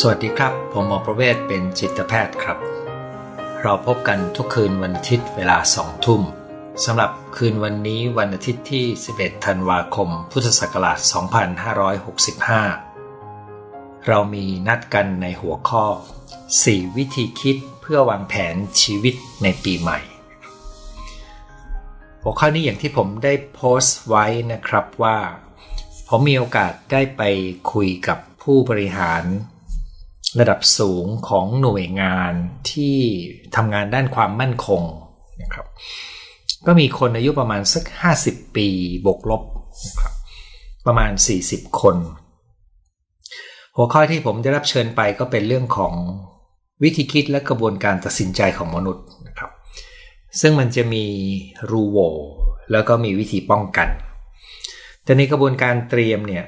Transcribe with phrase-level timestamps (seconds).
[0.00, 2.58] สวัสดีครับ ผมหมอประเวศเป็นจิตแพทย์ครับ
[3.62, 6.22] เราพบกันทุกคืนวันอาทิตย์เวลาสองทุ่ม
[6.84, 8.84] สำหรับคืนวันนี้วันอาทิตย์ที่
[9.14, 10.98] 11 ธันวาคม พุทธศักราช
[12.92, 15.84] 2565 เรามีนัดกันในหัวข้อ
[16.40, 19.98] 4 วิธีคิดเพื่อวางแผนชีวิตในปีใหม่
[22.22, 25.18] หัวข้อนี้อย่างที่ผมได้โพสต์ไว้นะครับว่า
[26.08, 27.22] ผมมีโอกาสได้ไป
[27.72, 29.24] คุยกับผู้บริหาร
[30.40, 32.32] ระดับสูงของหน่วยงาน
[32.70, 32.96] ที่
[33.56, 34.82] ทำงานด้านความมั่นคง
[35.42, 35.66] นะครับ
[36.66, 37.84] ก็มีคนอายุประมาณสัก
[38.20, 38.68] 50 ปี
[39.06, 39.42] บวกลบ
[39.86, 40.12] นะครับ
[40.86, 41.10] ประมาณ
[41.46, 41.96] 40 คน
[43.76, 45.94] หัวข้อที่ผมได้รับเชิญไปก็เป็นเรื่องของ
[46.82, 49.50] วิธีคิดและกระบวนการตัดสินใจของมนุษย์นะครับ
[50.40, 51.04] ซึ่งมันจะมี
[51.70, 51.98] รูโว
[52.72, 53.88] แล้วก็มีวิธีป้องกัน
[55.04, 56.44] แต่ในกระบวนการเตรียมเนี่ย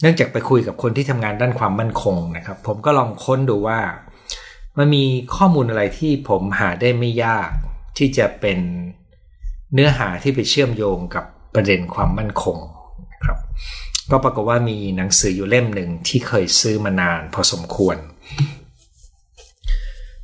[0.00, 3.80] เนื่องจากไปคุยกับคนที่ทำงานด้านความมั่นคงนะครับ ผมก็ลองค้นดูว่า
[4.78, 5.04] มันมี
[5.36, 7.50] ข้อมูลอะไรที่ผมหาได้ไม่ยาก
[7.98, 8.58] ที่จะเป็น
[9.74, 12.58] เนื้อหาที่ไปเชื่อมโยงกับประเด็นความมั่นคง
[13.12, 13.38] นะครับ
[14.10, 17.96] ก็ปรากฏว่ามีหนังสืออยู่เล่มหนึ่งที่เคยซื้อมานานพอสมควร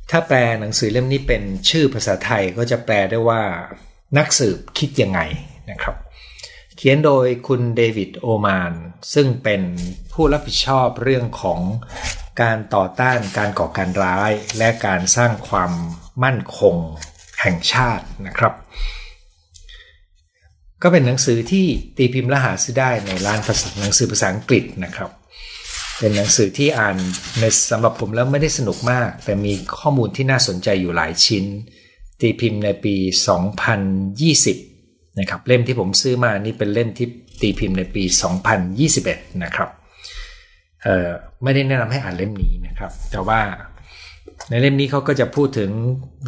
[0.09, 3.41] ถ้าแปลหนังสือเล่มนี้เป็นชื่อภาษาไทยก็จะแปลได้ว่า
[4.17, 5.19] นักสืบคิดยังไง
[5.71, 5.95] นะครับ
[6.83, 8.73] ขียนโดยคุณเดวิดโอมาน
[9.13, 9.61] ซึ่งเป็น
[10.13, 11.59] ผู้รับผิดชอบเรื่องของ
[12.41, 15.71] การต่อต้านการก่อการร้าย และการสร้างความ
[16.23, 16.75] มั่นคง
[17.41, 18.53] แห่งชาตินะครับ
[20.81, 21.65] ก็เป็นหนังสือที่
[21.97, 25.09] ตีพิมพ์และหาซื้อได้ในร้านภาษาหนังสือภาษาอังกฤษนะครับ
[25.99, 26.97] เป็นหนังสือที่อ่าน
[27.39, 31.45] ในสำหรับผมแล้วไม่ได้สนุกมาก แต่มีข้อมูลที่น่าสนใจอยู่หลายชิ้น
[32.21, 34.70] ตีพิมพ์ในปี 2020
[35.19, 37.07] นะครับเล่มที่ผมซื้อมานี่เป็นเล่มที่
[37.41, 38.03] ตีพิมพ์ในปี
[38.73, 39.69] 2021 นะครับ
[40.83, 41.09] เอ่อ
[41.43, 43.39] ไม่ได้แนะนำให้อ่านเล่มนี้นะครับ แต่ว่า
[44.49, 45.71] ในเล่มนี้เขาก็จะพูดถึง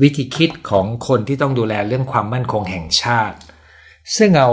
[0.01, 3.37] วิธีคิดของคนที่ต้องดูแลเรื่องความมั่นคงแห่งชาติ
[4.17, 4.51] ซึ่งเอา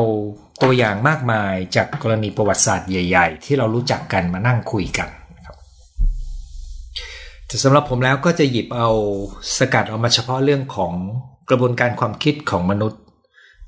[0.62, 5.08] ตัวอย่างมากมายจากกรณีประวัติศาสตร์ใหญ่ ๆ ที่เรารู้จักกันมานั่งคุยกัน
[7.46, 8.90] แต่สำหรับผมแล้วก็จะหยิบเอา
[9.58, 10.92] สกัดออกมาเฉพาะเรื่องของ
[11.50, 13.00] กระบวนการความคิดของมนุษย์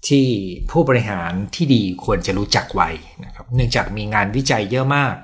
[0.09, 0.27] ที่
[0.71, 2.91] ผู้บริหารที่ดีควรจะรู้จักไว้
[3.25, 5.15] นะครับ เนื่องจากมีงานวิจัยเยอะมาก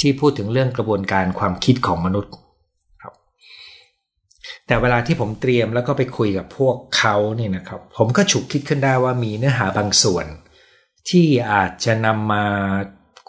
[0.00, 2.32] ที่พูดถึงเรื่องกระบวนการความคิดของมนุษย์
[3.02, 3.14] ครับ
[4.66, 10.26] แต่เวลาที่ผมเตรียมแล้วก็ไปคุยกับพวกเขาเนี่ยนะครับ ผมก็ฉุกคิดขึ้นได้ว่ามีเนื้อหาบางส่วน
[11.08, 12.44] ที่อาจจะนำมา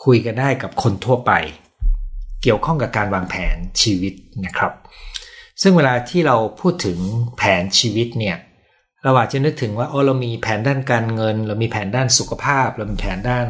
[0.05, 1.31] คุยกันได้กับคนทั่วไป
[2.43, 4.13] เกี่ยวข้องกับการวางแผนชีวิต
[4.45, 4.73] นะครับ
[5.61, 6.97] ซึ่งเวลาที่เราพูดถึง
[7.37, 8.37] แผนชีวิตเนี่ย
[9.05, 13.47] เราอาจจะนึกถึงว่าโอ้เรามีแผนด้านการเงิน เรามีแผนด้านสุขภาพ เรามีแผนด้าน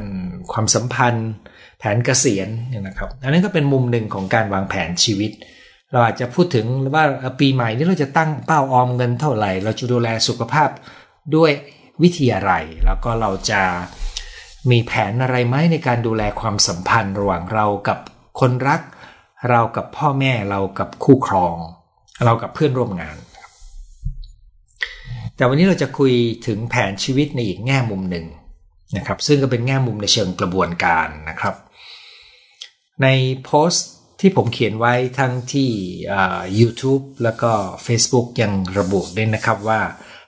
[0.51, 1.29] ความสัมพันธ์
[1.79, 5.31] แผนเกษียณเนี่ยนะครับ อันนั้นก็เป็นมุมหนึ่งของการวางแผนชีวิต
[5.91, 7.05] เราอาจจะพูดถึงว่า
[7.39, 10.69] ปีใหม่นี้เราจะตั้งเป้าออมเงินเท่าไหร่ เราจะดูแลสุขภาพ
[11.35, 11.51] ด้วย
[12.03, 12.53] วิธีอะไร
[12.85, 13.61] แล้วก็เราจะ
[14.72, 17.99] มีแผนอะไรไหมในการดูแลความสัมพันธ์ระหว่างเรากับ
[18.39, 18.81] คนรัก
[19.49, 21.55] เรากับพ่อแม่เรากับคู่ครอง
[22.25, 23.16] เรากับเพื่อนร่วมงาน
[25.38, 26.13] แต่วันนี้เราจะคุย
[26.47, 28.25] ถึงแผนชีวิตในอีกแง่มุมหนึ่ง
[28.97, 31.56] นะครับ ซึ่งก็เป็นแง่มุมในเชิงกระบวนการนะครับ
[33.03, 33.07] ใน
[33.44, 33.88] โพสต์
[34.19, 35.69] ที่ผมเขียนไว้ทั้งที่
[36.59, 37.51] YouTube แล้วก็
[37.85, 39.81] Facebook ยังระบุด้วยนะครับว่า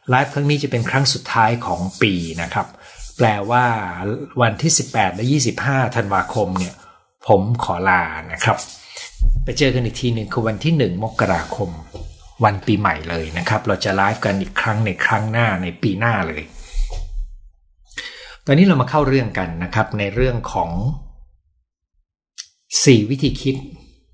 [0.09, 2.67] ไลฟ์ครั้งนี้จะเป็นครั้งสุดท้ายของปีนะครับ
[3.17, 3.65] แปลว่า
[4.41, 5.25] วันที่ 18 และ
[5.59, 6.75] 25 ธันวาคมเนี่ย
[7.27, 8.01] ผมขอลา
[8.31, 8.57] นะครับ
[9.43, 11.69] ไปเจอกันอีกทีหนึ่งคือวันที่ 1 มกราคม
[12.43, 16.43] วันปีใหม่เลยนะครับ เราจะไลฟ์กันอีกครั้งในครั้งหน้าในปีหน้าเลย
[18.45, 20.71] ตอนนี้เรามาเข้าเรื่องกันนะครับในเรื่องของ
[22.31, 23.55] 4 วิธีคิด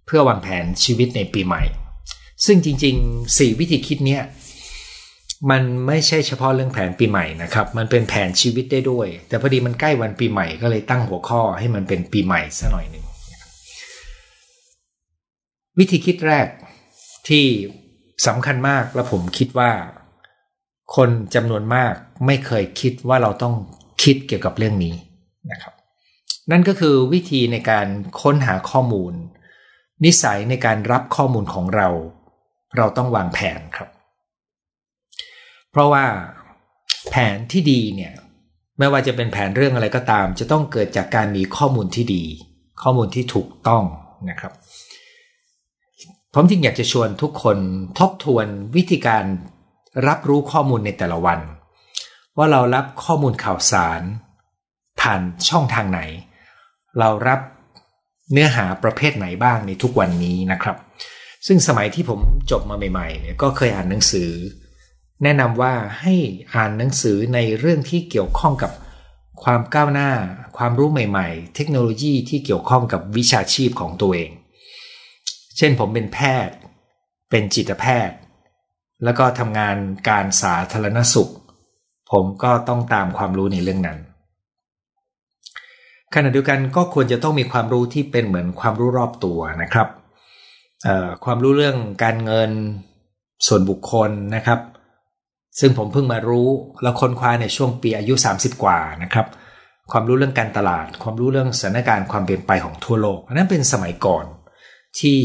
[0.05, 1.63] เพื่อวางแผนชีวิตในปีใหม่
[2.45, 4.23] ซึ่งจริง ๆ 4 วิธีคิดเนี้ย
[5.51, 13.05] มันไม่ใช่เฉพาะเรื่องแผนปีใหม่นะครับ มันเป็นแผนชีวิตได้ด้วย แต่พอดีมันใกล้วันปีใหม่ก็เลยตั้งหัวข้อให้มันเป็นปีใหม่ซะหน่อยหนึ่ง
[15.79, 16.47] วิธีคิดแรก
[17.27, 17.45] ที่
[18.25, 19.71] สำคัญมากและผมคิดว่า
[20.95, 21.93] คนจำนวนมาก
[22.25, 23.55] ไม่เคยคิดว่าเราต้อง
[24.03, 24.95] คิดเกี่ยวกับเรื่องนี้
[25.51, 25.73] นะครับ
[26.51, 27.87] นั่นก็คือวิธีในการ
[28.21, 29.13] ค้นหาข้อมูล
[30.05, 31.89] นิสัยในการรับข้อมูลของเรา
[32.77, 33.89] เราต้องวางแผนครับ
[35.71, 36.05] เพราะว่า
[37.09, 38.13] แผนที่ดีเนี่ย
[38.79, 42.23] ไม่ว่าจะเป็นแผนเรื่องอะไรก็ตาม จะต้องเกิดจากการมีข้อมูลที่ดี
[42.83, 43.83] ข้อมูลที่ถูกต้อง
[44.29, 44.53] นะครับ
[46.33, 47.57] ผมจึงอยากจะชวนทุกคน
[47.99, 49.23] ทบทวนวิธีการ
[50.07, 51.39] รับรู้ข้อมูลในแต่ละวัน
[52.37, 54.01] ว่าเรารับข้อมูลข่าวสาร
[55.01, 56.01] ผ่านช่องทางไหน
[56.99, 57.39] เรารับ
[58.31, 60.77] เนื้อหาประเภทไหนบ้างในทุกวันนี้นะครับ
[61.47, 62.19] ซึ่งสมัยที่ผม
[62.51, 64.29] จบมาใหม่ๆเนี่ยก็เคยอ่านหนังสือ
[65.23, 66.15] แนะนำว่าให้
[66.55, 68.71] อ่านหนังสือในเรื่องที่เกี่ยวข้องกับ
[69.43, 70.11] ความก้าวหน้า
[70.57, 74.31] ความรู้ใหม่ ๆ เทคโนโลยีที่เกี่ยวข้องกับวิชาชีพของตัวเอง
[75.57, 76.55] เช่นผมเป็นแพทย์
[77.29, 78.17] เป็นจิตแพทย์
[79.03, 79.75] แล้วก็ทำงาน
[80.09, 81.31] การสาธารณสุข
[82.11, 83.99] ผมก็ต้องตามความรู้ในเรื่องนั้น
[86.13, 89.87] ขณะเดียวกันก็ควรจะต้องมีความรู้ที่เป็นเหมือนความรู้รอบตัวนะครับ
[91.25, 92.51] ความรู้เรื่องการเงิน
[93.47, 94.59] ส่วนบุคคลนะครับ
[95.59, 96.47] ซึ่งผมเพิ่งมารู้
[96.83, 99.27] แล้วค้นคว้าในช่วงปีอายุ 30 กว่านะครับ
[99.91, 104.25] ความรู้เรื่องการตลาด ความรู้เรื่องสถานการณ์ความเปลี่ยนไปของทั่วโลก นั้นเป็นสมัยก่อน
[104.99, 105.19] ที่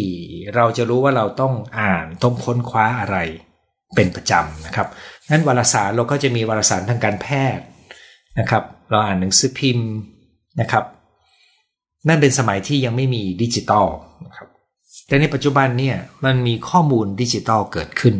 [0.55, 3.17] เราจะรู้ว่าเราต้องอ่านต้องค้นคว้าอะไร
[3.94, 4.88] เป็นประจำนะครับ
[5.31, 7.26] นั้นวารสารเราก็จะมีวารสารทางการแพ
[7.56, 7.65] ทย์
[8.38, 9.91] นะครับ เราอ่านหนังสือพิมพ์
[10.61, 10.85] นะครับ
[12.09, 13.87] นั่นเป็นสมัยที่ยังไม่มีดิจิตอล
[14.26, 14.49] นะครับ
[15.06, 18.17] แต่ในปัจจุบันเนี่ยมันมีข้อมูลดิจิตอลเกิดขึ้น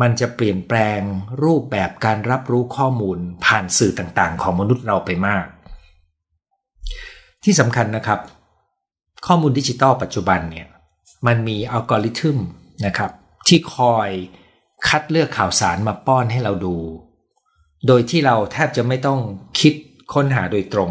[0.00, 1.00] มันจะเปลี่ยนแปลง
[1.44, 5.46] รูปแบบการรับรู้ข้อมูลผ่านสื่อต่างๆ ของมนุษย์เราไปมาก
[7.44, 8.20] ที่สำคัญนะครับ
[9.26, 10.66] ข้อมูลดิจิตอลปัจจุบันเนี่ย
[11.26, 12.38] มันมีอัลกอริทึม
[12.86, 13.10] นะครับ
[13.48, 14.08] ที่คอย
[14.88, 16.76] คัดเลือกข่าวสารมาป้อนให้เราดู
[17.86, 19.20] โดยที่เราแทบจะไม่ต้อง
[19.60, 19.74] คิด
[20.14, 20.90] ค้นหาโดยตรง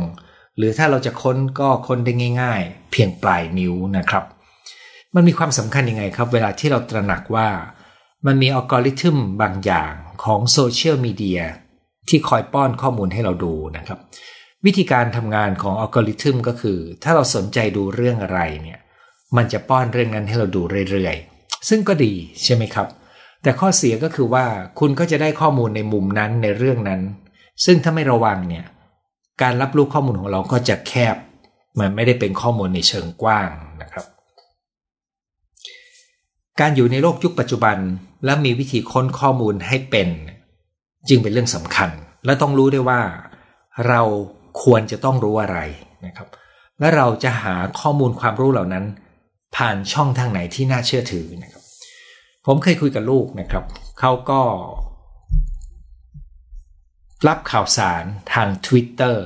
[0.57, 4.23] หรือถ้าเราจะค้นก็ค้นได้ง่าย ๆ เพียงปลายนิ้วนะครับ
[5.15, 7.49] มันมีความสำคัญยังไงครับ เวลาที่เราตระหนักว่า
[8.25, 9.93] มันมีอัลกอริทึมบางอย่าง
[10.23, 11.41] ของโซเชียลมีเดีย
[12.09, 13.99] ที่คอยป้อนข้อมูลให้เราดูนะครับ
[14.65, 18.79] วิธีการทำงานของอัลกอริทึมก็คือ ถ้าเราสนใจดูเรื่องอะไรเนี่ย
[19.35, 22.13] มันจะป้อนเรื่องนั้นให้เราดูเรื่อยๆ ซึ่งก็ดี
[22.43, 22.87] ใช่ไหมครับ
[23.43, 24.45] แต่ข้อเสียก็คือว่า
[24.79, 27.01] คุณก็จะได้ข้อมูลในมุมนั้นในเรื่องนั้น
[27.65, 28.65] ซึ่งถ้าไม่ระวังเนี่ย
[29.41, 31.15] การรับรู้ข้อมูลของเราก็จะแคบ
[31.79, 33.49] มันไม่ได้เป็นข้อมูลในเชิงกว้าง
[33.81, 34.05] นะครับ
[36.59, 37.77] การอยู่ในโลกยุคปัจจุบัน
[38.25, 40.09] และมีวิธีค้นข้อมูลให้เป็น
[41.09, 41.89] จึงเป็นเรื่องสำคัญ
[42.25, 43.01] และต้องรู้ได้ว่า
[43.87, 44.01] เรา
[44.63, 45.57] ควรจะต้องรู้อะไร
[46.05, 46.27] นะครับ
[46.79, 48.85] และเราจะหาข้อมูลความรู้เหล่านั้น
[49.55, 51.63] ผ่านช่องทางไหนที่น่าเชื่อถือนะครับ
[52.45, 53.63] ผมเคยคุยกับลูกนะครับ
[53.99, 54.41] เขาก็
[57.27, 58.03] รับข่าวสาร
[58.33, 59.17] ทาง Twitter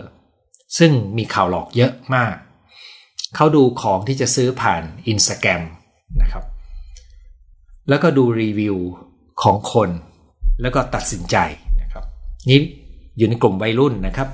[0.77, 2.35] ซึ่งมีข่าวหลอกเยอะมาก
[3.35, 5.61] เขาดูของที่จะซื้อผ่าน Instagram
[6.21, 6.43] นะครับ
[7.89, 8.77] แล้วก็ดูรีวิว
[9.41, 9.89] ของคน
[10.61, 11.37] แล้วก็ตัดสินใจ
[11.81, 12.03] นะครับ
[12.49, 12.59] นี่
[13.17, 14.27] อยู่ในกลุ่มวัยรุ่นนะครับ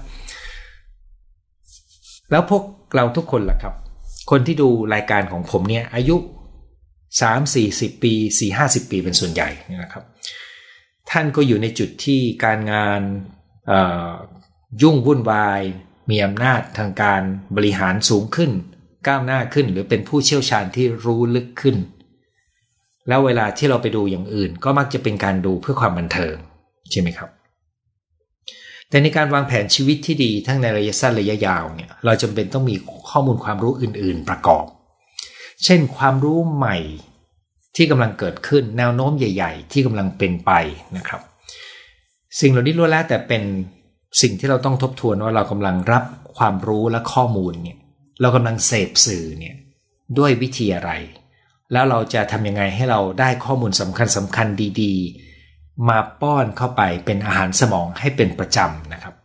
[2.31, 2.63] แล้วพวก
[2.95, 3.73] เราทุกคนล่ะครับ
[4.31, 6.15] คนที่ดูรายการของผมเนี่ยอายุ
[7.19, 9.49] 3 4 0ปี4 50ปีเป็นส่วนใหญ่
[9.83, 10.03] นะครับ
[11.11, 13.01] ท่านก็อยู่ในจุดที่การงาน
[14.81, 15.61] ยุ่งวุ่นวาย
[16.09, 17.21] มีอำนาจทางการ
[17.55, 18.51] บริหารสูงขึ้น
[19.07, 21.77] ก้าวหน้าขึ้น หรือเป็นผู้เชี่ยวชาญที่รู้ลึกขึ้น
[23.07, 26.35] แล้วเวลาที่เราไปดูอย่างอื่น ก็มักจะเป็นการดูเพื่อความบันเทิง
[26.91, 27.29] ใช่ไหมครับ
[28.89, 32.75] แต่ในการวางแผนชีวิตที่ดีทั้งในระยะสั้นระยะยาวเนี่ยเราจำเป็นต้องมี
[33.09, 34.65] ข้อมูลความรู้อื่น ๆ ประกอบ
[35.63, 36.77] เช่นความรู้ใหม่
[37.75, 40.51] ที่กำลังเกิดขึ้นแนวโน้มใหญ่ ๆ ที่กำลังเป็นไป
[40.97, 41.21] นะครับ
[42.39, 43.43] สิ่งเหล่านี้ล้วนแล้วแต่เป็น
[44.21, 46.03] สิ่งที่เราต้องทบทวนว่าเรากำลังรับ
[46.37, 47.77] ความรู้และข้อมูลเนี่ย
[48.21, 49.55] เรากำลังเสพสื่อเนี่ย
[50.17, 50.91] ด้วยวิธีอะไร
[51.71, 54.47] แล้วเราจะทำยังไงให้เราได้ข้อมูลสำคัญสำคัญ
[54.81, 55.28] ดี ๆ
[55.87, 59.15] มาป้อนเข้าไปเป็นอาหารสมองให้เป็นประจำนะครับ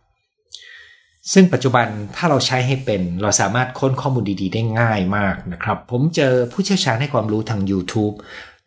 [1.33, 8.15] ซึ่งปัจจุบันถ้าเราใช้ให้เป็นเราสามารถค้นข้อมูลดีๆ ได้ง่ายมากนะครับ ผมเจอผู้เชี่ยวชาญให้ความรู้ทาง YouTube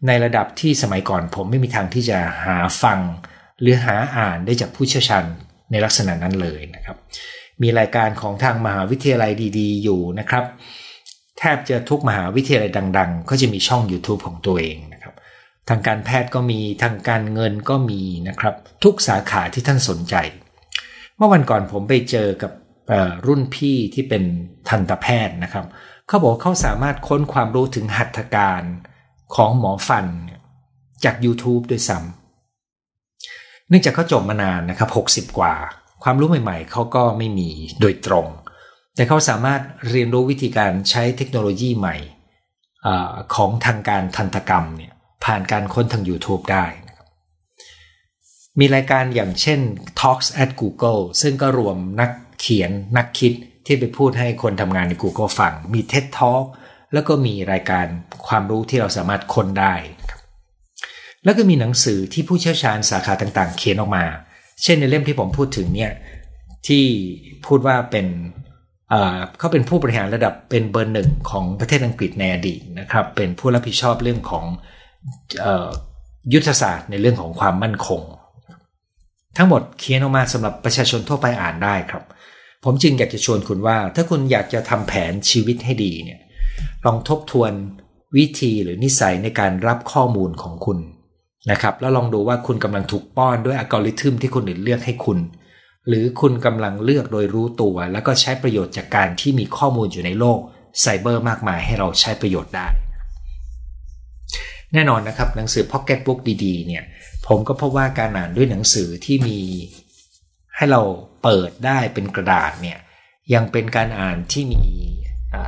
[0.07, 2.99] ในระดับที่สมัยก่อนผมไม่มีทางที่จะหาฟัง
[3.61, 5.25] หรือหาอ่านได้จากผู้เชี่ยวชาญ
[5.71, 6.97] ในลักษณะนั้นเลยนะครับ
[7.63, 10.45] มีรายการของทางมหาวิทยาลัยดีๆ อยู่นะครับ
[11.39, 14.98] แทบจะทุกมหาวิทยาลัยดัง ๆ ก็จะมีช่อง YouTube ของตัวเองนะ
[15.69, 20.15] ทางการแพทย์ก็มีทางการเงินก็มีนะครับ ทุกสาขาที่ท่านสนใจ
[21.17, 22.53] เมื่อวันก่อนผมไปเจอกับ
[23.27, 24.23] รุ่นพี่ที่เป็น
[24.69, 25.67] ทันตแพทย์นะครับ
[26.09, 28.63] เขาบอกเขาสามารถค้นความรู้ถึงหัตถการ
[29.35, 30.07] ของหมอฟัน
[31.05, 34.87] จาก YouTube ด้วยซ้ำเนื่องจากเขาจบมานานนะครั
[35.23, 35.55] บ 60 กว่า
[36.03, 38.27] ความรู้ใหม่ๆ เขาก็ไม่มีโดยตรง
[38.95, 39.61] แต่เขาสามารถ
[39.91, 41.97] เรียนรู้วิธีการใช้เทคโนโลยีใหม่
[42.87, 42.89] อ
[43.35, 44.93] ของทางการทันตกรรมเนี่ย
[45.25, 47.09] ผ่านการค้นทาง YouTube ได้นะครับ
[48.59, 49.61] มีรายการอย่างเช่น
[50.01, 52.11] Talks at Google ซึ่งก็รวมนัก
[52.41, 53.33] เขียนนักคิด
[53.67, 56.45] ที่ไปพูดให้คนทำงานใน Google ฟัง มี TED Talk
[56.93, 57.87] แล้วก็มีรายการ
[58.27, 59.75] ความรู้ที่เราสามารถค้นได้
[61.25, 64.05] แล้วก็มีหนังสือที่ผู้เชี่ยวชาญสาขาต่างๆ เขียนออกมา
[64.63, 65.93] เช่นในเล่มที่ผมพูดถึงเนี่ย
[66.67, 66.85] ที่
[67.47, 68.07] พูดว่าเป็น
[69.39, 74.45] เขาเป็นผู้บริหารระดับเป็นเบอร์หนึ่งของประเทศอังกฤษในอดีตนะครับ เป็นผู้รับผิดชอบเรื่องของ
[76.33, 78.03] ยุทธศาสตร์ในเรื่องของความมั่นคง
[79.37, 82.05] ทั้งหมดเขียนออกมาสำหรับประชาชนทั่วไปอ่านได้ครับ
[82.65, 86.21] ผมจึงอยากจะชวนคุณว่า ถ้าคุณอยากจะทำแผนชีวิตให้ดีเนี่ย
[86.85, 87.53] ลองทบทวน
[88.17, 90.79] วิธีหรือนิสัยในการรับข้อมูลของคุณ
[91.51, 95.19] นะครับ แล้วลองดูว่าคุณกำลังถูกป้อนด้วยอัลกอริทึมที่คนอื่นเลือกให้คุณ
[95.89, 100.39] หรือคุณกำลังเลือกโดยรู้ตัว แล้วก็ใช้ประโยชน์จากการที่มีข้อมูลอยู่ในโลก
[100.81, 102.69] ไซเบอร์มากมายให้เราใช้ประโยชน์ได้
[104.75, 106.85] แน่นอนนะครับ หนังสือพ็อกเก็ตบุ๊กดีๆ เนี่ย
[107.27, 109.39] ผมก็พบว่าการอ่านด้วยหนังสือที่มี
[110.57, 110.83] ให้เรา
[111.23, 112.79] เปิดได้เป็นกระดาษเนี่ย
[113.35, 114.63] ยังเป็นการอ่านที่มี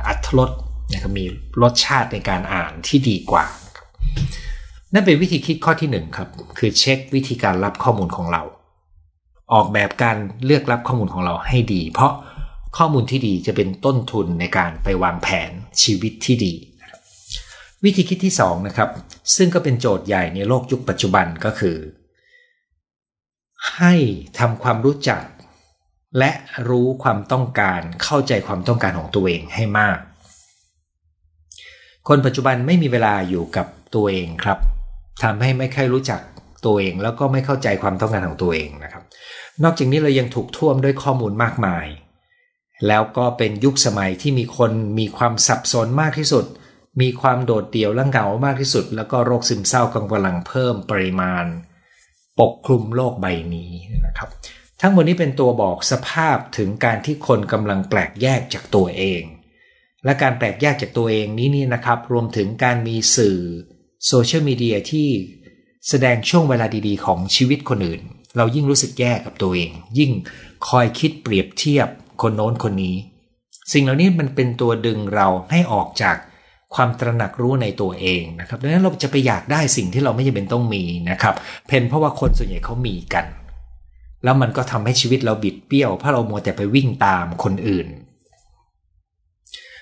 [0.07, 0.51] อัตรส
[0.91, 1.25] นะครับมี
[1.61, 3.45] รสชาติในการอ่านที่ดีกว่า
[4.93, 8.43] นั่นเป็นวิธีคิดข้อที่หนึ่งครับ คือเช็ควิธีการรับข้อมูลของเรา
[9.53, 12.13] ออกแบบการเลือกรับข้อมูลของเราให้ดี เพราะ
[12.77, 15.51] ข้อมูลที่ดีจะเป็นต้นทุนในการไปวางแผน
[15.81, 16.53] ชีวิตที่ดี
[17.83, 18.89] วิธีคิดที่สองนะครับ
[19.35, 21.77] ซึ่งก็เป็นโจทย์ใหญ่ในโลกยุคปัจจุบันก็คือ
[23.75, 23.93] ให้
[24.39, 25.23] ทำความรู้จัก
[26.17, 26.31] และ
[26.69, 29.99] รู้ความต้องการเข้าใจความต้องการของตัวเองให้มาก
[32.07, 34.59] คนปัจจุบันไม่มีเวลาอยู่กับตัวเองครับ
[35.23, 36.21] ทำให้ไม่ค่อยรู้จัก
[36.65, 39.03] ตัวเอง แล้วก็ไม่เข้าใจความต้องการของตัวเองนะครับ
[39.63, 41.85] นอกจากนี้เรายังถูกท่วมด้วยข้อมูลมากมาย
[42.87, 46.45] แล้วก็เป็นยุคสมัยที่มีคนมีความสับสนมากที่สุด
[46.99, 51.45] มีความโดดเดี่ยวและเหงามากที่สุด แล้วก็โรคซึมเศร้ากำลังเพิ่มปริมาณ
[52.39, 53.71] ปกคลุมโลกใบนี้
[54.05, 54.29] นะครับ
[54.81, 59.23] ทั้งหมดนี้เป็นตัวบอกสภาพถึงการที่คนกำลังแปลกแยกจากตัวเอง
[60.05, 63.37] และการแปลกแยกจากตัวเองนี้นี่นะครับ รวมถึงการมีสื่อ
[64.07, 65.07] โซเชียลมีเดียที่
[65.89, 68.01] แสดงช่วงเวลาดีๆ ของชีวิตคนอื่น
[68.37, 70.11] เรายิ่งรู้สึกแย่กับตัวเอง ยิ่ง
[70.67, 71.87] คอยคิดเปรียบเทียบ
[72.21, 72.95] คนโน้นคนนี้
[73.73, 76.17] สิ่งเหล่านี้มันเป็นตัวดึงเราให้ออกจาก
[76.75, 81.35] ความตระหนักรู้ในตัวเองนะครับดังนั้นเราจะไปอยากได้สิ่งที่เราไม่จำเป็นต้องมีนะครับ
[81.67, 83.25] เพนเพราะว่าคนส่วนใหญ่เขามีกัน
[84.23, 87.87] แล้วมันก็ทำให้ชีวิตเราบิดเบี้ยวเพราะเราโมแต่ไปวิ่งตามคนอื่น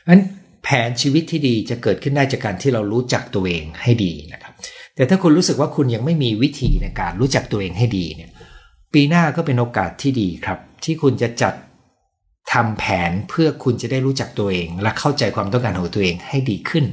[0.09, 0.21] นั้น
[0.63, 4.53] แผนชีวิตที่ดีจะเกิดขึ้นได้จากการที่เรารู้จักตัวเองให้ดีนะครับ
[4.95, 8.31] แต่ถ้าคุณรู้สึกว่าคุณยังไม่มีวิธีในการรู้จักตัวเองให้ดีเนี่ย
[8.93, 11.53] ปีหน้าก็เป็นโอกาสที่ดีครับ ที่คุณจะจัด
[12.53, 16.85] ทำแผนเพื่อคุณจะได้รู้จักตัวเอง และเข้าใจความต้องการของตัวเองให้ดีขึ้น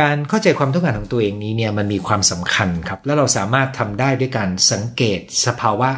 [0.00, 5.90] การเข้าใจความต้องการของตัวเองนี้เนี่ยมันมีความสำคัญครับ และเราสามารถทำได้ด้วยการสังเกตสภาวะ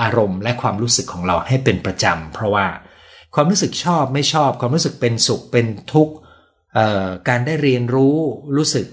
[0.00, 2.66] อารมณ์ และความรู้สึกของเราให้เป็นประจำเพราะว่า
[3.34, 6.14] ความรู้สึกชอบไม่ชอบ ความรู้สึกเป็นสุขเป็นทุกข์
[7.28, 8.16] การได้เรียนรู้
[8.56, 8.86] รู้สึก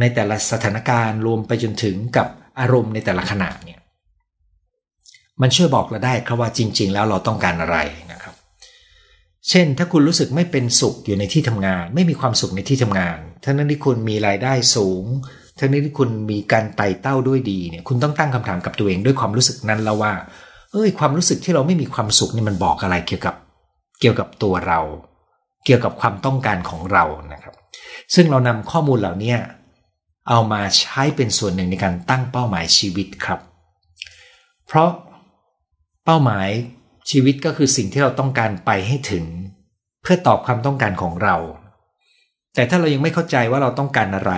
[0.00, 2.28] ในแต่ละสถานการณ์รวมไปจนถึงกับ
[2.60, 3.78] อารมณ์ในแต่ละขณะเนี่ย
[5.40, 7.78] มันช่วยบอกเราได้ครับว่าจริง ๆ แล้วเราต้องการอะไร
[8.12, 8.34] นะครับ
[9.48, 15.04] เช่น ถ้าคุณรู้สึกไม่เป็นสุขอยู่ในที่ทำงาน ไม่มีความสุขในที่ทำงานทั้งนั้นที่คุณมีรายได้สูง
[15.58, 20.12] ทั้งนี้ที่คุณมีการไต่เต้าด้วยดีเนี่ยคุณต้องตั้งคำถามกับตัวเองด้วยความรู้สึกนั้นแล้วว่า
[20.72, 23.34] เอ้ย ความรู้สึกที่เราไม่มีความสุขนี่มันบอกอะไรเกี่ยวกับ
[24.00, 24.80] เกี่ยวกับตัวเรา
[25.64, 27.54] เกี่ยวกับความต้องการของเรานะครับ
[28.14, 29.34] ซึ่งเรานำข้อมูลเหล่านี้
[30.28, 33.40] เอามาใช้เป็นส่วนหนึ่งในการตั้งเป้าหมายชีวิตครับ
[34.66, 34.90] เพราะ
[36.04, 36.48] เป้าหมาย
[37.10, 39.24] ชีวิตก็คือสิ่งที่เราต้องการไปให้ถึง
[40.02, 41.36] เพื่อตอบความต้องการของเรา
[42.54, 44.32] แต่ถ้าเรายังไม่เข้าใจว่าเราต้องการอะไร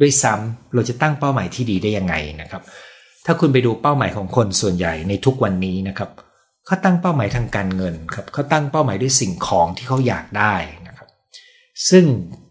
[0.00, 2.62] ด้วยซ้ำเราจะตั้งเป้าหมายที่ดีได้ยังไงนะครับ
[3.26, 6.10] ถ้าคุณไปดูเป้าหมายของคนส่วนใหญ่ในทุกวันนี้นะครับ
[6.66, 10.54] เขาตั้งเป้าหมายทางการเงินครับเขาตั้งเป้าหมายด้วยสิ่งของที่เขาอยากได้
[10.86, 11.08] นะครับ
[11.90, 12.04] ซึ่ง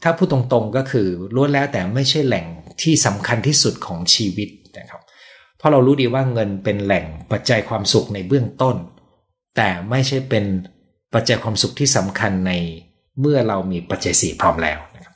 [0.03, 2.46] ถ้าพูดตรงๆก็คือล้วนแล้วแต่ไม่ใช่แหล่ง
[2.81, 4.50] ที่สำคัญที่สุดของชีวิต
[5.60, 8.75] เพราะเรารู้ดีว่าเงินเป็นแหล่งปัจจัยความสุขในเบื้องต้น
[9.56, 10.46] แต่ไม่ใช่เป็น
[11.13, 12.51] ปัจจัยความสุขที่สำคัญใน
[13.20, 15.16] เมื่อเรามีปัจจัยสี่พร้อมแล้วนะครับ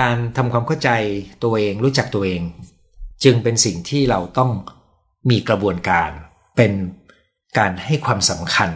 [0.00, 0.90] การทำความเข้าใจ
[1.44, 2.42] ตัวเองรู้จักตัวเอง
[3.24, 4.50] จึงเป็นสิ่งที่เราต้อง
[5.30, 6.10] มีกระบวนการ
[6.56, 6.72] เป็น
[7.58, 8.70] การให้ความสำคัญ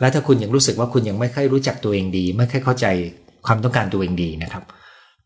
[0.00, 2.86] และถ้าคุณยังรู้สึกว่าคุณยังไม่ค่อยรู้จักตัวเองดี ไม่ค่อยเข้าใจ
[3.46, 4.64] ความต้องการตัวเองดีนะครับ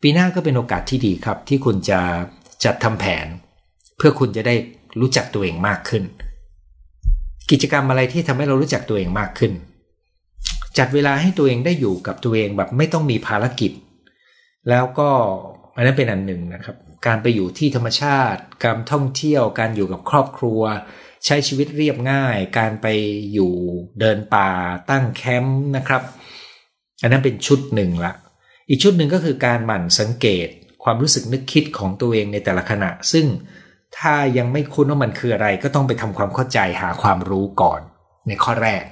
[0.01, 1.99] ปีหน้าก็เป็นโอกาสที่ดีครับ ที่คุณจะ
[2.63, 3.25] จัดทำแผน
[4.01, 4.55] พื่อคุณจะได้
[4.99, 6.03] รู้จักตัวเองมากขึ้น
[7.51, 9.51] กิจกรรมอะไรที่ทำให้เรารู้จักตัวเองมากขึ้น
[10.77, 13.71] จัดเวลาให้ตัวเองได้อยู่กับตัวเองแบบไม่ต้องมีภารกิจ
[14.69, 15.09] แล้วก็
[15.75, 20.61] อันนั้นเป็นอันหนึ่งนะครับ การไปอยู่ที่ธรรมชาติ การท่องเที่ยว การอยู่กับครอบครัว
[21.25, 22.87] ใช้ชีวิตเรียบง่าย การไป
[23.33, 23.53] อยู่
[23.99, 24.49] เดินป่า
[24.89, 26.03] ตั้งแคมป์นะครับ
[27.01, 28.13] อันนั้นเป็นชุดหนึ่งละ
[28.69, 30.47] อีกชุดหนึ่งก็คือการหมั่นสังเกต
[30.83, 33.25] ความรู้สึกนึกคิดของตัวเองในแต่ละขณะ ซึ่ง
[33.99, 37.81] ถ้ายังไม่คุ้นว่ามันคืออะไร ก็ต้องไปทำความเข้าใจหาความรู้ก่อน
[38.27, 38.83] ในข้อแรก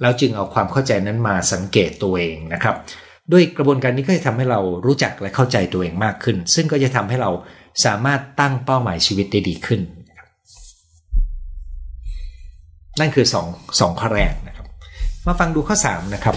[0.00, 2.76] แล้วจึงเอาความเข้าใจนั้นมาสังเกตตัวเองนะครับ
[3.32, 7.30] ด้วยกระบวนการนี้ก็จะทำให้เรารู้จักและเข้าใจตัวเองมากขึ้น ซึ่งก็จะทำให้เรา
[7.84, 9.80] สามารถตั้งเป้าหมายชีวิตได้ดีขึ้น
[13.00, 13.46] นั่นคือสอง
[13.80, 14.66] สองข้อแรกนะครับ
[15.26, 16.36] มาฟังดูข้อ3นะครับ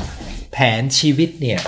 [0.51, 1.62] แผนชีวิตเนี่ย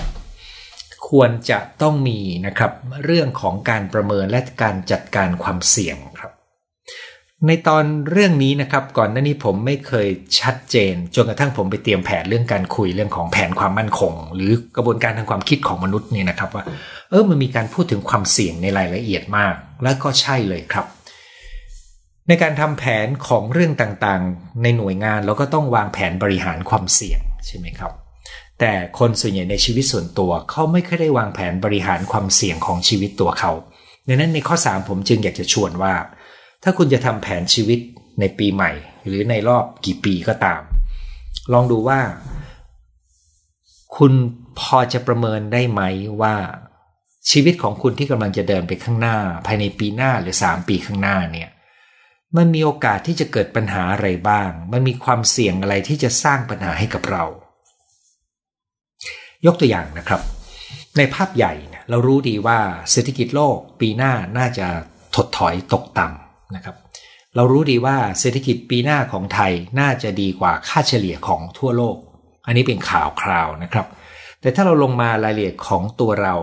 [1.09, 2.71] ควรจะต้องมีนะครับ
[3.05, 5.97] เรื่องของการประเมินและการจัดการความเสี่ยง
[7.47, 10.07] ในตอนเรื่องนี้นะครับ ก่อนหน้านี้ผมไม่เคย
[10.39, 16.63] ชัดเจน จนกระทั่งผมไปเตรียมแผนเรื่องการคุยเรื่องของแผนความมั่นคง หรือกระบวนการทางความคิดของมนุษย์นี่นะครับว่า
[17.09, 20.85] เออมันมีการพูดถึงความเสี่ยงในรายละเอียดมาก และก็ใช่เลยครับ
[22.27, 27.91] ในการทำแผนของเรื่องต่างๆ ในหน่วยงานเราก็ต้องวางแผนบริหารความเสี่ยงใช่ไหมครับ
[28.59, 33.51] แต่คนส่วนใหญ่ในชีวิตส่วนตัวเขาไม่เคยได้วางแผนบริหารความเสี่ยงของชีวิตตัวเขา
[34.07, 35.93] ดังนั้นในข้อ 3 ผมจึงอยากจะชวนว่า
[36.67, 37.79] ถ้าคุณจะทำแผนชีวิต
[38.19, 38.71] ในปีใหม่
[39.05, 40.61] หรือในรอบกี่ปีก็ตาม
[41.53, 41.99] ลองดูว่า
[43.97, 44.13] คุณ
[44.59, 45.81] พอจะประเมินได้ไหม
[46.21, 46.35] ว่า
[47.31, 51.49] ชีวิตของคุณที่กำลังจะเดินไปข้างหน้า ภายในปีหน้าหรือ 3 ปีข้างหน้าเนี่ย
[52.37, 57.23] มันมีโอกาสที่จะเกิดปัญหาอะไรบ้าง มันมีความเสี่ยงอะไรที่จะสร้างปัญหาให้กับเรา
[59.45, 60.21] ยกตัวอย่างนะครับ
[60.97, 61.53] ในภาพใหญ่
[61.89, 62.59] เรารู้ดีว่า
[62.91, 64.67] เศรษฐกิจโลกปีหน้าน่าจะ
[65.15, 66.24] ถดถอยตกต่ำ
[66.55, 66.75] นะครับ
[67.35, 71.97] เรารู้ดีว่าเศรษฐกิจปีหน้าของไทยน่าจะดีกว่าค่าเฉลี่ยของทั่วโลก
[72.45, 73.87] อันนี้เป็นข่าวคราวนะครับ
[74.41, 76.35] แต่ถ้าเราลงมารายละเอียดของตัวเรา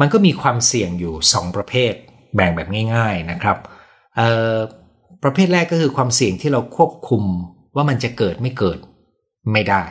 [0.00, 1.92] มันก็มีความเสี่ยงอยู่ 2 ประเภท
[2.34, 3.58] แบ่งแบบง่าย ๆนะครับ
[5.22, 7.22] ประเภทแรกก็คือความเสี่ยงที่เราควบคุม
[7.76, 8.78] ว่ามันจะเกิดไม่เกิด
[9.52, 9.84] ไม่ได้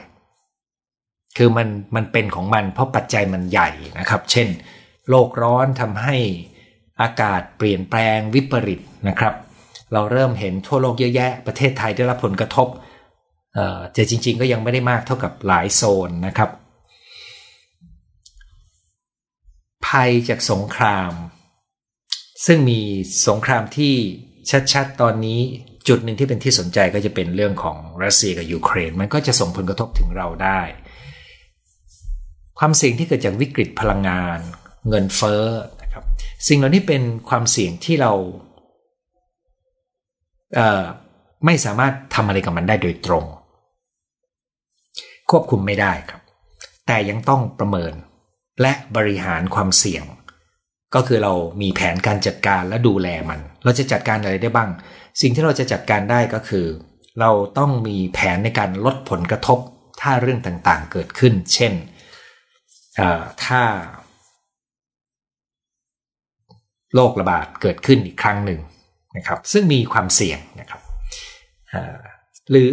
[1.38, 4.48] คือมันมันเป็นของมันเพราะปัจจัยมันใหญ่นะครับ เช่น
[5.10, 6.18] โลกร้อนทำให้
[7.04, 9.34] อากาศเปลี่ยนแปลงวิปริตนะครับ
[9.94, 12.68] เราเริ่มเห็นทั่วโลกเยอะแยะ ประเทศไทยได้รับผลกระทบ
[13.54, 16.50] เอ่อแต่จริง ๆ ก็ยังไม่ได้มากเท่ากับหลายโซนนะครับ
[19.88, 21.12] ภัยจากสงคราม
[22.46, 22.80] ซึ่งมี
[23.28, 23.94] สงครามที่
[24.74, 25.40] ชัดๆ ตอนนี้
[25.88, 30.62] จุดหนึ่งที่เป็นที่สนใจก็จะเป็นเรื่องของรัสเซียกับยูเครน มันก็จะส่งผลกระทบถึงเราได้
[32.60, 34.40] ความเสี่ยงที่เกิดจากวิกฤตพลังงาน
[34.90, 35.44] เงินเฟ้อ
[36.48, 38.14] สิ่งเหล่านี้เป็นความเสี่ยงที่เรา
[40.56, 43.26] เไม่สามารถทำอะไรกับมันได้โดยตรง
[45.30, 46.22] ควบคุมไม่ได้ครับ
[46.88, 47.94] แต่ยังต้องประเมิน
[48.62, 50.04] และบริหารความเสี่ยง
[50.96, 54.70] ก็คือเรามีแผนการจัดการและดูแลมัน เราจะจัดการอะไรได้บ้าง
[55.22, 56.66] สิ่งที่เราจะจัดการได้ก็คือ
[57.20, 59.60] เราต้องมีแผนในการลดผลกระทบ
[60.02, 61.74] ถ้าเรื่องต่างๆเกิดขึ้น เช่น
[63.46, 63.62] ถ้า
[66.96, 68.60] โรคระบาดเกิดขึ้นอีกครั้งหนึ่ง
[69.18, 70.82] นะครับ ซึ่งมีความเสี่ยงนะครับ
[72.50, 72.70] หรือ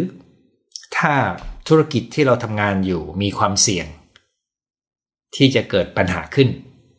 [0.97, 1.13] ถ้า
[1.67, 3.85] ธุรกิจที่เราทำงานอยู่มีความเสี่ยง
[5.35, 6.47] ที่จะเกิดปัญหาขึ้น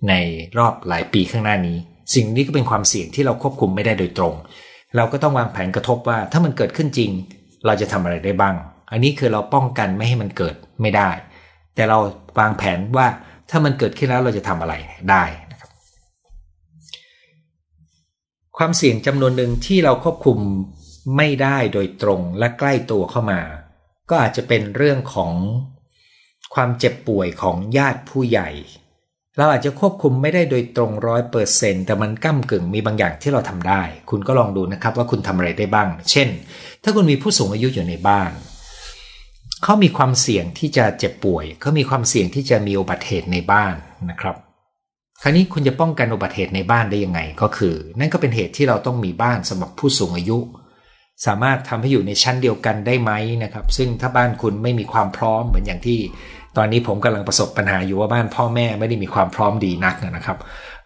[0.09, 0.15] ใน
[0.59, 1.77] รอบหลายปีข้างหน้านี้
[2.15, 4.35] สิ่งนี้ก็เป็นความเสี่ยงที่เราควบคุมไม่ได้โดยตรง
[4.97, 7.11] เราก็ต้องวางแผนกระทบว่า ถ้ามันเกิดขึ้นจริง
[7.67, 8.55] เราจะทำอะไรได้บ้าง
[8.93, 11.11] อันนี้คือเราป้องกันไม่ให้มันเกิดไม่ได้
[11.75, 11.99] แต่เรา
[12.39, 13.07] วางแผนว่า
[13.51, 14.75] ถ้ามันเกิดขึ้นแล้วเราจะทำอะไร
[15.11, 15.23] ได้
[18.59, 20.39] ความเสี่ยงจำนวนหนึ่งที่เราควบคุม
[21.17, 23.41] ไม่ได้โดยตรงและใกล้ตัวเข้ามา
[24.11, 25.33] ก็อาจจะเป็นเรื่องของ
[26.55, 28.51] ความเจ็บป่วยของญาติผู้ใหญ่
[29.37, 36.29] เราอาจจะควบคุมไม่ได้โดยตรงร้อยเปอร์เซนแต่มันก้ากึ่งมีบางอย่างที่เราทำได้ คุณก็ลองดูนะครับว่าคุณทำอะไรได้บ้าง เช่น
[36.83, 38.31] ถ้าคุณมีผู้สูงอายุอยู่ในบ้าน
[39.63, 43.75] เขามีความเสี่ยงที่จะเจ็บป่วยเขามีความเสี่ยงที่จะมีอุบัติเหตุในบ้าน
[44.11, 44.37] นะครับ
[45.25, 50.39] คราวนี้คุณจะป้องกันอุบัติเหตุในบ้านได้ยังไง ก็คือ นั่นก็เป็นเหตุที่เราต้องมีบ้านสำหรับผู้สูงอายุ
[51.27, 53.13] สามารถทำให้อยู่ในชั้นเดียวกันได้ไหม
[53.45, 55.99] นะครับ ซึ่งถ้าบ้านคุณไม่มีความพร้อมเหมือนอย่างที่
[56.57, 60.39] ตอนนี้ผมกำลังประสบปัญหาอยู่ว่าบ้านพ่อแม่ไม่ได้มีความพร้อมดีนักนะครับ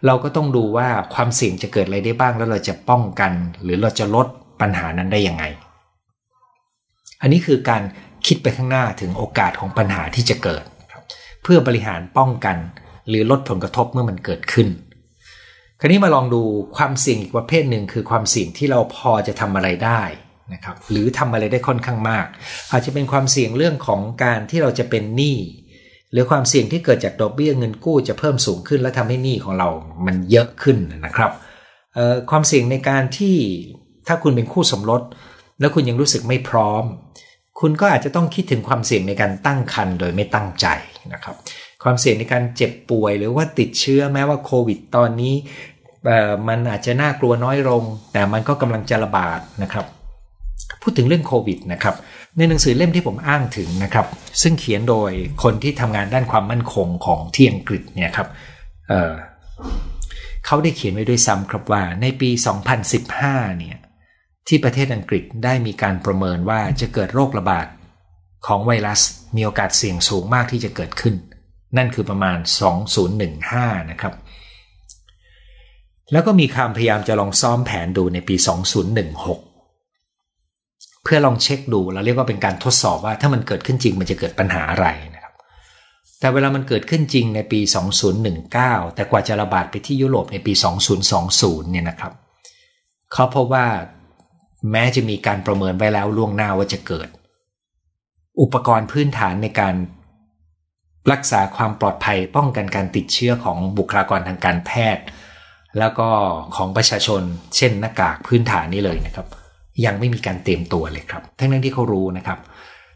[0.07, 4.27] เราก็ต้องดูว่าความเสี่ยงจะเกิดอะไรได้บ้าง แล้วเราจะป้องกัน หรือเราจะลด
[4.61, 5.45] ปัญหานั้นได้ยังไง
[7.21, 7.83] อันนี้คือการ
[8.27, 10.65] คิดไปข้างหน้าถึงโอกาสของปัญหาที่จะเกิด
[11.43, 12.57] เพื่อบริหารป้องกัน
[13.09, 14.69] หรือลดผลกระทบเมื่อมันเกิดขึ้น
[15.81, 16.43] คราวนี้มาลองดู
[16.77, 20.03] ความเสี่ยงอีกประเภทหนึ่งคือความเสี่ยงที่เราพอจะทำอะไรได้
[20.55, 22.27] นะครับหรือทำอะไรได้ค่อนข้างมาก
[22.73, 25.39] อาจจะเป็นความเสี่ยงเรื่องของการที่เราจะเป็นหนี้
[26.13, 29.69] หรือความเสี่ยงที่เกิดจากดอกเบี้ยเงินกู้จะเพิ่มสูงขึ้น และทำให้หนี้ของเรา
[30.07, 31.31] มันเยอะขึ้นนะครับ
[32.31, 33.37] ความเสี่ยงในการที่
[34.07, 35.03] ถ้าคุณเป็นคู่สมรส
[35.61, 36.85] แล้วคุณยังรู้สึกไม่พร้อม
[37.61, 40.67] คุณก็อาจจะต้องคิดถึงความเสี่ยงในการตั้งครรภ์โดยไม่ตั้งใจ
[41.13, 41.37] นะครับ
[41.83, 45.35] ความเสี่ยงในการเจ็บป่วย หรือว่าติดเชื้อแม้ว่าโควิด ตอนนี้
[46.49, 49.87] มันอาจจะน่ากลัวน้อยลง แต่มันก็กำลังจะระบาดนะครับ
[50.83, 51.95] พูดถึงเรื่องโควิดนะครับ
[52.37, 54.07] ในหนังสือเล่มที่ผมอ้างถึงนะครับ
[54.43, 55.11] ซึ่งเขียนโดย
[55.43, 58.29] คนที่ทำงานด้านความมั่นคงของที่อังกฤษเนี่ยครับ
[58.89, 62.31] เเขาได้เขียนไว้ด้วยซ้ำครับว่าในปี
[62.95, 63.77] 2015เนี่ย
[64.49, 67.67] ที่ประเทศอังกฤษได้มีการประเมินว่าจะเกิดโรคระบาด
[68.47, 69.01] ของไวรัส
[69.37, 71.15] มีโอกาสเสี่ยงสูงมากที่จะเกิดขึ้น
[71.77, 72.39] นั่นคือประมาณ
[73.15, 74.15] 2015 นะครับ
[76.13, 78.47] แล้วก็มีคำพยายามจะลองซ้อมแผนดูในปี 2016
[81.03, 85.35] เพื่อลองเช็คดูเราเรียกว่าเป็นการทดสอบว่าถ้ามันเกิดขึ้นจริงมันจะเกิดปัญหาอะไรนะครับ
[86.21, 87.61] แต่เวลามันเกิดขึ้นจริงในปี
[88.29, 90.53] 2019 แต่กว่าจะระบาดไปที่ยุโรปในปี
[91.13, 92.13] 2020 เนี่ยนะครับ
[93.13, 93.67] เขาพบว่า
[94.71, 97.09] แม้จะมีการประเมินไว้แล้วล่วงหน้าว่าจะเกิด
[98.41, 99.75] อุปกรณ์พื้นฐานในการ
[101.13, 105.05] รักษาความปลอดภัยป้องกันการติดเชื้อของบุคลากรทางการแพทย์
[105.79, 106.09] แล้วก็
[106.57, 107.23] ของประชาชน
[107.57, 109.27] เช่นหน้ากากพื้นฐานนี่เลยนะครับ
[109.85, 112.39] ยังไม่มีการเตรียมตัวเลยครับ ทั้งนั้นที่เขารู้นะครับ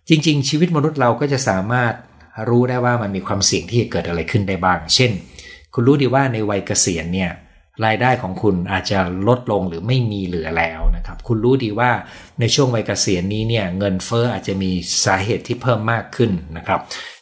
[0.09, 1.93] จริง ๆ ชีวิตมนุษย์เราก็จะสามารถ
[2.49, 5.11] รู้ได้ว่ามันมีความเสี่ยงที่จะเกิดอะไรขึ้นได้บ้าง เช่น
[5.75, 7.31] คุณรู้ดีว่าในวัยเกษียณเนี่ย
[7.85, 11.91] รายได้ของคุณอาจจะลดลงหรือไม่มีเหลือแล้วนะครับ คุณรู้ดีว่า
[12.41, 14.71] ในช่วงวัยเกษียณนี้เนี่ยเงินเฟ้ออาจจะมี
[15.05, 16.81] สาเหตุที่เพิ่มมากขึ้นนะครับ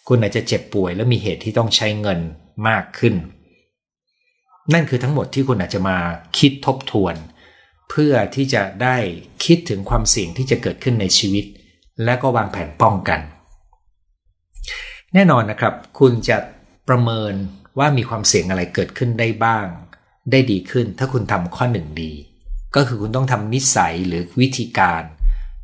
[0.09, 2.21] คุณอาจจะเจ็บป่วยและมีเหตุที่ต้องใช้เงิน
[2.69, 3.15] มากขึ้น
[4.73, 5.99] นั่นคือทั้งหมดที่คุณอาจจะมา
[6.39, 7.15] คิดทบทวน
[7.91, 8.97] เพื่อที่จะได้
[9.45, 11.45] คิดถึงความเสี่ยงที่จะเกิดขึ้นในชีวิต
[12.05, 13.21] และก็วางแผนป้องกัน
[15.15, 16.37] แน่นอนนะครับ คุณจะ
[16.89, 17.35] ประเมิน
[17.79, 19.67] ว่ามีความเสี่ยงอะไรเกิดขึ้นได้บ้าง
[20.31, 22.13] ได้ดีขึ้นถ้าคุณทำข้อหนึ่งดี
[22.77, 25.03] ก็คือคุณต้องทำนิสัยหรือวิธีการ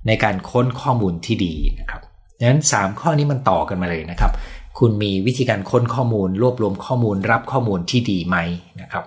[0.06, 2.03] ในการค้นข้อมูลที่ดีนะครับ
[2.44, 4.32] ดังนั้น 3 ข้อนี้มันต่อกันมาเลยนะครับ
[4.78, 8.36] คุณมีวิธีการค้นข้อมูล รวบรวมข้อมูล รับข้อมูลที่ดีไหม
[8.80, 9.04] นะครับ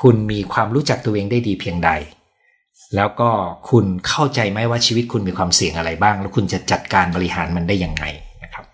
[0.00, 1.90] คุณมีความรู้จักตัวเองได้ดีเพียงใด
[2.96, 3.30] แล้วก็
[3.70, 8.04] คุณเข้าใจไหมว่าชีวิตคุณมีความเสี่ยงอะไรบ้าง แล้วคุณจะจัดการบริหารมันได้ยังไง
[8.44, 8.64] นะครับ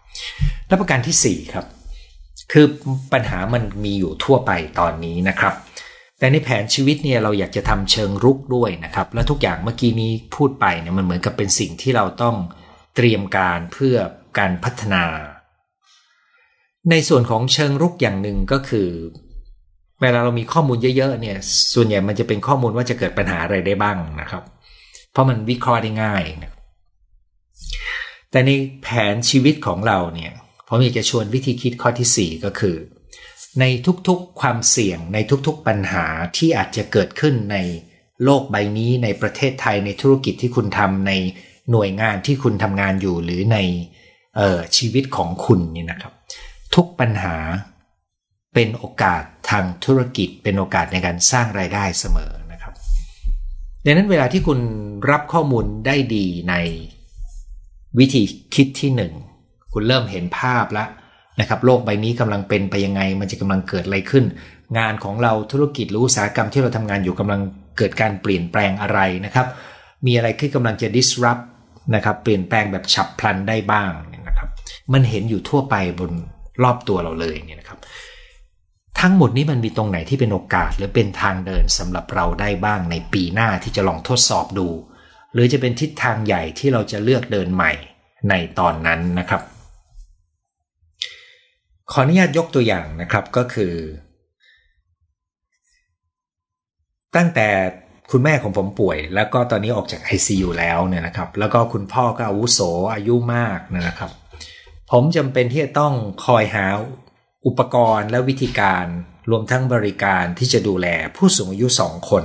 [0.69, 1.67] และประการที่4ครับ
[2.53, 2.67] คือ
[3.13, 5.55] ปัญหามันมีอยู่ทั่วไปตอนนี้นะครับ
[6.19, 12.37] แต่ในแผนชีวิตเนี่ยเราอยากจะทำเชิงรุกด้วยนะครับ และทุกอย่างเมื่อกี้นี้พูดไปเนี่ยมันเหมือนกับเป็นสิ่งที่เราต้อง
[12.97, 13.97] เตรียมการเพื่อ
[14.39, 15.05] การพัฒนา
[16.91, 18.89] ในส่วนของเชิงรุกอย่างหนึ่งก็คือ
[20.01, 21.39] เวลาเรามีข้อมูลเยอะๆเนี่ย
[21.75, 24.43] ส่วนใหญ่มันจะเป็นข้อมูลว่าจะเกิดปัญหาอะไรได้บ้างนะครับ
[25.13, 26.53] เพราะมันวิเคราะห์ได้ง่ายนะ
[28.31, 28.51] แต่ใน
[28.83, 30.33] แผนชีวิตของเราเนี่ย
[30.69, 32.77] ผมอยากจะชวนวิธีคิดข้อที่ 4 ก็คือ
[33.61, 33.65] ใน
[34.09, 36.05] ทุกๆความเสี่ยงในทุกๆปัญหา
[36.37, 37.57] ที่อาจจะเกิดขึ้นใน
[38.25, 41.13] โลกใบนี้ในประเทศไทยในธุรกิจที่คุณทำใน
[41.71, 43.59] หน่วยงานที่คุณทำงานอยู่หรือใน
[44.77, 46.13] ชีวิตของคุณนี่นะครับ
[46.75, 47.37] ทุกปัญหา
[48.55, 52.75] เป็นโอกาสทางธุรกิจ เป็นโอกาสในการสร้างรายได้เสมอนะครับ
[53.85, 54.61] ดังนั้นเวลาที่คุณ
[55.11, 56.55] รับข้อมูลได้ดีใน
[57.99, 58.23] วิธี
[58.55, 59.13] คิดที่หนึ่ง
[59.73, 60.89] คุณเริ่มเห็นภาพแล้ว
[61.41, 64.25] นะครับ โลกใบนี้กำลังเป็นไปยังไง มันจะกำลังเกิดอะไรขึ้น
[64.79, 67.41] งานของเราธุรกิจหรืออุตสาหกรรมที่เราทำงานอยู่กำลัง
[67.79, 69.47] เกิดการเปลี่ยนแปลงอะไรนะครับ
[70.07, 71.45] มีอะไรที่กำลังจะ disrupt
[71.95, 73.91] นะครับเปลี่ยนแปลงแบบฉับพลันได้บ้าง
[74.29, 74.49] นะครับ
[74.93, 76.11] มันเห็นอยู่ทั่วไปบน
[76.63, 77.79] รอบตัวเราเลยเนี่ยนะครับ
[79.01, 84.69] ทั้งหมดนี้มันมีตรงไหนที่เป็นโอกาส หรือเป็นทางเดินสำหรับเราได้บ้างในปีหน้าที่จะลองทดสอบดู
[85.33, 87.73] หรือจะเป็นทิศทางใหญ่ที่เราจะเลือกเดินใหม่
[88.29, 89.43] ในตอนนั้นนะครับ
[91.91, 93.75] ขออนุญาตยกตัวอย่างนะครับก็คือ
[97.17, 97.49] ตั้งแต่
[98.11, 102.61] คุณแม่ของผมป่วย แล้วก็ตอนนี้ออกจาก ICU แล้วเนี่ยนะครับ แล้วก็คุณพ่อก็อาวุโส
[102.95, 104.11] อายุมากนะครับ
[104.91, 105.95] ผมจำเป็นที่จะต้อง
[106.27, 106.67] คอยหา
[107.47, 108.85] อุปกรณ์และวิธีการ
[109.31, 112.25] รวมทั้งบริการที่จะดูแลผู้สูงอายุสองคน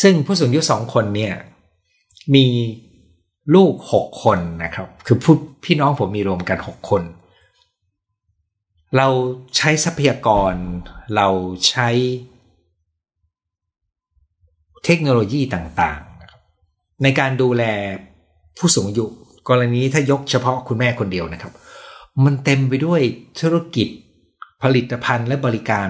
[0.00, 1.34] ซึ่งผู้สูงอายุสองคนเนี่ย
[2.34, 2.46] มี
[3.54, 5.16] ลูกหกคนนะครับ คือ
[5.64, 7.02] พี่น้องผมมีรวมกันหกคน
[8.96, 9.08] เรา
[9.56, 10.54] ใช้ทรัพยากร
[11.16, 11.28] เรา
[11.68, 11.88] ใช้
[14.84, 16.42] เทคโนโลยีต่างๆนะครับ
[17.02, 17.62] ในการดูแล
[18.58, 19.04] ผู้สูงอายุ
[19.48, 21.52] กรณีถ้ายกเฉพาะคุณแม่คนเดียวนะครับ
[22.24, 23.00] มันเต็มไปด้วย
[23.40, 23.88] ธุรกิจ
[24.62, 25.88] ผลิตภัณฑ์และบริการ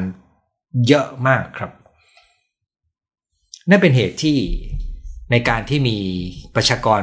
[0.87, 1.70] เยอะมากครับ
[3.70, 4.38] นั่นเป็นเหตุที่
[5.31, 5.96] ในการที่มี
[6.55, 7.03] ประชากร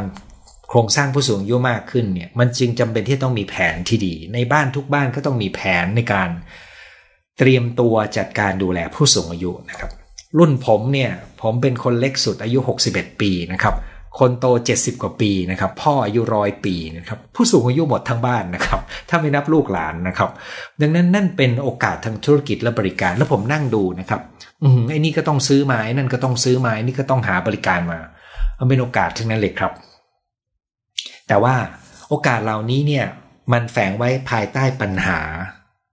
[0.69, 6.29] โครงสร้างผู้สูงอายุมากขึ้นเนี่ยมันจึงจำเป็นที่ต้องมีแผนที่ดี ในบ้านทุกบ้านก็ต้องมีแผนในการ
[7.37, 9.91] เตรียมตัวจัดการดูแลผู้สูงอายุนะครับ
[10.37, 11.11] รุ่นผมเนี่ย
[11.41, 12.59] ผมเป็นคนเล็กสุดอายุ
[12.89, 13.75] 61 ปีนะครับ
[14.19, 20.29] คนโต 70 กว่าปีนะครับ พ่ออายุร้อยปีนะครับ ผู้สูงอายุหมดทั้งบ้านนะครับ ถ้าไม่นับลูกหลานนะครับ
[20.81, 24.21] ดังนั้นนั่นเป็นโอกาสทางธุรกิจและบริการ แล้วผมนั่งดูนะครับ
[24.63, 27.99] อืมไอ้นี่ก็ต้องซื้อมาไอ้นั่นก็ต้องซื้อมาไอ้นี่ก็ต้องหาบริการมา
[28.59, 29.71] มันเป็นโอกาสทั้งนั้นเลยครับ
[31.27, 31.55] แต่ว่า
[32.09, 33.05] โอกาสเหล่านี้เนี่ย
[33.51, 35.19] มันแฝงไว้ภายใต้ปัญหา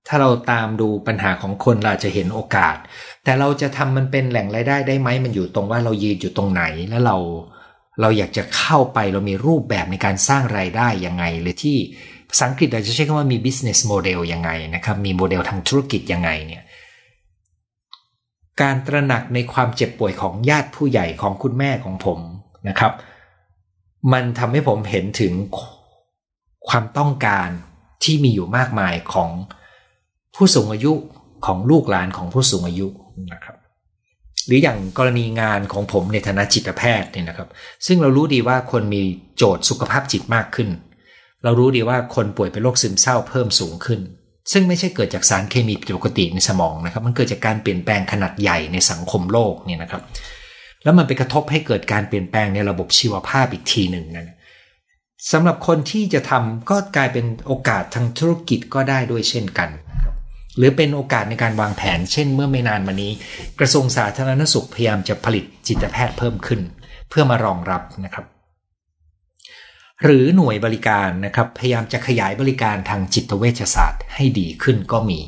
[0.08, 2.76] ถ้าเราตามดูปัญหาของคนเราจะเห็นโอกาส
[3.24, 7.16] แต่เราจะทำมันเป็นแหล่งรายได้ได้ไหมมันอยู่ตรงว่าเรายืนอยู่ตรงไหนแล้วเรา
[8.00, 11.76] เราอยากจะเข้าไปเรามีรูปแบบในการสร้างรายได้ยังไง หรือที่
[12.28, 16.62] ภาษาอังกฤษเราจะใช้คำว่ามี business model ยังไงนะครับมีโมเดลทางธุรกิจยังไงเนี่ย
[18.60, 22.18] การตระหนักในความเจ็บป่วยของญาติผู้ใหญ่ของคุณแม่ของผม
[22.68, 22.92] นะครับ
[24.12, 25.32] มันทำให้ผมเห็นถึง
[26.68, 27.48] ความต้องการ
[28.04, 29.30] ที่มีอยู่มากมายของ
[30.36, 30.92] ผู้สูงอายุ
[31.46, 32.86] ของลูกหลานของผู้สูงอายุ
[33.32, 33.56] นะครับ
[34.46, 37.48] หรืออย่างกรณีงานของผมในฐานะจิตแพทย์เนี่ยนะครับ
[37.86, 39.02] ซึ่งเรารู้ดีว่าคนมี
[39.36, 40.68] โจทย์สุขภาพจิตมากขึ้น
[41.44, 44.00] เรารู้ดีว่าคนป่วยเป็นโรคซึมเศร้าเพิ่มสูงขึ้น
[44.52, 50.02] ซึ่งไม่ใช่เกิดจากสารเคมีปกติในสมองนะครับ มันเกิดจากการเปลี่ยนแปลงขนาดใหญ่ในสังคมโลกเนี่ยนะครับ
[50.84, 54.36] แล้วมันไปกระทบให้เกิดการเปลี่ยนแปลงในระบบชีวภาพอีกทีหนึ่งนะ
[55.32, 59.70] สำหรับคนที่จะทำก็กลายเป็นโอกาสทางธุรกิจก็ได้ด้วยเช่นกัน
[60.56, 63.12] หรือเป็นโอกาสในการวางแผน เช่น เมื่อไม่นานมานี้
[63.60, 66.60] กระทรวงสาธารณสุขพยายามจะผลิตจิตแพทย์เพิ่มขึ้น
[67.10, 68.26] เพื่อมารองรับนะครับ
[70.02, 75.20] หรือหน่วยบริการนะครับพยายามจะขยายบริการทางจิตเวชศาสตร์ให้ดีขึ้นก็มี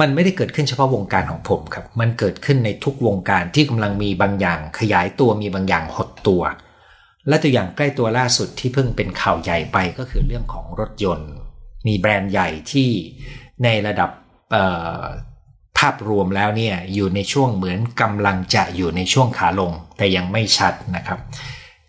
[0.00, 6.42] มันไม่ได้เกิดขึ้นเฉพาะวงการของผมครับ มันเกิดขึ้นในทุกวงการที่กำลังมีบางอย่างขยายตัวมีบางอย่างหดตัว
[7.28, 11.30] และตัวอย่างใกล้ตัวล่าสุดที่เพิ่งเป็นข่าวใหญ่ไปก็คือเรื่องของรถยนต์
[11.86, 12.90] มีแบรนด์ใหญ่ที่
[13.64, 14.10] ในระดับ
[15.78, 21.18] ภาพรวมแล้วเนี่ยอยู่ในช่วงเหมือนกำลังจะอยู่ในช่วงขาลงแต่ยังไม่ชัดนะครับ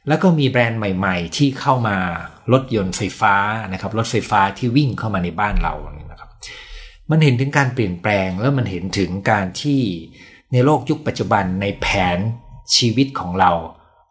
[0.08, 1.97] แล้วก็มีแบรนด์ใหม่ ๆ ที่เข้ามา
[2.53, 3.36] รถยนต์ไฟฟ้า
[3.73, 5.73] นะครับรถไฟฟ้าที่วิ่งเข้ามาในบ้านเรา
[6.12, 6.30] นะครับ
[7.10, 9.82] มันเห็นถึงการเปลี่ยนแปลงแล้วมันเห็นถึงการที่
[10.53, 12.17] ในโลกยุคปัจจุบันในแผน
[12.75, 13.51] ชีวิตของเรา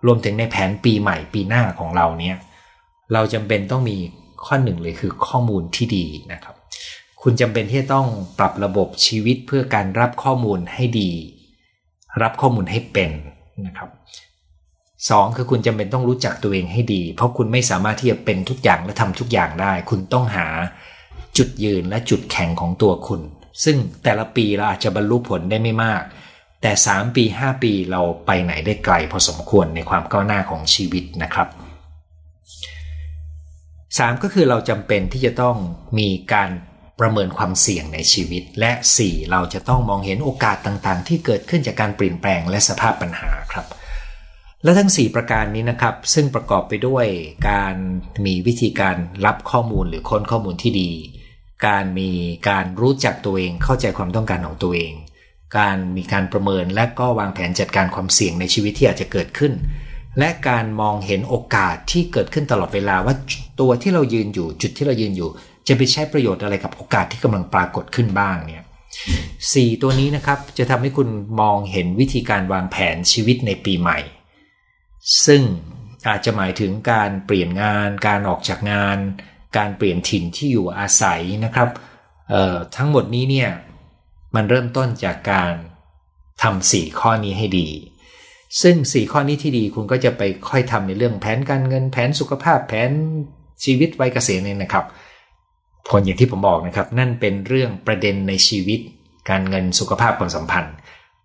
[0.07, 2.37] รวมถึงในแผนปีใหม่ปีหน้าของเราเนี่ย
[3.12, 3.97] เราจำเป็นต้องมี
[4.45, 6.56] ข้อหนึ่งเลยคือข้อมูลที่ดีนะครับ
[7.23, 11.11] คุณจำเป็นที่จะต้องปรับระบบชีวิตเพื่อการรับข้อมูลให้ดี
[12.23, 13.11] รับข้อมูลให้เป็น
[13.67, 13.91] นะครับ
[15.11, 20.47] สองคือคุณจำเป็นต้องรู้จักตัวเองให้ดี เพราะคุณไม่สามารถที่จะเป็นทุกอย่างและทำทุกอย่างได้ คุณต้องหา
[21.39, 23.21] จุดยืนและจุดแข็งของตัวคุณ
[23.65, 26.03] ซึ่งแต่ละปีเราอาจจะบรรลุผลได้ไม่มาก
[26.63, 31.49] แต่ 3 ปี 5 ปีเราไปไหนได้ไกลพอสมควรในความก้าวหน้าของชีวิตนะครับ
[33.49, 35.57] 3 ก็คือเราจำเป็นที่จะต้อง
[35.99, 36.51] มีการ
[37.01, 39.31] ประเมินความเสี่ยงในชีวิต และ 4.
[39.31, 43.67] เราจะต้องมองเห็นโอกาสต่างๆ ที่เกิดขึ้นจากการเปลี่ยนแปลงและสภาพปัญหาครับ
[44.63, 47.07] และทั้ง 4 ประการนี้นะครับ ซึ่งประกอบไปด้วย
[47.51, 47.75] การ
[48.27, 50.91] มีวิธีการรับข้อมูลหรือค้นข้อมูลที่ดี
[51.67, 52.11] การมี
[52.49, 54.93] การรู้จักตัวเองเข้าใจความต้องการของตัวเอง
[55.59, 59.53] การมีการประเมินและก็วางแผนจัดการความเสี่ยงในชีวิตที่อาจจะเกิดขึ้น
[60.19, 63.15] และการมองเห็นโอกาสที่เกิดขึ้นตลอดเวลาว่า
[63.61, 65.31] ตัวที่เรายืนอยู่จุดที่เรายืนอยู่
[65.69, 68.65] จะไปใช้ประโยชน์อะไรกับโอกาสที่กำลังปรากฏขึ้นบ้างเนี่ย
[69.55, 71.09] สี่ตัวนี้นะครับจะทำให้คุณ
[71.41, 73.99] มองเห็นวิธีการวางแผนชีวิตในปีใหม่
[75.27, 75.43] ซึ่ง
[76.09, 78.99] อาจจะหมายถึงการเปลี่ยนงาน การออกจากงาน
[79.57, 81.69] การเปลี่ยนถิ่นที่อยู่อาศัยนะครับ
[82.77, 83.51] ทั้งหมดนี้เนี่ย
[84.35, 85.53] มันเริ่มต้นจากการ
[86.43, 87.69] ทำสี่ข้อนี้ให้ดี
[88.63, 92.91] ซึ่งสี่ข้อนี้ที่ดีคุณก็จะไปค่อยทำในเรื่องแผนการเงินแผนสุขภาพแผน
[93.65, 94.85] ชีวิตวัยเกษียณเนี่ยนะครับ
[95.90, 98.81] ผลอย่างที่ผมบอกนะครับ นั่นเป็นเรื่องประเด็นในชีวิต
[99.31, 100.75] การเงินสุขภาพความสัมพันธ์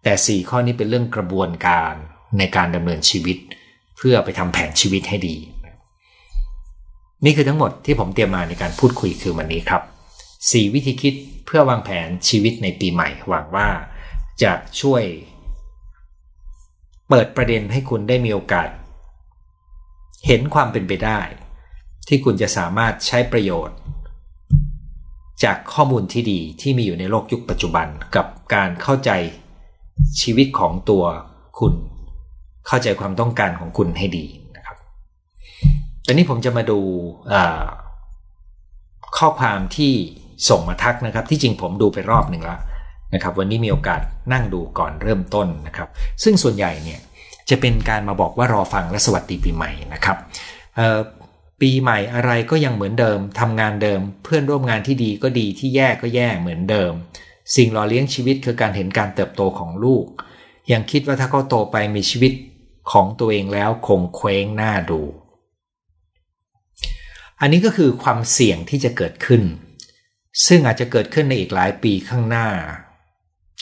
[0.04, 1.93] แต่ 4 ข้อนี้เป็นเรื่องกระบวนการ
[2.38, 3.38] ในการดำเนินชีวิต
[3.97, 5.36] เพื่อไปทำแผนชีวิตให้ดี
[7.26, 9.82] นี่คือทั้งหมดที่ผมเตรียมมาในการพูดคุยคือวันนี้ครับ
[10.28, 11.13] 4 วิธีคิด
[11.45, 13.67] เพื่อวางแผนชีวิตในปีใหม่หวังว่า
[14.43, 15.04] จะช่วย
[17.10, 18.69] เปิดประเด็นให้คุณได้มีโอกาส
[20.28, 21.19] เห็นความเป็นไปได้
[22.08, 23.78] ที่คุณจะสามารถใช้ประโยชน์
[25.44, 29.12] จากข้อมูลที่ดีที่มีอยู่ในโลกยุคปัจจุบันกับการเข้าใจ
[30.22, 31.04] ชีวิตของตัว
[31.60, 31.74] คุณ
[32.68, 34.26] เข้าใจความต้องการของคุณให้ดี
[34.56, 34.78] นะครับ
[36.06, 36.80] ตอนนี้ผมจะมาดู
[39.18, 39.92] ข้อความที่
[40.50, 42.60] ส่งมาทักนะครับ ที่จริงผมดูไปรอบหนึ่งแล้ว
[43.14, 44.02] นะครับ วันนี้มีโอกาส
[44.34, 45.90] นั่งดูก่อนเริ่มต้นนะครับ
[46.24, 47.00] ซึ่งส่วนใหญ่เนี่ย
[47.50, 50.18] จะเป็นการมาบอกว่ารอฟังและสวัสดีปีใหม่นะครับ
[51.62, 56.91] ปีใหม่อะไรก็ยังเหมือนเดิมทำงานเดิม เพื่อนร่วมงานที่ดีก็ดีที่แย่ก็แย่เหมือนเดิม
[57.56, 60.06] สิ่งหล่อเลี้ยงชีวิตคือการเห็นการเติบโตของลูก
[60.71, 62.34] ยังคิดว่าถ้าเขาโตไปมีชีวิต
[62.91, 65.02] ของตัวเองแล้วคงเคว้งหน้าดู
[67.41, 69.41] อันนี้ก็คือความเสี่ยงที่จะเกิดขึ้น
[70.47, 72.47] ซึ่งอาจจะเกิดขึ้นในอีกหลายปีข้างหน้า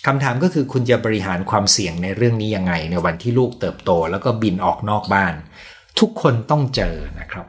[0.05, 5.33] คำถามก็คือคุณจะบริหารความเสี่ยงในเรื่องนี้ยังไง ในวันที่ลูกเติบโต แล้วก็บินออกนอกบ้าน
[5.99, 7.47] ทุกคนต้องเจอนะครับ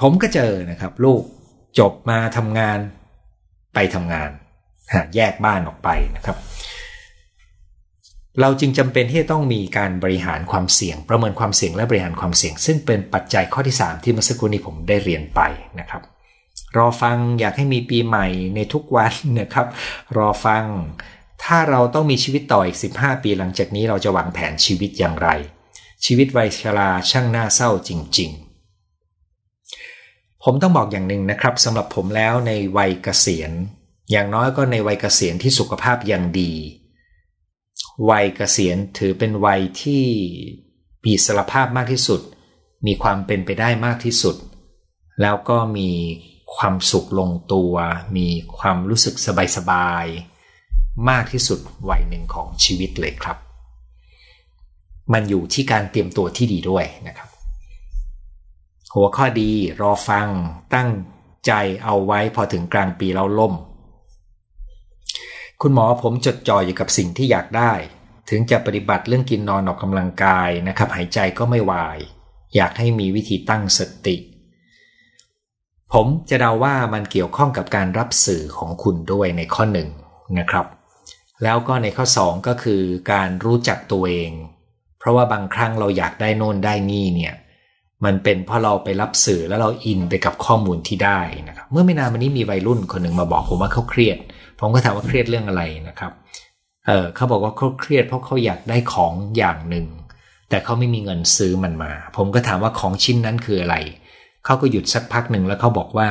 [0.00, 1.22] ผมก็เจอนะครับ ลูก
[1.78, 2.78] จบมาทำงาน
[3.74, 4.30] ไปทำงาน
[5.14, 6.36] แยกบ้านออกไปนะครับ
[8.40, 15.40] เราจึงจำเป็นที่จะต้องมีการบริหารความเสี่ยง ประเมินความเสี่ยงและบริหารความเสี่ยง ซึ่งเป็นปัจจัยข้อที่ 3 ที่เมื่อสักครู่นี้ผมได้เรียนไป
[15.80, 16.02] นะครับ
[16.76, 19.66] รอฟังอยากให้มีปีใหม่ในทุกวันนะครับ
[20.16, 20.64] รอฟัง
[21.44, 25.28] ถ้าเราต้องมีชีวิตต่ออีก 15 ปีหลังจากนี้เราจะวางแผนชีวิตอย่างไร
[26.04, 28.49] ชีวิตวัยชราช่างน่าเศร้าจริง ๆ
[30.44, 33.52] ผมต้องบอกอย่างหนึ่งนะครับสำหรับผมแล้วในวัยเกษียณ
[34.10, 36.52] อย่างน้อยก็ในวัยเกษียณที่สุขภาพยังดี
[38.10, 40.04] วัยเกษียณถือเป็นวัยที่
[41.04, 42.20] มีสรภาพมากที่สุด
[42.86, 44.36] มีความเป็นไปได้มากที่สุด
[45.22, 45.90] แล้วก็มี
[46.56, 47.74] ความสุขลงตัว
[48.16, 49.14] มีความรู้สึก
[49.56, 53.36] สบายๆมากที่สุดวัยหนึ่งของชีวิตเลยครับ
[55.12, 57.29] มันอยู่ที่การเตรียมตัวที่ดีด้วยนะครับ
[58.94, 60.28] หัวข้อดีรอฟัง
[60.74, 60.90] ตั้ง
[61.46, 61.52] ใจ
[61.84, 63.54] เอาไว้พอถึงกลางปีเราล่ม
[65.60, 67.72] คุณหมอผมจดจ่ออยู่กับสิ่งที่อยากได้
[68.30, 71.98] ถึงจะปฏิบัติเรื่องกินนอนออกกำลังกายนะครับ หายใจก็ไม่วาย
[72.54, 74.16] อยากให้มีวิธีตั้งสติ
[75.92, 79.88] ผมจะเดาว่ามันเกี่ยวข้องกับการรับสื่อของคุณด้วยในข้อหนึ่ง
[80.38, 80.66] นะครับ
[81.42, 84.32] แล้วก็ในข้อ 2 ก็คือการรู้จักตัวเอง
[84.98, 87.34] เพราะว่าบางครั้งเราอยากได้โน่นได้นี่เนี่ย
[88.04, 94.18] มันเป็นเพราะเราไปรับสื่อแล้วเราอินไปกับข้อมูลที่ได้นะครับ เมื่อไม่นานมานี้มีวัยรุ่นคนหนึ่งมาบอกผมว่าเขาเครียด
[94.58, 96.12] ผมก็ถามว่าเครียดเรื่องอะไรนะครับ
[96.86, 99.86] เออเขาบอกว่าเขาเครียดเพราะเขาอยากได้ของอย่างหนึ่ง
[100.48, 103.76] แต่เขาไม่มีเงินซื้อมันมา ผมก็ถามว่าของชิ้นนั้นคืออะไร
[104.44, 106.08] เขาก็หยุดสักพักหนึ่งแล้วเขาบอกว่า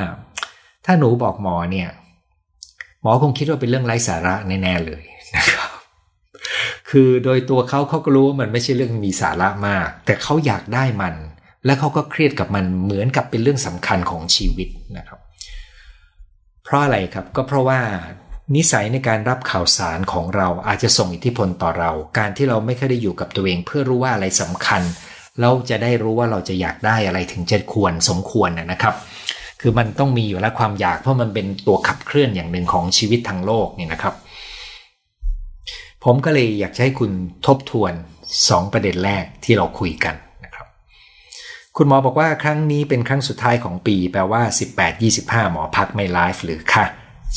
[0.85, 1.89] ถ้าหนูบอกหมอเนี่ย
[3.01, 5.03] หมอคงคิดว่าเป็นเรื่องไร้สาระแน่ๆเลย
[5.35, 5.69] นะครับ
[6.89, 11.13] คือโดยตัวเขาเขาก็รู้ว่ามันไม่ใช่เรื่องมีสาระมาก แต่เขาอยากได้มัน
[11.65, 15.19] และเขาก็เครียดกับมันเหมือนกับเป็นเรื่องสำคัญของชีวิตนะครับ
[16.63, 17.79] เพราะอะไรครับก็เพราะว่า
[18.55, 24.81] นิสัยในการรับข่าวสารของเราอาจจะส่งอิทธิพลต่อเรา การที่เราไม่ค่อยได้อยู่กับตัวเอง เพื่อรู้ว่าอะไรสำคัญ
[25.41, 28.95] เราจะได้รู้ว่าเราจะอยากได้อะไรถึงจะควรสมควรนะครับ
[29.61, 34.15] คือมันต้องมีอยู่แล้วความอยากเพราะมันเป็นตัวขับเคลื่อนอย่างหนึ่งของชีวิตทางโลกนี่นะครับ
[36.03, 37.11] ผมก็เลยอยากให้คุณ
[37.45, 37.93] ทบทวน
[38.33, 40.15] 2 ประเด็นแรกที่เราคุยกัน
[41.81, 44.41] คุณหมอบอกว่าครั้งนี้เป็นครั้งสุดท้ายของปี แปลว่า
[44.97, 46.85] 18-25 หมอพักไม่ไลฟ์หรือคะ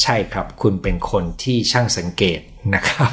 [0.02, 2.40] ใช่ครับ คุณเป็นคนที่ช่างสังเกต
[2.74, 3.10] นะครับ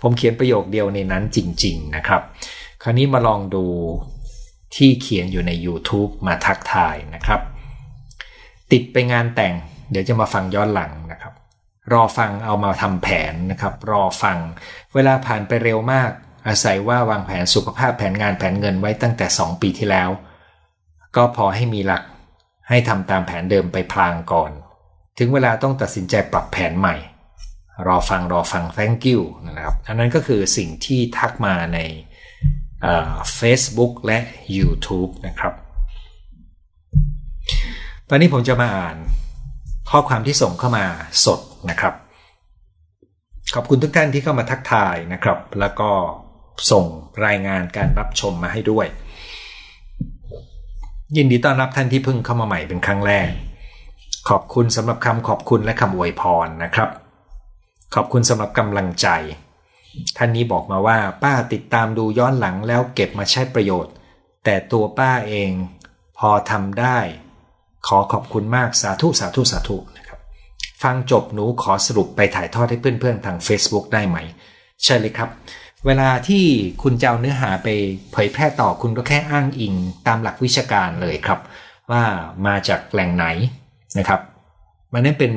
[0.00, 2.22] ผมเขียนประโยคเดียวในนั้นจริง ๆ นะครับ
[2.82, 3.64] คราวนี้มาลองดู
[4.76, 7.40] ที่เขียนอยู่ใน YouTube มาทักทายนะครับ
[8.72, 9.54] ติดไปงานแต่ง
[9.90, 11.32] เดี๋ยวจะมาฟังย้อนหลังนะครับ
[11.92, 14.38] รอฟังเอามาทำแผนนะครับ รอฟัง
[14.94, 16.10] เวลาผ่านไปเร็วมาก
[16.46, 20.10] อาศัยว่าวางแผนสุขภาพแผนงานแผนเงินไว้ตั้งแต่ 2 ปีที่แล้ว
[21.16, 22.02] ก็พอให้มีหลัก
[22.68, 24.50] ให้ทำตามแผนเดิมไปพลางก่อน
[25.18, 26.96] ถึงเวลาต้องตัดสินใจปรับแผนใหม่
[27.86, 31.78] รอฟังรอฟัง thank you นะครับอันนั้นก็คือสิ่งที่ทักมาใน
[33.38, 34.18] Facebook และ
[34.56, 35.54] YouTube นะครับ
[38.08, 38.96] ตอนนี้ผมจะมาอ่าน
[39.90, 40.86] ข้อความที่ส่งเข้ามา
[41.26, 41.94] สดนะครับ
[43.54, 45.90] ขอบคุณทุกท่านที่เข้ามาทักทายนะครับ แล้วก็
[46.70, 46.84] ส่ง
[47.26, 48.86] รายงานการรับชมมาให้ด้วย
[51.16, 53.28] ยินดีต้อนรับท่านที่เพิ่งเข้ามาใหม่เป็นครั้งแรก
[54.28, 56.88] ขอบคุณสำหรับคำขอบคุณและคำอวยพรนะครับ
[57.94, 59.08] ขอบคุณสำหรับกำลังใจ
[60.16, 63.92] ท่านนี้บอกมาว่า ป้าติดตามดูย้อนหลังแล้วเก็บมาใช้ประโยชน์
[64.44, 65.50] แต่ตัวป้าเอง
[66.18, 66.98] พอทำได้
[67.86, 70.18] ขอขอบคุณมากสาธุสาธุสาธุนะครับ
[70.82, 74.18] ฟังจบหนูขอสรุปไปถ่ายทอดให้เพื่อนๆทาง Facebook ได้ไหม
[74.84, 75.30] ใช่เลยครับ
[75.86, 76.44] เวลาที่
[76.82, 77.68] คุณจะเอาเนื้อหาไป
[78.12, 79.74] เผยแพร่ต่อคุณก็แค่อ้างอิง
[80.06, 81.40] ตามหลักวิชาการเลยครับ
[81.90, 82.02] ว่า
[82.46, 83.26] มาจากแหล่งไหน
[83.98, 84.20] นะครับ
[84.92, 85.32] มันนั่นเป็น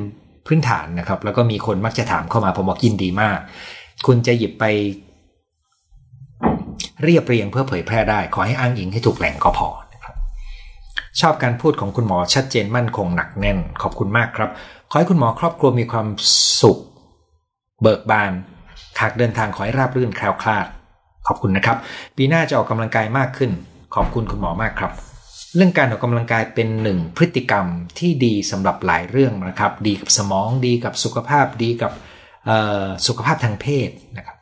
[0.47, 3.37] พื้นฐานนะครับ แล้วก็มีคนมักจะถามเข้ามาผมบอกยินดีมาก
[4.07, 4.65] คุณจะหยิบไป
[7.03, 10.15] เรียบเรียงเพื่อเผยแพร่ได้ ขอให้อ้างอิงให้ถูกแหล่งก็พอนะครับ
[11.21, 14.49] ชอบการพูดของคุณหมอชัดเจนมั่นคงหนักแน่น ขอบคุณมากครับ
[14.89, 16.07] ขอให้คุณหมอครอบครัวมีความ
[16.61, 16.77] สุข
[17.81, 18.31] เบิกบาน
[19.01, 20.65] หากเดินทางขอให้ราบรื่นแคล้วคลาด
[21.27, 21.77] ขอบคุณนะครับ
[22.17, 23.51] ปีหน้าจะออกกำลังกายมากขึ้น
[23.95, 24.91] ขอบคุณคุณหมอมากครับ
[25.55, 27.65] เรื่องการออกกำลังกายเป็นหนึ่งพฤติกรรม
[27.99, 31.91] ที่ดีสำหรับหลายเรื่องนะครับ ดีกับสมองดีกับสุขภาพดีกับ
[33.07, 34.37] สุขภาพทางเพศนะครับ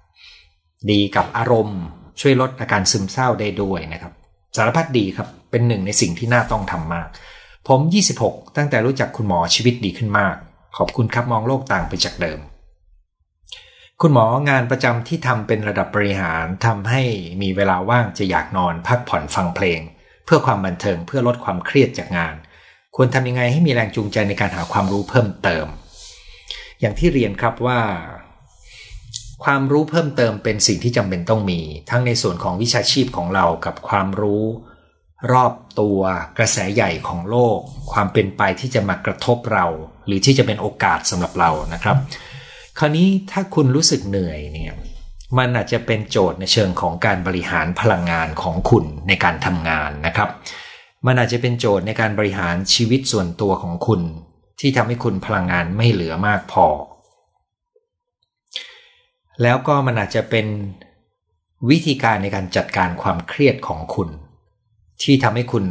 [0.91, 1.79] ดีกับอารมณ์
[2.21, 4.13] ช่วยลดอาการซึมเศร้าได้ด้วยนะครับ
[4.55, 7.07] สารพัดดีครับเป็นหนึ่งในสิ่งที่น่าต้องทำมาก
[7.67, 7.79] ผม
[8.19, 10.35] 26 ตั้งแต่รู้จักคุณหมอชีวิตดีขึ้นมาก
[10.77, 12.39] ขอบคุณครับมองโลกต่างไปจากเดิม
[14.05, 17.01] คุณหมองานประจำที่ทำเป็นระดับบริหารทำให้
[17.41, 19.79] มีเวลาว่างจะอยากนอนพักผ่อนฟังเพลง
[20.25, 22.35] เพื่อความบันเทิงเพื่อลดความเครียดจากงาน
[22.95, 25.65] ควรทำยังไงให้มีแรงจูงใจในการหาความรู้เพิ่มเติม
[26.79, 27.81] อย่างที่เรียนครับว่า
[29.43, 34.45] ความรู้เพิ่มเติมเป็นสิ่งที่จำเป็นต้องมี ทั้งในส่วนของวิชาชีพของเรากับความรู้
[35.31, 35.99] รอบตัว
[36.37, 37.57] กระแสใหญ่ของโลก
[37.91, 39.65] ความเป็นไปที่จะมากระทบเรา
[40.05, 41.97] หรือที่จะเป็นโอกาสสำหรับเรานะครับ
[42.79, 44.73] คราวนี้ถ้าคุณรู้สึกเหนื่อยเนี่ย
[45.37, 50.29] มันอาจจะเป็นโจทย์ในเชิงของการบริหารพลังงานของคุณในการทำงานนะครับ
[51.05, 54.01] มันอาจจะเป็นโจทย์ในการบริหารชีวิตส่วนตัวของคุณ
[54.59, 56.65] ที่ทำให้คุณพลังงานไม่เหลือมากพอ
[59.41, 60.47] แล้วก็มันอาจจะเป็น
[61.69, 64.09] วิธีการในการจัดการความเครียดของคุณ
[65.01, 65.65] ที่ทำให้คุณ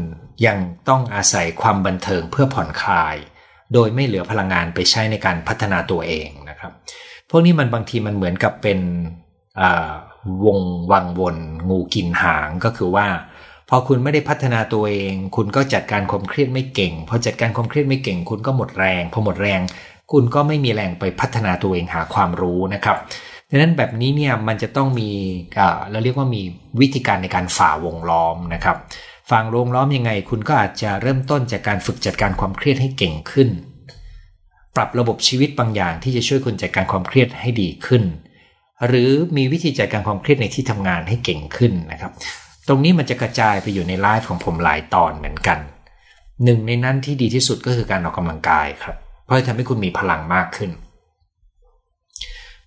[0.47, 3.17] ยังต้องอาศัยความบันเทิงเพื่อผ่อนคลาย
[3.75, 6.29] โดยไม่เหลือพลังงานไปใช้ในการพัฒนาตัวเอง
[6.63, 6.79] นะครับ
[7.31, 8.79] พวกนี้มันบางทีมันเหมือนกับเป็น
[10.47, 10.61] วง
[10.93, 11.37] วังวน
[11.69, 13.07] งูกินหางก็คือว่า
[13.69, 19.61] พอคุณไม่ได้พัฒนาตัวเอง คุณก็จัดการความเครียดไม่เก่งพอจัดการความเครียดไม่เก่ง คุณก็หมดแรงพอหมดแรง
[20.13, 22.97] คุณก็ไม่มีแรงไปพัฒนาตัวเองหาความรู้นะครับ
[23.49, 25.11] ดังนั้นแบบนี้เนี่ยมันจะต้องมี
[25.91, 26.43] เราเรียกว่ามี
[26.81, 28.77] วิธีการในการฝ่าวงล้อมนะครับ
[29.31, 33.49] ฝ่าวงล้อมยังไง คุณก็อาจจะเริ่มต้นจากการฝึกจัดการความเครียดให้เก่งขึ้น
[34.77, 38.03] ปรับระบบชีวิตบางอย่างที่จะช่วยคุณจัดการความเครียดให้ดีขึ้น
[38.87, 42.13] หรือมีวิธีจัดการความเครียดในที่ทำงานให้เก่งขึ้นนะครับ
[42.69, 45.59] ตรงนี้มันจะกระจายไปอยู่ในไลฟ์ของผมหลายตอนเหมือนกัน
[46.45, 50.71] หนึ่งในนั้นที่ดีที่สุดก็คือการออกกำลังกายครับ เพราะจะทำให้คุณมีพลังมากขึ้น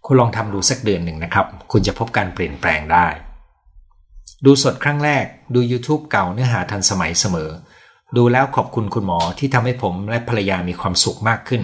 [0.05, 3.07] คุณลองทำดูสักเดือนหนึ่งนะครับ คุณจะพบการเปลี่ยนแปลงได้
[4.45, 5.25] ดูสดครั้งแรก
[5.55, 7.49] ดู YouTube เก่าเนื้อหาทันสมัยเสมอ
[8.17, 11.61] ดูแล้วขอบคุณคุณหมอที่ทำให้ผมและภรรยามีความสุขมากขึ้น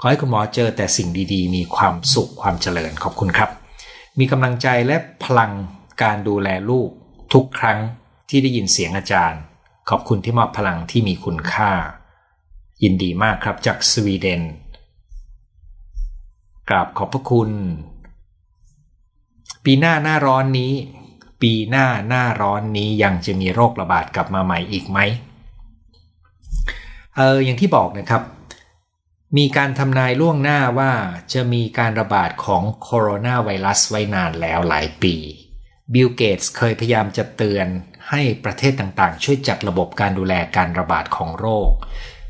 [0.00, 3.50] ขอให้คุณหมอเจอแต่สิ่งดีๆ มีความสุขความเจริญขอบคุณครับ
[4.18, 5.52] มีกำลังใจและพลัง
[6.02, 6.88] การดูแลลูก
[7.32, 7.78] ทุกครั้ง
[8.28, 9.40] ที่ได้ยินเสียงอาจารย์
[9.90, 11.72] ขอบคุณที่มอบพลังที่มีคุณค่า
[12.82, 14.42] ยินดีมากครับจากสวีเดน
[16.68, 17.50] กราบขอบพระคุณ
[19.64, 20.72] ปีหน้าหน้าร้อนนี้
[21.42, 24.98] ปีหน้าหน้าร้อนนี้ยังจะมีโรคระบาดกลับมาใหม่อีกไหม
[27.16, 28.22] เอออย่างที่บอกนะครับ
[29.36, 30.92] มีการทำนายล่วงหน้าว่า
[31.32, 35.14] จะมีการระบาดของโคโรนาไวรัสไว้นานแล้วหลายปี
[35.92, 37.66] บิลเกตส์เคยพยายามจะเตือน
[38.10, 41.70] ให้ประเทศต่างๆ ช่วยจัดระบบการดูแลการระบาดของโรค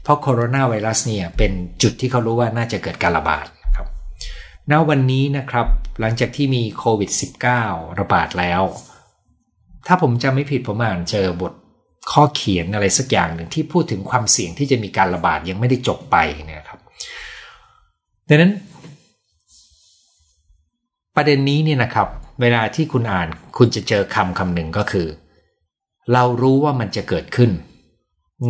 [0.02, 1.52] เพราะโคโรนาไวรัสเนี่ยเป็น
[1.82, 3.46] จุดที่เขารู้ว่าน่าจะเกิดการระบาด
[3.76, 3.88] ครับ
[4.70, 5.66] ณวันนี้นะครับ
[6.00, 7.11] หลังจากที่มีโควิด
[7.55, 8.62] -19 ระบาดแล้ว
[9.86, 11.52] ถ้าผมจำไม่ผิดผมอ่านเจอบท
[12.12, 16.63] ข้อเขียนอะไรสักอย่างหนึ่งที่พูดถึงความเสี่ยงที่จะมีการระบาดยังไม่ได้จบไปเนี่ย
[18.29, 18.53] ดังนั้น
[21.16, 22.09] ประเด็นนี้เนี่ยนะครับ
[22.41, 25.07] เวลาที่คุณอ่านคุณจะเจอคำคำหนึ่งก็คือ
[26.12, 27.51] เรารู้ว่ามันจะเกิดขึ้น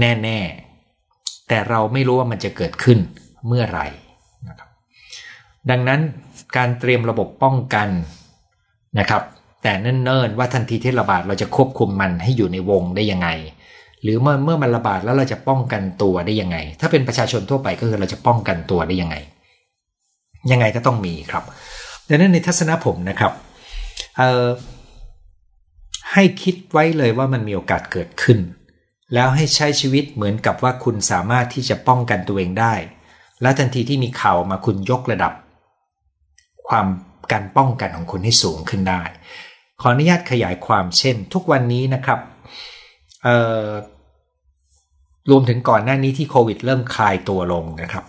[0.00, 2.98] แน่ๆ แต่เราไม่รู้ว่ามันจะเกิดขึ้น
[3.46, 3.86] เมื่อไหร่
[4.48, 4.68] นะครับ
[5.70, 6.00] ดังนั้น
[6.56, 7.88] การเตรียมระบบป้องกัน
[8.98, 9.22] นะครับ
[9.62, 13.28] แต่เนิ่นๆว่าทันทีที่ระบาดเราจะควบคุมมันให้อยู่ในวงได้ยังไง
[14.02, 19.16] หรือเมื่อเมื่อมันระบาดแล้วเราจะป้องกันตัวได้ยังไง ถ้าเป็นประชาชนทั่วไปก็คือเราจะป้องกันตัวได้ยังไง
[20.50, 21.44] ยังไงก็ต้องมีครับ
[22.08, 23.32] ดังนั้นในทัศนะผมนะครับ
[26.12, 28.38] ให้คิดไว้เลยว่ามันมีโอกาสเกิดขึ้น
[29.14, 32.74] แล้วให้ใช้ชีวิตเหมือนกับว่าคุณสามารถที่จะป้องกันตัวเองได้
[33.42, 35.32] และทันทีที่มีข่าวมาคุณยกระดับ
[36.68, 36.86] ความ
[37.32, 39.02] การป้องกันของคุณให้สูงขึ้นได้
[39.80, 42.20] ขออนุญาตขยายความเช่น ทุกวันนี้นะครับ
[45.30, 48.04] รวมถึงก่อนหน้านี้ที่โควิดเริ่มคลายตัวลงนะครับ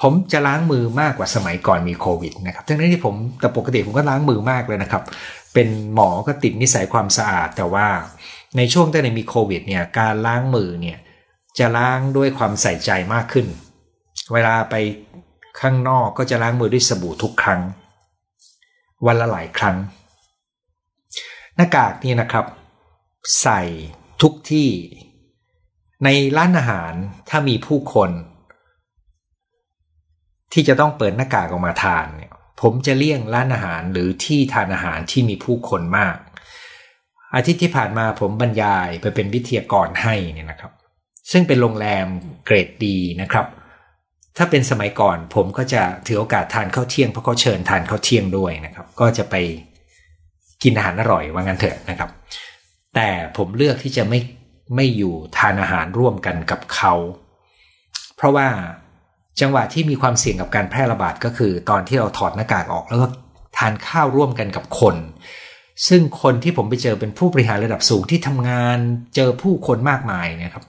[0.00, 5.02] ผมจะล้างมือมากกว่าสมัยก่อนมีโควิดนะครับทั้งนั้ที่ผมแต่ปกติผมก็ล้างมือมากเลยนะครับ
[5.54, 7.86] เป็นหมอก็ติดนิสัยความสะอาด แต่ว่า
[8.56, 10.98] ในช่วงที่มีโควิดเนี่ยการล้างมือเนี่ย
[11.58, 13.46] จะล้างด้วยความใส่ใจมากขึ้น
[14.32, 14.74] เวลาไป
[15.60, 17.60] ข้างนอกก็จะล้างมือด้วยสบู่ทุกครั้ง
[19.06, 19.76] วันละหลายครั้ง
[21.56, 22.46] หน้ากากนี่นะครับ
[23.42, 23.60] ใส่
[24.22, 24.68] ทุกที่
[26.04, 26.92] ในร้านอาหาร
[27.28, 28.10] ถ้ามีผู้คน
[30.52, 32.32] ที่จะต้องเปิดหน้ากากออกมาทานเนี่ย
[32.62, 36.16] ผมจะเลี่ยงร้านอาหารหรือที่ทานอาหารที่มีผู้คนมาก
[37.34, 40.72] อาทิตย์ที่ผ่านมาผมบรรยายไปเป็นวิทยากรให้เนี่ยนะครับ
[41.32, 42.06] ซึ่งเป็นโรงแรม
[42.44, 43.46] เกรดดีนะครับ
[44.36, 49.34] ถ้าเป็นสมัยก่อนผมก็จะถือโอกาสทานข้าวเที่ยงเพราะเขาเชิญทานข้าวเที่ยงด้วยนะครับ ก็จะไป
[50.62, 52.10] กินอาหารอร่อยว่างั้นเถอะนะครับ
[52.94, 54.20] แต่ผมเลือกที่จะไม่
[54.76, 56.94] ไม่อยู่ทานอาหารร่วมกันกับเขา
[58.16, 58.46] เพราะว่า
[59.40, 63.06] จังหวะที่มีความเสี่ยงกับการแพร่ระบาดก็คือ ตอนที่เราถอดหน้ากากออกแล้วก็
[63.56, 64.96] ทานข้าวร่วมกันกับคน
[65.88, 68.78] ซึ่งคนที่ผมไปเจอเป็นผู้บริหารระดับสูงที่ทำงาน
[69.16, 70.64] เจอผู้คนมากมายนะครับ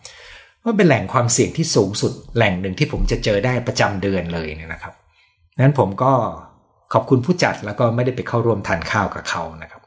[0.63, 4.93] ว่าเป็นแหล่งความเสี่ยงที่สูงสุดแหล่งหนึ่งที่ผมจะเจอได้ประจำเดือนเลยเนี่ยนะครับ
[5.61, 6.11] นั้นผมก็
[6.93, 9.82] ขอบคุณผู้จัดแล้วก็ไม่ได้ไปเข้าร่วมทานข้าวกับเขานะครับ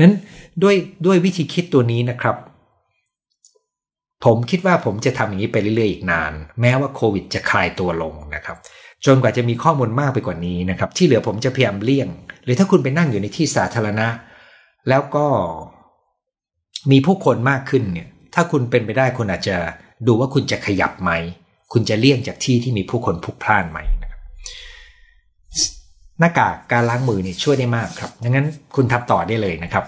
[0.00, 0.14] นั้น
[0.62, 0.76] ด้วย
[1.06, 2.36] ด้วยวิธีคิดตัวนี้นะครับ
[4.24, 8.56] ผมคิดว่าผมจะทำอย่างนี้ไปเรื่อยๆอีกนาน แม้ว่าโควิดจะคลายตัวลงนะครับ
[9.06, 12.08] จนกว่าจะมีข้อมูลมากไปกว่านี้นะครับ ที่เหลือผมจะพยายามเลี่ยง
[12.44, 14.08] หรือถ้าคุณไปนั่งอยู่ในที่สาธารณะ
[14.88, 15.26] แล้วก็
[16.90, 19.56] มีผู้คนมากขึ้นเนี่ย ถ้าคุณเป็นไปได้คุณอาจจะ
[20.06, 21.10] ดูว่าคุณจะขยับไหม
[21.72, 24.20] คุณจะเลี่ยงจากที่ที่มีผู้คนพลุกพล่านไหมนะครับ
[26.20, 28.46] หน้ากากการล้างมือเนี่ยช่วยได้มากครับดังนั้น
[28.76, 29.84] คุณทำต่อได้เลยนะครับ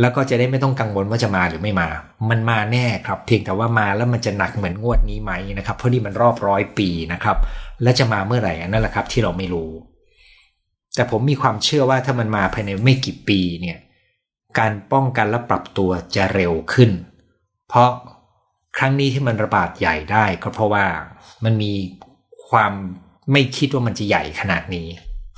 [0.00, 1.88] แล้วก็จะได้ไม่ต้องกังวลว่าจะมาหรือไม่มา
[2.30, 7.36] มันมาแน่ครับ เพียงแต่ว่ามาแล้วมันจะหนักเหมือนงวดนี้ไหมนะครับ เพราะนี่มันรอบร้อยปีนะครับ
[7.82, 9.70] และจะมาเมื่อไหร่นั่นแหละครับ ที่เราไม่รู้
[10.94, 13.78] แต่ผมมีความเชื่อว่าถ้ามันมาภายในไม่กี่ปีเนี่ย
[14.58, 16.90] การป้องกันและปรับตัวจะเร็วขึ้น
[17.68, 17.90] เพราะ
[18.78, 20.86] ครั้งนี้ที่มันระบาดใหญ่ได้ก็เพราะว่า
[21.44, 21.72] มันมี
[22.48, 22.72] ความ
[23.32, 24.86] ไม่คิดว่ามันจะใหญ่ขนาดนี้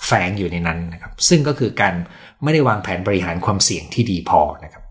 [0.06, 1.94] แฝงอยู่ในนั้นนะครับ ซึ่งก็คือการ
[2.42, 4.82] ไม่ได้วางแผนบริหารความเสี่ยงที่ดีพอนะครับ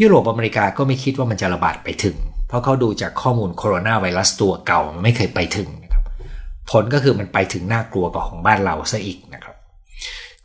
[0.00, 2.16] ยุโรปอเมริกาก็ไม่คิดว่ามันจะระบาดไปถึง
[2.48, 6.04] เพราะเขาดูจากข้อมูลโคโรนาไวรัสตัวเก่ามันไม่เคยไปถึงนะครับ
[6.70, 9.56] ผลก็คือมันไปถึงน่ากลัวกว่าของบ้านเราซะอีกนะครับ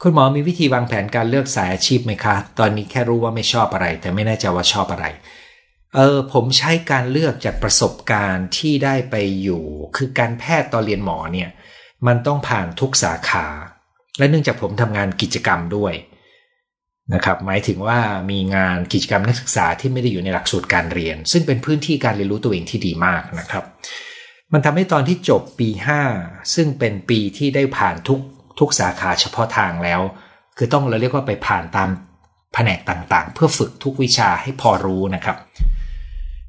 [0.01, 5.05] คุณหมอมีวิธีวางแผนการเลือกสายอาชีพไหมคะ ตอนนี้แค่รู้ว่าไม่ชอบอะไร แต่ไม่แน่ใจว่าชอบอะไร
[5.95, 9.63] เออผมใช้การเลือกจากประสบการณ์ที่ได้ไปอยู่
[9.95, 11.49] คือการแพทย์ตอนเรียนหมอเนี่ย
[12.07, 13.45] มันต้องผ่านทุกสาขา
[14.17, 15.93] และเนื่องจากผมทำงานกิจกรรมด้วย
[17.13, 17.99] นะครับหมายถึงว่า
[18.31, 23.63] มีงานกิจกรรมนักศึกษาที่ไม่ได้อยู่ในหลักสูตรการเรียน ซึ่งเป็นพื้นที่การเรียนรู้ตัวเองที่ดีมากนะครับ
[24.53, 25.69] มันทำให้ตอนที่จบปี
[26.11, 28.19] 5 ซึ่งเป็นปีที่ได้ผ่านทุก
[28.59, 30.01] ทุกสาขาเฉพาะทางแล้ว
[30.57, 31.89] คือต้องเราเรียกว่าไปผ่านตาม
[32.53, 35.37] แผนกต่างๆ เพื่อฝึกทุกวิชาให้พอรู้นะครับ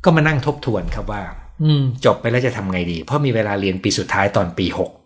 [0.04, 1.22] ก็มานั่งทบทวนครับว่า
[1.62, 4.97] อืม จบไปแล้วจะทำไงดี เพราะมีเวลาเรียนปีสุดท้ายตอนปี6ก็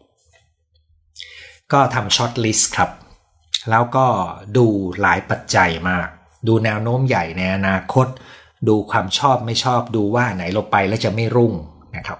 [1.72, 2.90] ก็ทำช็อตลิสต์ครับ
[3.70, 4.06] แล้วก็
[4.56, 4.66] ดู
[5.00, 6.08] หลายปัจจัยมาก
[6.48, 8.06] ดูแนวโน้มใหญ่ในอนาคต
[8.68, 11.52] ดูความชอบไม่ชอบดูว่าไหนเราไปแล้วจะไม่รุ่ง
[11.96, 12.18] นะครับ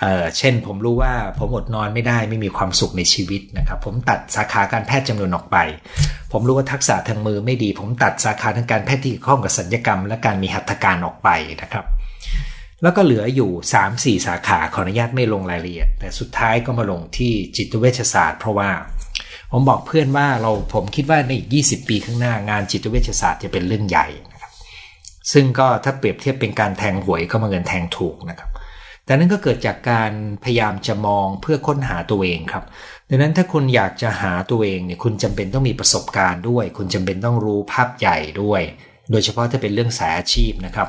[0.00, 5.56] เเช่นผมรู้ว่าผมอดนอนไม่ได้ไม่มีความสุขในชีวิตนะครับ ผมตัดสาขาการแพทย์จำนวนออกไป
[6.32, 11.28] ผมรู้ว่าทักษะทางมือไม่ดี ผมตัดสาขาทางการแพทย์ที่เกี่ยวข้องกับสัญญกรรม และการมีหัตถการออกไป
[11.62, 11.84] นะครับ
[12.82, 13.50] แล้วก็เหลืออยู่
[13.88, 18.70] 3-4 สาขาขออนุญาตไม่ลงรายละเอียด แต่สุดท้ายก็มาลงที่จิตเวชศาสตร์ เพราะว่า
[19.52, 24.52] ผมบอกเพื่อนว่าเราผมคิดว่าในอีก 20 ปีข้างหน้างานจิตเวชศาสตร์จะเป็นเรื่องใหญ่นะครับ
[25.32, 28.50] ซึ่งก็ถ้าเปรียบเทียบเป็นการแทงหวยก็มาเงินแทงถูกนะครับ
[29.04, 30.12] แต่นั่นก็เกิดจากการ
[30.44, 32.64] พยายามจะมองเพื่อค้นหาตัวเองครับ
[33.08, 38.62] ดังนั้นถ้าคุณอยากจะหาตัวเองเนี่ยคุณจำเป็นต้องมีประสบการณ์ด้วย คุณจำเป็นต้องรู้ภาพใหญ่ด้วย
[39.10, 40.88] โดยเฉพาะถ้าเป็นเรื่องสายอาชีพนะครับ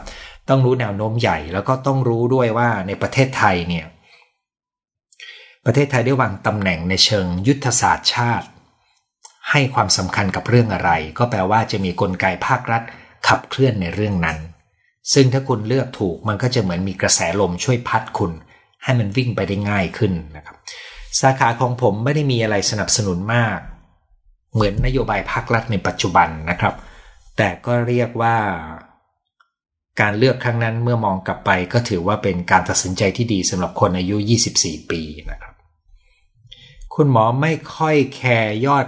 [0.49, 3.85] ต้องรู้แนวโน้มใหญ่ แล้วก็ต้องรู้ด้วยว่าในประเทศไทยเนี่ย
[5.65, 8.47] ประเทศไทยได้วางตำแหน่งในเชิงยุทธศาสตร์ชาติ
[9.51, 12.83] ให้ความสำคัญกับเรื่องอะไร ก็แปลว่าจะมีกลไกภาครัฐ
[13.27, 14.37] ขับเคลื่อนในเรื่องนั้น
[15.13, 18.31] ซึ่งถ้าคุณเลือกถูกมันก็จะเหมือนมีกระแสลมช่วยพัดคุณ
[18.83, 20.55] ให้มันวิ่งไปได้ง่ายขึ้นนะครับ
[21.19, 23.59] สาขาของผมไม่ได้มีอะไรสนับสนุนมาก
[24.53, 26.75] เหมือนนโยบายภาครัฐในปัจจุบันนะครับ
[27.37, 28.35] แต่ก็เรียกว่า
[30.01, 34.15] การเลือกครั้งนั้นเมื่อมองกลับไปก็ถือว่าเป็นการตัดสินใจที่ดีสำหรับคนอายุ
[34.53, 35.53] 24 ปีนะครับ
[36.95, 38.87] คุณหมอไม่ค่อยแคร์ยอด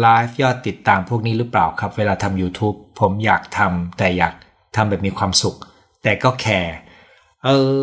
[0.00, 4.34] ไลฟ์ยอดติดตามพวกนี้หรือเปล่าครับ เวลาทำ YouTube ผมอยากทำแต่อยาก
[4.76, 5.56] ทำแบบมีความสุข
[6.02, 6.76] แต่ก็แคร์
[7.44, 7.48] เอ
[7.80, 7.82] อ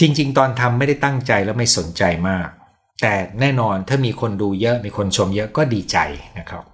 [0.00, 2.48] จริง ๆ ตอนทำไม่ได้ตั้งใจและไม่สนใจมาก
[3.02, 5.98] แต่แน่นอนถ้ามีคนดูเยอะมีคนชมเยอะก็ดีใจ
[6.38, 6.64] นะครับ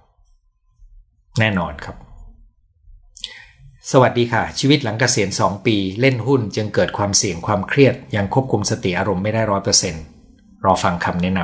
[1.39, 1.95] แน่นอนครับ
[3.91, 10.03] สวัสดีค่ะ ชีวิตหลังเกษียณ2 ปี เล่นหุ้นจึงเกิดความเสี่ยงความเครียด ยังควบคุมสติอารมณ์ไม่ได้ร้อยเปอร์เซ็นต์
[10.65, 11.39] รอฟังคำแนะน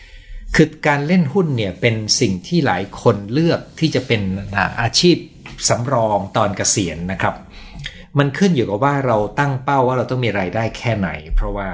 [0.00, 4.22] ำคือการเล่นหุ้นเนี่ยเป็นสิ่งที่หลายคนเลือกที่จะเป็น
[4.80, 5.16] อาชีพ
[5.68, 7.34] สำรองตอนเกษียณนะครับ
[8.18, 11.68] มันขึ้นอยู่กับว่าเราตั้งเป้าว่าเราต้องมีไรายได้แค่ไหน เพราะว่า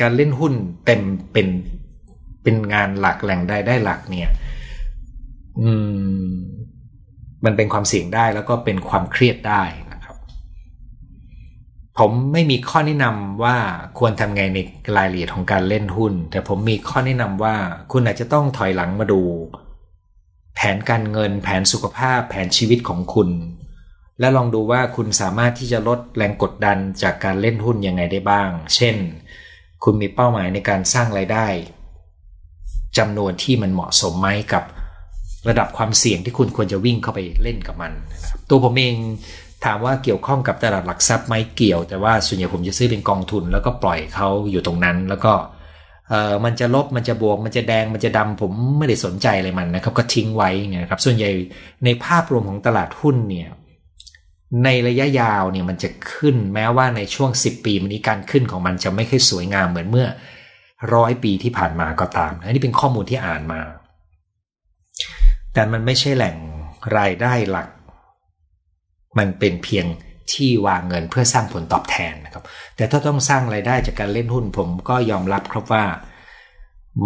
[0.00, 0.54] การเล่นหุ้น
[0.86, 1.02] เต็ม
[1.32, 1.48] เป็น
[2.42, 4.30] เป็นงานหลักแหล่งได้ได้หลักเนี่ย
[5.60, 5.70] อื
[6.24, 6.26] ม
[7.44, 9.62] มันเป็นความเสี่ยงได้แล้วก็เป็นความเครียดได้
[9.92, 10.16] นะครับ
[11.98, 13.56] ผมไม่มีข้อแนะนำว่า
[13.98, 14.58] ควรทำไงใน
[14.96, 17.56] รายละเอียดของการเล่นหุ้น แต่ผมมีข้อแนะนำว่า
[17.92, 19.22] คุณอาจจะต้องถอยหลังมาดู
[20.54, 23.30] แผนการเงิน แผนสุขภาพ แผนชีวิตของคุณ
[24.20, 28.96] และลองดูว่าคุณสามารถที่จะลดแรงกดดันจากการเล่นหุ้นยังไงได้บ้าง เช่น
[29.84, 31.48] คุณมีเป้าหมายในการสร้างไรายได้
[32.98, 34.64] จำนวนที่มันเหมาะสมไหมกับ
[35.48, 38.94] ระดับความเสี่ยงที่คุณควรจะวิ่งเข้าไปเล่นกับมันนะครับตัวผมเอง
[39.64, 45.32] ถามว่าเกี่ยวข้องกับตลาดหลักทรัพย์ไหมเกี่ยว แต่ว่าส่วนใหญ่ผมจะซื้อเป็นกองทุน แล้วก็ปล่อยเขาอยู่ตรงนั้น แล้วก็
[46.08, 51.30] เออมันจะลบมันจะบวก มันจะแดงมันจะดำผมไม่ได้สนใจอะไรมันนะครับ ก็ทิ้งไว้เนี่ยครับส่วนใหญ่
[51.84, 53.48] ในภาพรวมของตลาดหุ้นเนี่ย
[54.64, 60.06] ในระยะยาวเนี่ยมันจะขึ้นแม้ว่าในช่วง 10 ปีมันนี้การขึ้นของมันจะไม่ค่อยสวยงามเหมือนเมื่อ
[60.94, 63.60] ร้อยปีที่ผ่านมาก็ตามอันนี้เป็นข้อมูลที่อ่านมา
[65.54, 66.36] แต่มันไม่ใช่แหล่ง
[66.98, 67.68] รายได้หลัก
[69.18, 69.86] มันเป็นเพียง
[70.32, 72.44] ที่วางเงินเพื่อสร้างผลตอบแทนนะครับ
[72.76, 75.84] แต่ถ้าต้องสร้างรายได้จากการเล่นหุ้นผมก็ยอมรับครับว่า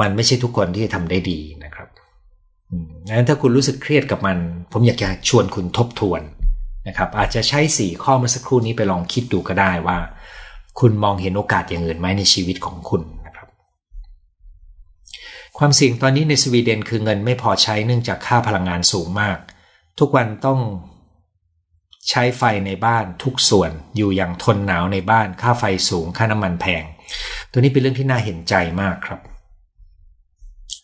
[0.00, 1.88] มันไม่ใช่ทุกคนที่จะทำได้ดีนะครับ
[3.08, 4.38] งั้นถ้าคุณรู้สึกเครียดกับมัน
[4.72, 6.22] ผมอยากจะชวนคุณทบทวน
[6.88, 9.98] นะครับ อาจจะใช้สี่ข้อเมื่อสักครู่นี้ไปลองคิดดูก็ได้ว่า
[10.80, 13.02] คุณมองเห็นโอกาสอย่างอื่นไหมในชีวิตของคุณ
[15.58, 19.38] ความเสี่ยงตอนนี้ในสวีเดนคือเงินไม่พอใช้เนื่องจากค่าพลังงานสูงมาก
[19.98, 20.60] ทุกวันต้อง
[22.08, 26.84] ใช้ไฟในบ้านทุกส่วนอยู่อย่างทนหนาวในบ้านค่าไฟสูงค่าน้ำมันแพง
[27.50, 29.20] ตัวนี้เป็นเรื่องที่น่าเห็นใจมากครับ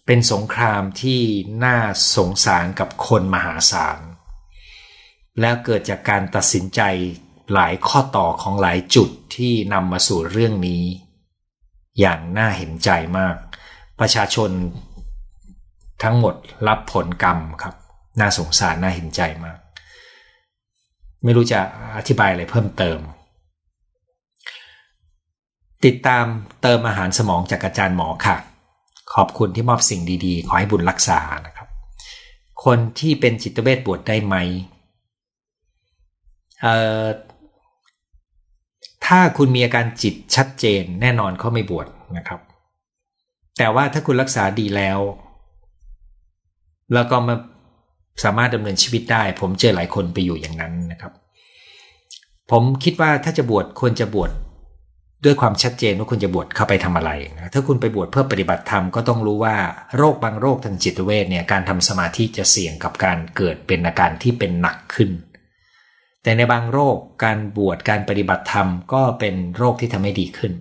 [0.07, 1.21] เป็นสงครามที่
[1.65, 1.79] น่า
[2.17, 3.99] สงสารกับคนมหาศาล
[5.41, 6.81] แล้วเกิดจากการตัดสินใจ
[7.53, 10.83] หลายข้อต่อของหลายจุดที่นำมาสู่เรื่องนี้
[12.01, 13.37] อย่างน่าเห็นใจมาก
[14.03, 14.51] ประชาชน
[16.03, 16.35] ทั้งหมด
[16.69, 17.75] รับผลกรรมครับ
[18.21, 19.59] น่าสงสารน่าเห็นใจมาก
[21.25, 21.61] ไม่รู้จะ
[21.97, 22.99] อธิบายอะไรเพิ่มเติม
[25.85, 26.25] ติดตาม
[26.63, 28.37] เติมอาหารสมองจากอาจารย์หมอค่ะ
[29.15, 31.69] ขอบคุณที่มอบสิ่งดีๆ ขอให้บุญรักษานะครับ
[32.65, 34.37] คนที่เป็นจิตเวชบวชได้ไหม
[36.61, 37.05] เอ่อ
[39.07, 41.87] ถ้าคุณมีอาการจิตชัดเจนแน่นอนเขาไม่บวช
[42.17, 42.41] นะครับ
[43.59, 44.99] แต่ว่าถ้าคุณรักษาดีแล้ว
[46.95, 47.35] แล้วก็มา
[48.25, 51.13] สามารถดำเนินชีวิตได้ ผมเจอหลายคนไปอยู่อย่างนั้นนะครับ
[52.51, 54.31] ผมคิดว่าถ้าจะบวชควรจะบวช
[55.25, 59.57] ด้วยความชัดเจนว่าคุณจะบวชเข้าไปทำอะไรนะถ้าคุณไปบวชเพื่อปฏิบัติธรรมก็ต้องรู้ว่า
[59.97, 65.11] โรคบางโรคทางจิตเวชเนี่ยการทำสมาธิจะเสี่ยงกับการเกิดเป็นอาการที่เป็นหนักขึ้น
[66.23, 70.53] แต่ในบางโรคการบวชการปฏิบัติธรรมก็เป็นโรคที่ทำให้ดีขึ้น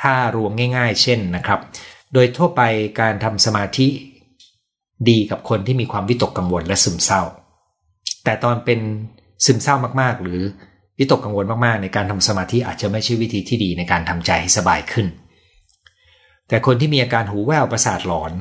[0.00, 1.60] ถ้ารวมง่าย ๆ เช่นนะครับ
[2.14, 2.62] โดยทั่วไป
[3.00, 3.88] การทำสมาธิ
[5.08, 7.22] ดีกับคนที่มีความวิตกกังวลและซึมเศร้า
[8.24, 8.80] แต่ตอนเป็น
[9.44, 10.40] ซึมเศร้ามากๆ หรือ
[10.98, 15.06] วิตกกังวลมากๆ ในการทำสมาธิอาจจะไม่ใช่วิธีที่ดีในการทำใจให้สบายขึ้น
[16.48, 18.32] แต่คนที่มีอาการหูแว่วประสาทหลอน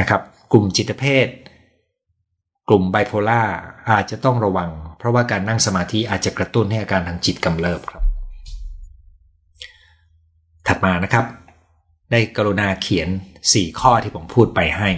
[0.00, 0.22] นะครับ
[0.52, 1.26] กลุ่มจิตเภท
[2.68, 3.42] กลุ่มไบโพล่า
[3.90, 8.02] อาจจะต้องระวัง เพราะว่าการนั่งสมาธิอาจจะกระตุ้นให้อาการทางจิตกำเริบครับ
[10.66, 11.24] ถัดมานะครับ
[12.10, 13.08] ได้กรุณาเขียน
[13.44, 14.90] 4 ข้อที่ผมพูดไปให้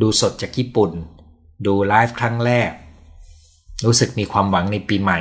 [0.00, 0.92] ดูสดจากญี่ปุ่น
[1.66, 2.70] ดูไลฟ์ครั้งแรก
[3.84, 5.20] รู้สึกมีความหวังในปีใหม่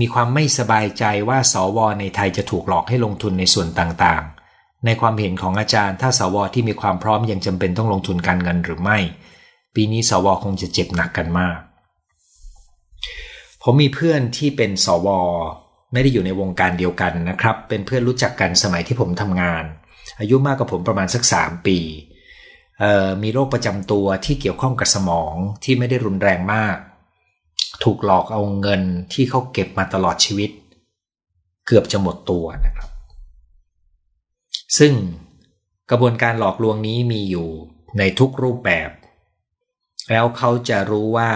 [0.00, 8.98] มีความไม่สบายใจว่าสวในไทยจะถูกหลอกให้ลงทุนในส่วนต่างๆ ในความเห็นของอาจารย์ ถ้าสวที่มีความพร้อมยังจำเป็นต้องลงทุนการเงินหรือไม่
[9.74, 11.58] ปีนี้สวคงจะเจ็บหนักกันมาก
[13.62, 15.08] ผมมีเพื่อนที่เป็นสว
[15.92, 19.64] ไม่ได้อยู่ในวงการเดียวกันนะครับ เป็นเพื่อนรู้จักกันสมัยที่ผมทำงาน
[20.20, 21.78] อายุมากกว่าผมประมาณสักสามปี
[23.22, 25.34] มีโรคประจำตัวที่เกี่ยวข้องกับสมอง
[25.64, 26.76] ที่ไม่ได้รุนแรงมาก
[27.84, 28.82] ถูกหลอกเอาเงิน
[29.12, 30.50] ที่เขาเก็บมาตลอดชีวิต
[31.66, 32.88] เกือบจะหมดตัวนะครับ
[34.78, 34.92] ซึ่ง
[35.90, 37.48] กระบวนการหลอกลวงนี้มีอยู่
[37.98, 38.90] ในทุกรูปแบบ
[40.10, 41.30] แล้วเขาจะรู้ว่า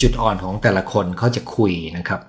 [0.00, 2.22] จุดอ่อนของแต่ละคนเขาจะคุยนะครับ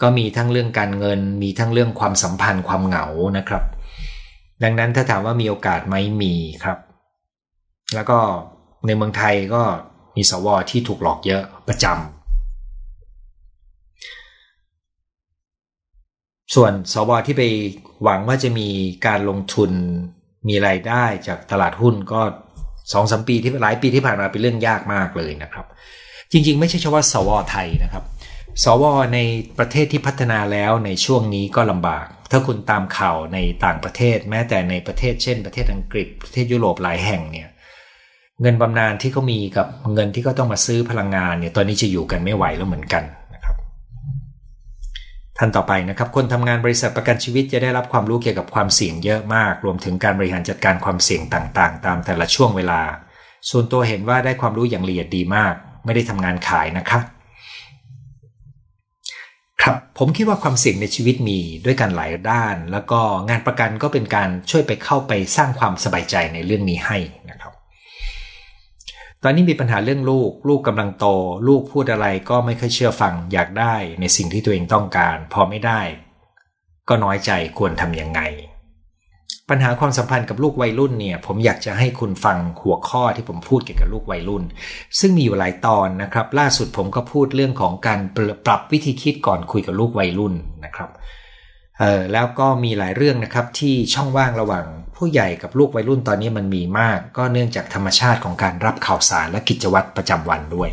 [0.00, 3.06] ก็มีทั้งเรื่องการเงิน มีทั้งเรื่องความสัมพันธ์ความเหงา
[3.38, 3.64] นะครับ
[4.64, 6.34] ดังนั้นถ้าถามว่ามีโอกาสไหมมี
[6.64, 6.78] ครับ
[7.94, 8.18] แล้วก็
[8.86, 9.62] ในเมืองไทยก็
[10.16, 11.96] มีสวที่ถูกหลอกเยอะประจำ
[16.54, 17.42] ส่วนสวที่ไป
[18.02, 18.68] หวังว่าจะมี
[19.06, 19.70] การลงทุน
[20.48, 22.20] มีไรายได้จากตลาดหุ้นก็
[22.92, 25.66] สองสมปีที่หลายปีที่ผ่านมาเป็นเรื่องยากมากเลยนะครับ
[26.32, 28.04] จริง ๆ ไม่ใช่เฉพาะสวไทยนะครับ
[28.62, 28.84] สว
[29.14, 29.18] ใน
[29.58, 37.48] ประเทศที่พัฒนาแล้วในช่วงนี้ก็ลำบาก ถ้าคุณตามข่าวในต่างประเทศ แม้แต่ในประเทศเช่น ประเทศอังกฤษประเทศยุโรปหลายแห่งเนี่ย
[38.40, 43.56] เงินบำนาญที่เขามีกับเงินที่เขาต้องมาซื้อพลังงานเนี่ยตอนนี้จะอยู่กันไม่ไหวแล้วเหมือนกันนะครับ
[45.38, 52.80] ท่านต่อไปนะครับ คนทำงานบริษัทประกันชีวิตจะได้รับความรู้เกี่ยวกับความเสี่ยงเยอะมาก รวมถึงการบริหารจัดการความเสี่ยงต่างๆ ตามแต่ละช่วงเวลา
[53.50, 57.04] ส่วนตัวเห็นว่าได้ความรู้อย่างละเอียดดีมาก ไม่ได้ทำงานขายนะครับ
[59.64, 66.98] ครับผมคิดว่าความเสี่ยงในชีวิตมีด้วยกันหลายด้าน แล้วก็งานประกันก็เป็นการช่วยไปเข้าไปสร้างความสบายใจในเรื่องนี้ให้
[67.30, 67.52] นะครับ
[69.22, 71.06] ตอนนี้มีปัญหาเรื่องลูก ลูกกำลังโต
[71.48, 75.80] ลูกพูดอะไรก็ไม่ค่อยเชื่อฟัง อยากได้ในสิ่งที่ตัวเองต้องการ พอไม่ได้
[76.88, 78.20] ก็น้อยใจควรทำยังไง
[79.50, 84.42] ปัญหาความสัมพันธ์กับลูกวัยรุ่นเนี่ย ผมอยากจะให้คุณฟังหัวข้อที่ผมพูดเกี่ยวกับลูกวัยรุ่น
[85.00, 88.00] ซึ่งมีอยู่หลายตอนนะครับ ล่าสุดผมก็พูดเรื่องของการ
[88.46, 90.34] ปรับวิธีคิดก่อนคุยกับลูกวัยรุ่น
[90.64, 90.90] นะครับ
[91.80, 94.64] เออแล้วก็มีหลายเรื่องนะครับที่ช่องว่างระหว่าง
[94.96, 100.70] ผู้ใหญ่กับลูกวัยรุ่นตอนนี้มันมีมาก ก็เนื่องจากธรรมชาติของการรับข่าวสารและกิจวัตรประจำวันด้วย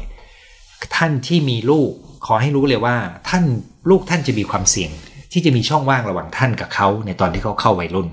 [0.95, 1.91] ท่านที่มีลูก
[2.25, 2.95] ขอให้รู้เลยว่า
[3.29, 3.43] ท่าน
[3.89, 4.91] ลูกท่านจะมีความเสี่ยง
[5.31, 8.07] ที่จะมีช่องว่างระหว่างท่านกับเขาในตอนที่เขาเข้าวัยรุ่น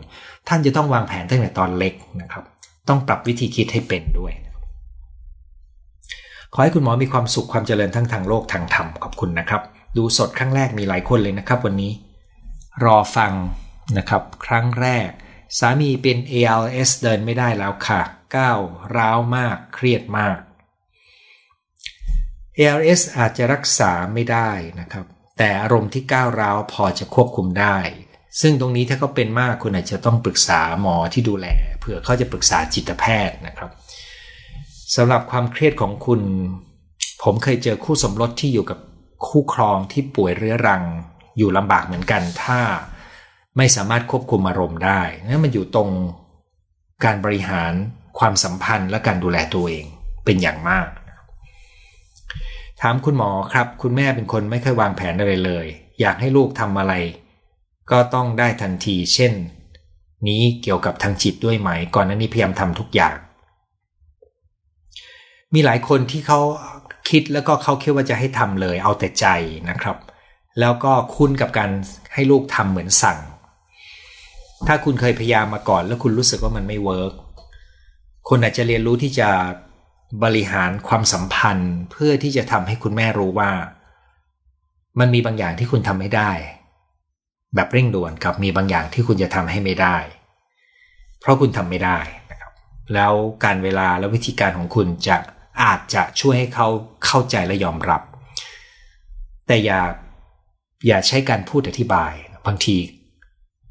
[0.49, 2.44] ท่านจะต้องวางแผนตั้งแต่ตอนเล็กนะครับ
[2.88, 4.32] ต้องปรับวิธีคิดให้เป็นด้วย
[6.53, 9.62] ขอให้คุณหมอมีความสุขความเจริญทั้งทางโลกทางธรรมขอบคุณนะครับ
[9.96, 11.92] ดูสดครั้งแรกมีหลายคนเลยนะครับ วันนี้
[12.84, 13.32] รอฟัง
[13.99, 15.09] นะครับ ครั้งแรก
[15.59, 18.01] สามีเป็น ALS เดินไม่ได้แล้วค่ะ
[18.36, 18.59] ก้าว
[18.96, 20.38] ร้าวมากเครียดมาก
[22.59, 25.07] ALS อาจจะรักษาไม่ได้นะครับ
[25.38, 27.76] แต่อารมณ์ที่ก้าวร้าวพอจะควบคุมได้
[28.41, 31.47] ซึ่งตรงนี้ถ้าเขาเป็นมากคุณอาจจะต้องปรึกษาหมอที่ดูแล
[31.78, 33.70] เผื่อเขาจะปรึกษาจิตแพทย์นะครับ
[34.97, 36.20] สำหรับความเครียดของคุณ
[37.22, 38.78] ผมเคยเจอคู่สมรสที่อยู่กับ
[39.28, 40.82] คู่ครองที่ป่วยเรื้อรัง
[41.39, 42.61] อยู่ลำบากเหมือนกัน ถ้า
[43.57, 45.91] ไม่สามารถควบคุมอารมณ์ได้นั่นมันอยู่ตรง
[47.05, 47.72] การบริหาร
[48.18, 49.84] ความสัมพันธ์และการดูแลตัวเอง
[50.24, 50.89] เป็นอย่างมาก
[52.80, 55.66] ถามคุณหมอครับ คุณแม่เป็นคนไม่เคยวางแผนอะไรเลย
[56.01, 56.95] อยากให้ลูกทำอะไร
[57.91, 59.32] ก็ต้องได้ทันที เช่น
[60.28, 63.16] นี้เกี่ยวกับทางจิตด้วยไหม ก่อนหน้านี้พยายามทำทุกอย่าง
[65.55, 66.41] มีหลายคนที่เขา
[67.11, 69.26] คิดแล้วก็เขาคิดว่าจะให้ทำเลย เอาแต่ใจ
[69.70, 69.97] นะครับ
[70.61, 71.70] แล้วก็คุ้นกับการ
[72.14, 73.18] ให้ลูกทำเหมือนสั่ง
[74.66, 77.12] ถ้าคุณเคยพยายามมาก่อน แล้วคุณรู้สึกว่ามันไม่เวิร์ก
[78.28, 79.28] คุณอาจจะเรียนรู้ที่จะ
[80.24, 83.51] บริหารความสัมพันธ์เพื่อที่จะทำให้คุณแม่รู้ว่า
[85.01, 86.30] มันมีบางอย่างที่คุณทำไม่ได้
[87.55, 89.96] แบบเร่งด่วนกับมีบางอย่างที่คุณจะทำให้ไม่ได้
[91.20, 91.99] เพราะคุณทำไม่ได้
[92.30, 92.53] นะครับ
[92.94, 93.12] แล้ว
[93.44, 95.16] การเวลาและวิธีการของคุณจะ
[95.62, 96.68] อาจจะช่วยให้เขา
[97.05, 98.03] เข้าใจและยอมรับ
[99.46, 99.80] แต่อย่า
[100.86, 102.12] อย่าใช้การพูดอธิบาย
[102.46, 102.76] บางที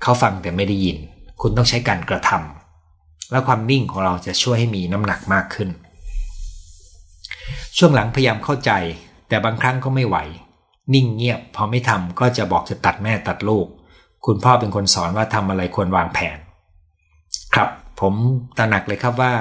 [0.02, 0.98] เขาฟังแต่ไม่ได้ยิน
[1.42, 5.70] คุณต้องใช้การกระทำและความนิ่งของเราจะช่วยให้มีน้ำหนักมากขึ้น
[7.78, 8.72] ช่วงหลังพยายามเข้าใจ
[9.28, 10.18] แต่บางครั้งก็ไม่ไหว
[10.94, 13.68] นิ่งเงียบ พอไม่ทำก็จะบอกจะตัดแม่ตัดลูก
[14.26, 16.38] คุณพ่อเป็นคนสอนว่าทำอะไรควรวางแผน
[17.56, 17.70] ครับ
[18.00, 18.14] ผม
[18.58, 19.34] ตระหนักเลยครับว่า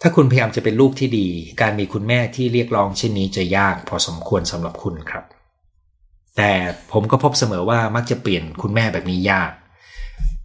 [0.00, 1.26] ถ้าคุณพยายามจะเป็นลูกที่ดี
[1.60, 5.24] การมีคุณแม่ที่เรียกร้องเช่นนี้จะยากพอสมควรสำหรับคุณครับ
[6.36, 6.52] แต่
[6.92, 9.52] ผมก็พบเสมอว่ามักจะเปลี่ยนคุณแม่แบบนี้ยาก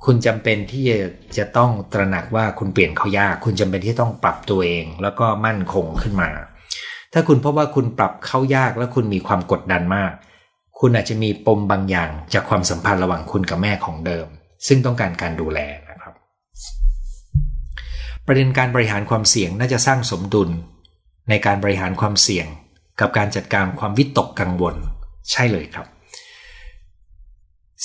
[0.06, 1.00] คุณจำเป็นที่จะ
[1.38, 6.30] จะต้องตระหนักว่าคุณเปลี่ยนเขายาก คุณจำเป็นที่ต้องปรับตัวเอง แล้วก็มั่นคงขึ้นมา
[7.14, 10.12] ถ้าคุณพบว่าคุณปรับเข้ายากและคุณมีความกดดันมาก
[10.80, 14.28] คุณอาจจะมีปมบางอย่างจากความสัมพันธ์ระหว่างคุณกับแม่ของเดิม
[14.68, 16.14] ซึ่งต้องการการดูแลนะครับ
[18.26, 20.50] ประเด็นการบริหารความเสี่ยงน่าจะสร้างสมดุล
[21.30, 22.48] ในการบริหารความเสี่ยง
[23.00, 24.76] กับการจัดการความวิตกกังวล
[25.32, 25.88] ใช่เลยครับ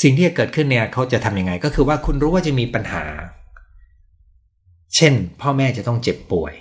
[0.03, 3.05] สิ่งที่จะเกิดขึ้นเนี่ยเขาจะทำยังไง ก็คือว่าคุณรู้ว่าจะมีปัญหา
[4.97, 6.55] เช่น พ่อแม่จะต้องเจ็บป่วย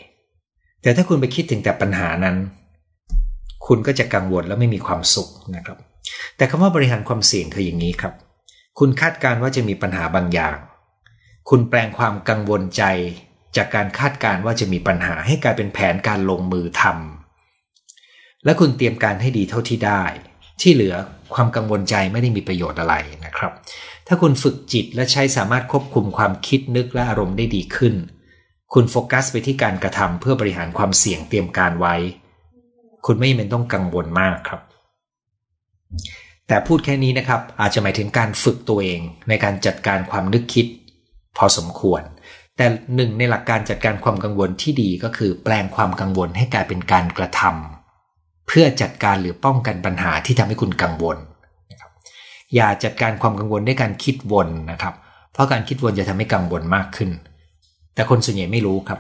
[0.84, 2.36] แต่ถ้าคุณไปคิดถึงแต่ปัญหานั้น
[3.68, 5.78] คุณก็จะกังวลและไม่มีความสุขนะครับ
[6.38, 8.14] แต่คำว่าบริหารความเสี่ยงคืออย่างนี้ครับ
[8.80, 10.58] คุณคาดการว่าจะมีปัญหาบางอย่าง
[11.50, 12.84] คุณแปลงความกังวลใจ
[13.58, 20.04] จากการคาดการว่าจะมีปัญหาให้กลายเป็นแผนการลงมือทำและคุณเตรียมการให้ดีเท่าที่ได้
[20.62, 20.96] ที่เหลือ
[21.34, 23.52] ความกังวลใจไม่ได้มีประโยชน์อะไรนะครับ
[24.08, 27.94] ถ้าคุณฝึกจิตและใช้สามารถควบคุมความคิดนึกและอารมณ์ได้ดีขึ้น
[28.74, 31.96] คุณโฟกัสไปที่การกระทำเพื่อบริหารความเสี่ยงเตรียมการไว้
[33.06, 34.62] คุณไม่จำเป็นต้องกังวลมากครับ
[36.48, 39.00] แต่พูดแค่นี้นะครับ อาจจะหมายถึงการฝึกตัวเอง
[39.30, 40.66] ในการจัดการความนึกคิด
[41.38, 42.02] พอสมควร
[42.58, 42.66] แต่
[42.96, 51.18] หนึ่งในหลักการจัดการความกังวลที่ดีก็คือ แปลงความกังวลให้กลายเป็นการกระทำเพื่อจัดการหรือป้องกันปัญหาที่ทำให้คุณกังวล
[52.56, 54.94] อย่าจัดการความกังวลด้วยการคิดวนนะครับ
[55.34, 57.12] เพราะการคิดวนจะทำให้กังวลมากขึ้น
[57.96, 59.00] แต่คนส่วนใหญ่ไม่รู้ครับ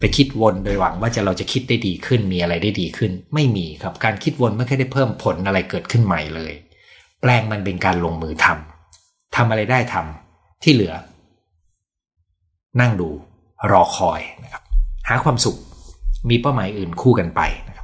[0.00, 6.52] ไปคิดวนโดยหวังว่าจะเราจะคิดได้ดีขึ้นมีอะไรได้ดีขึ้น ไม่มีครับ การคิดวนไม่เคยได้เพิ่มผลอะไรเกิดขึ้นใหม่เลย
[7.20, 10.94] แปลงมันเป็นการลงมือทำทำอะไรได้ทำที่เหลือ
[12.80, 13.08] นั่งดู
[13.70, 14.62] รอคอยนะครับ
[15.08, 15.56] หาความสุข
[16.28, 17.78] มีเป้าหมายอื่นคู่กันไปนะค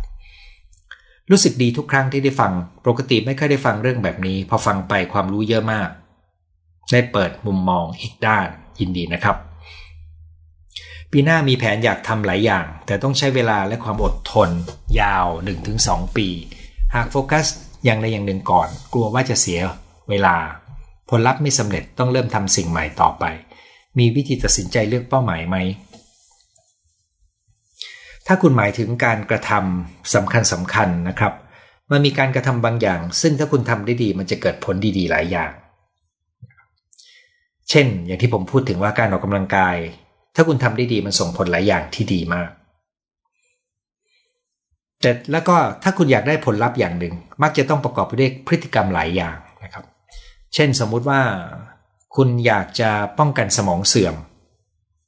[1.31, 2.53] รู้สึกดีทุกครั้งที่ได้ฟัง
[2.87, 5.89] ปกติไม่ค่อยได้ฟังเรื่องแบบนี้ พอฟังไปความรู้เยอะมาก
[6.93, 8.47] ได้เปิดมุมมองอีกด้าน
[8.79, 9.37] ยินดีนะครับ
[11.13, 14.51] ปีหน้ามีแผนอยากทำหลายอย่าง แต่ต้องใช้เวลาและความอดทน
[15.01, 15.27] ยาว
[15.71, 16.29] 1-2 ปี
[16.95, 17.47] หากโฟกัส
[17.85, 19.61] อย่างใดอย่างหนึ่งก่อน กลัวว่าจะเสีย
[20.11, 20.37] เวลา
[21.11, 23.25] ผลลัพธ์ไม่สำเร็จต้องเริ่มทำสิ่งใหม่ต่อไป
[23.99, 25.57] มีวิธีตัดสินใจเลือกเป้าหมายไหม
[28.27, 31.33] ถ้าคุณหมายถึงการกระทำสำคัญสำคัญนะครับ
[31.91, 35.53] มันมีการกระทำบางอย่าง ซึ่งถ้าคุณทำได้ดีมันจะเกิดผลดีๆ หลายอย่าง
[37.71, 39.77] เช่น อย่างที่ผมพูดถึงว่าการออกกำลังกาย
[40.35, 42.49] ถ้าคุณทำได้ดีมันส่งผลหลายอย่างที่ดีมาก
[45.01, 49.85] แต่แล้วก็ถ้าคุณอยากได้ผลลัพธ์อย่างหนึ่ง มักจะต้องประกอบไปด้วยพฤติกรรมหลายอย่างนะครับ
[50.55, 51.21] เช่นสมมุติว่า
[52.17, 54.15] คุณอยากจะป้องกันสมองเสื่อม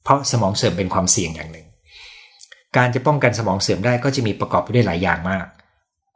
[0.03, 1.67] เพราะสมองเสื่อมเป็นความเสี่ยงอย่างหนึ่ง
[2.77, 5.45] การจะป้องกันสมองเสื่อมได้ก็จะมีประกอบไปด้วยหลายอย่างมาก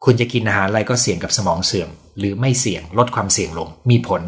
[0.05, 1.89] คุณจะกินอาหารอะไรก็เสี่ยงกับสมองเสื่อม
[2.20, 4.22] หรือไม่เสี่ยงลดความเสี่ยงลง มีผล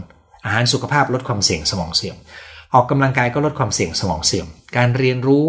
[0.46, 2.18] อาหารสุขภาพลดความเสี่ยงสมองเสื่อม
[2.74, 4.48] ออกกำลังกายก็ลดความเสี่ยงสมองเสื่อม
[4.78, 5.48] การเรียนรู้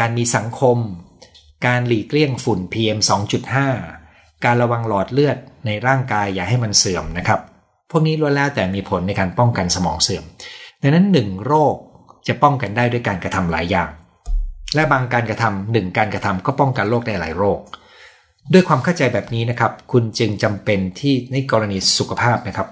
[0.00, 0.78] การมีสังคม
[1.66, 2.98] การหลีกเลี่ยงฝุ่น PM
[3.72, 7.40] 2.5 การระวังหลอดเลือดในร่างกายอย่าให้มันเสื่อมนะครับ
[7.90, 10.24] พวกนี้ล้วนแล้วแต่มีผลในการป้องกันสมองเสื่อม
[10.82, 11.74] ดังนั้นหนึ่งโรค
[12.28, 13.90] จะป้องกันได้ด้วยการกระทำหลายอย่าง
[14.74, 17.58] และบางการกระทำหนึ่งการกระทำก็ป้องกันโรคได้หลายโรค
[18.52, 22.68] ด้วยความเข้าใจแบบนี้นะครับ คุณจึงจำเป็นที่ในกรณีสุขภาพนะครับ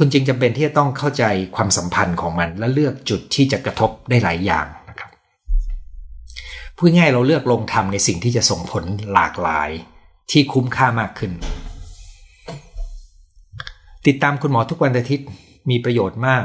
[0.04, 1.24] ุณจึงจำเป็นที่จะต้องเข้าใจ
[1.56, 5.10] ความสัมพันธ์ของมัน และเลือกจุดที่จะกระทบได้หลายอย่างนะครับ
[6.76, 9.70] พูดง่ายเราเลือกลงทำในสิ่งที่จะส่งผลหลากหลาย
[10.30, 11.32] ที่คุ้มค่ามากขึ้น
[14.06, 15.28] ติดตามคุณหมอทุกวันอาทิตย์
[15.70, 16.44] มีประโยชน์มาก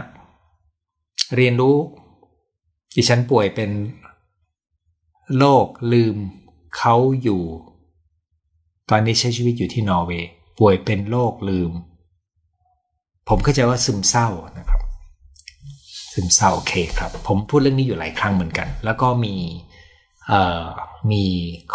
[1.36, 1.78] เรียนรู้
[2.96, 3.72] ดิฉันป่วยเป็น
[5.38, 6.16] โรคลืม
[6.78, 7.42] เขาอยู่
[8.90, 10.30] ตอนนี้ใช้ชีวิตอยู่ที่นอร์เวย์
[10.60, 11.72] ป่วยเป็นโรคลืม
[13.30, 14.82] ผมเข้าใจว่าซึมเศร้านะครับ
[16.14, 19.36] ซึมเศร้าโอเคครับ ผมพูดเรื่องนี้อยู่หลายครั้งเหมือนกัน แล้วก็มี
[21.12, 21.24] มี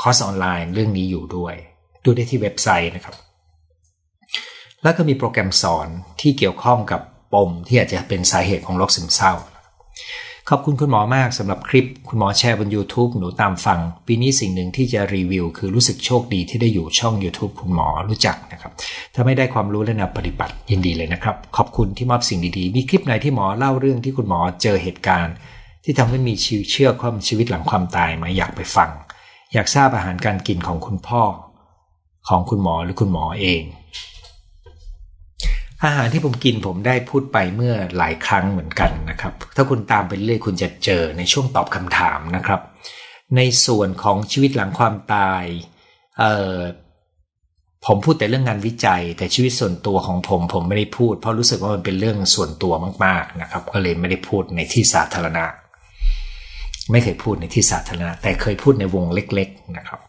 [0.01, 1.55] คอร์สออนไลน์เรื่องนี้อยู่ด้วย
[2.05, 3.17] ดูได้ที่เว็บไซต์นะครับ
[4.83, 5.89] แล้วก็มีโปรแกรมสอน
[6.21, 7.01] ที่เกี่ยวข้องกับ
[7.35, 9.33] ปมที่อาจจะเป็นสาเหตุของโรคซึมเศร้า
[10.53, 18.73] ขอบคุณคุณหมอมากสำหรับคลิปคุณหมอแชร์บน YouTube หนูตามฟัง ปีนี้สิ่งหนึ่งที่จะรีวิว คือรู้สึกโชคดีที่ได้อยู่ช่อง YouTube คุณหมอรู้จักนะครับ
[19.15, 25.35] ถ้าไม่ได้ความรู้และนำปฏิบัติยินดีเลยนะครับ ขอบคุณที่มอบสิ่งดีๆ มีคลิปไหนที่หมอเล่าเรื่องที่คุณหมอเจอเหตุการณ์
[25.85, 28.91] ที่ทำให้มีชีวิตเชื่อความชีวิตหลังความตายมาอยากไปฟัง
[29.53, 31.23] อยากทราบอาหารการกินของคุณพ่อ
[32.29, 33.63] ของคุณหมอหรือคุณหมอเอง
[35.85, 42.61] อาหารที่ผมกินผมได้พูดไปเมื่อหลายครั้งเหมือนกันนะครับ ถ้าคุณตามไปเรื่อยคุณจะเจอในช่วงตอบคำถามนะครับ
[43.37, 45.45] ในส่วนของชีวิตหลังความตาย
[47.87, 52.73] ผมพูดแต่เรื่องงานวิจัย แต่ชีวิตส่วนตัวของผม ผมไม่ได้พูด เพราะรู้สึกว่ามันเป็นเรื่องส่วนตัว
[53.05, 55.45] มาก ๆนะครับ ก็เลยไม่ได้พูดในที่สาธารณะ
[56.91, 60.01] ไม่เคยพูดในที่สาธารณะ แต่เคยพูดในวงเล็ก ๆนะครับ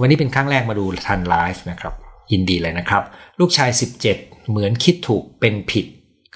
[0.00, 1.94] วันนี้เป็นครั้งแรกมาดูทันไลฟ์นะครับ
[2.32, 3.02] ยินดีเลยนะครับ
[3.38, 3.70] ลูกชาย
[4.10, 5.86] 17 เหมือนคิดถูกเป็นผิด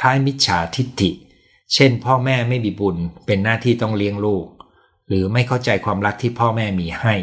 [0.01, 1.11] คล้ายมิจฉาทิฏฐิ
[1.75, 4.47] เช่น พ่อแม่ไม่มีบุญ เป็นหน้าที่ต้องเลี้ยงลูก
[5.09, 7.15] หรือไม่เข้าใจความรักที่พ่อแม่มีให้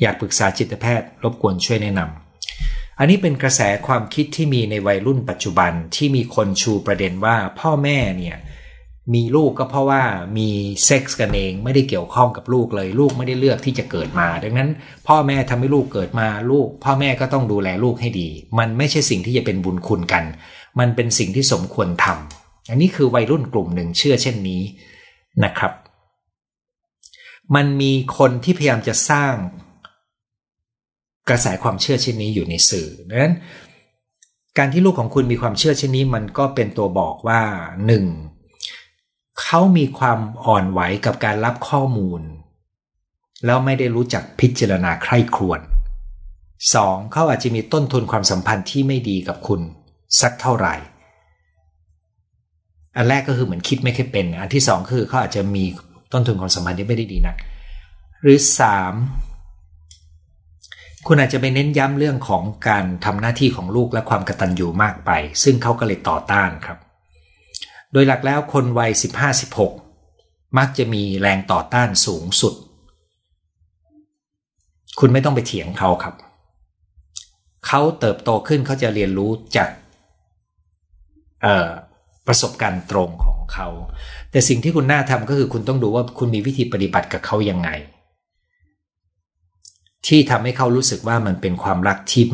[0.00, 8.36] อยากปรึกษาจิตแพทย์ รบกวนช่วยแนะนำ อันนี้เป็นกระแสความคิดที่มีในวัยรุ่นปัจจุบันที่มีคนชูประเด็นว่าพ่อแม่เนี่ย
[9.14, 10.02] มีลูกก็เพราะว่า
[10.38, 10.48] มี
[10.84, 14.70] เซ็กส์กันเองไม่ได้เกี่ยวข้องกับลูกเลย ลูกไม่ได้เลือกที่จะเกิดมา ดังนั้น
[15.06, 18.28] พ่อแม่ทำให้ลูกเกิดมาลูก พ่อแม่ก็ต้องดูแลลูกให้ดี
[18.58, 20.24] มันไม่ใช่สิ่งที่จะเป็นบุญคุณกัน
[20.78, 24.62] มันเป็นสิ่งที่สมควรทำอันนี้คือวัยรุ่นกลุ่มหนึ่งเชื่อเช่นนี้
[25.44, 25.72] นะครับ
[27.54, 29.34] มันมีคนที่พยายามจะสร้าง
[31.28, 33.34] กระแสความเชื่อเช่นนี้อยู่ในสื่อดังนั้น
[34.58, 37.40] การที่ลูกของคุณมีความเชื่อเช่นนี้ มันก็เป็นตัวบอกว่า
[37.86, 38.04] หนึ่ง
[39.42, 42.22] เขามีความอ่อนไหวกับการรับข้อมูล
[43.44, 45.60] แล้วไม่ได้รู้จักพิจารณาใคร่ครวญ
[46.56, 47.12] 2.
[47.12, 49.60] เขาอาจจะมีต้นทุนความสัมพันธ์ที่ไม่ดีกับคุณ
[50.20, 50.74] สักเท่าไหร่
[52.96, 55.64] อันแรกก็คือเหมือนคิดไม่ค่อยเป็น อันที่สองคือเขาอาจจะมี
[56.12, 57.36] ต้นทุนความสัมพันธ์ที่ไม่ได้ดีนัก
[58.22, 58.38] หรือ
[59.52, 61.06] 3.
[61.06, 65.10] คุณอาจจะไปเน้นย้ำเรื่องของการทำหน้าที่ของลูกและความกตัญญูมากไป
[65.42, 66.78] ซึ่งเขาก็เลยต่อต้านครับ
[67.94, 68.90] โดยหลักแล้วคนวัย
[69.74, 72.54] 15-16 มักจะมีแรงต่อต้านสูงสุด
[75.00, 76.14] คุณไม่ต้องไปเถียงเขาครับ
[77.66, 79.68] เขาเติบโตขึ้นเขาจะเรียนรู้จาก
[82.26, 83.68] ประสบการณ์ตรงของเขา
[84.30, 87.68] แต่สิ่งที่คุณน่าทำก็คือคุณต้องดูว่าคุณมีวิธีปฏิบัติกับเขายังไง
[90.06, 92.24] ที่ทำให้เขารู้สึกว่ามันเป็นความรักที่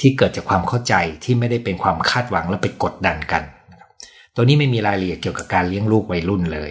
[0.00, 0.94] ที่เกิดจากความเข้าใจ
[1.24, 3.42] ที่ไม่ได้เป็นความคาดหวังและไปกดดันกัน
[4.34, 6.70] ตัวนี้ไม่มีรายละเอียดเกี่ยวกับการเลี้ยงลูกวัยรุ่นเลย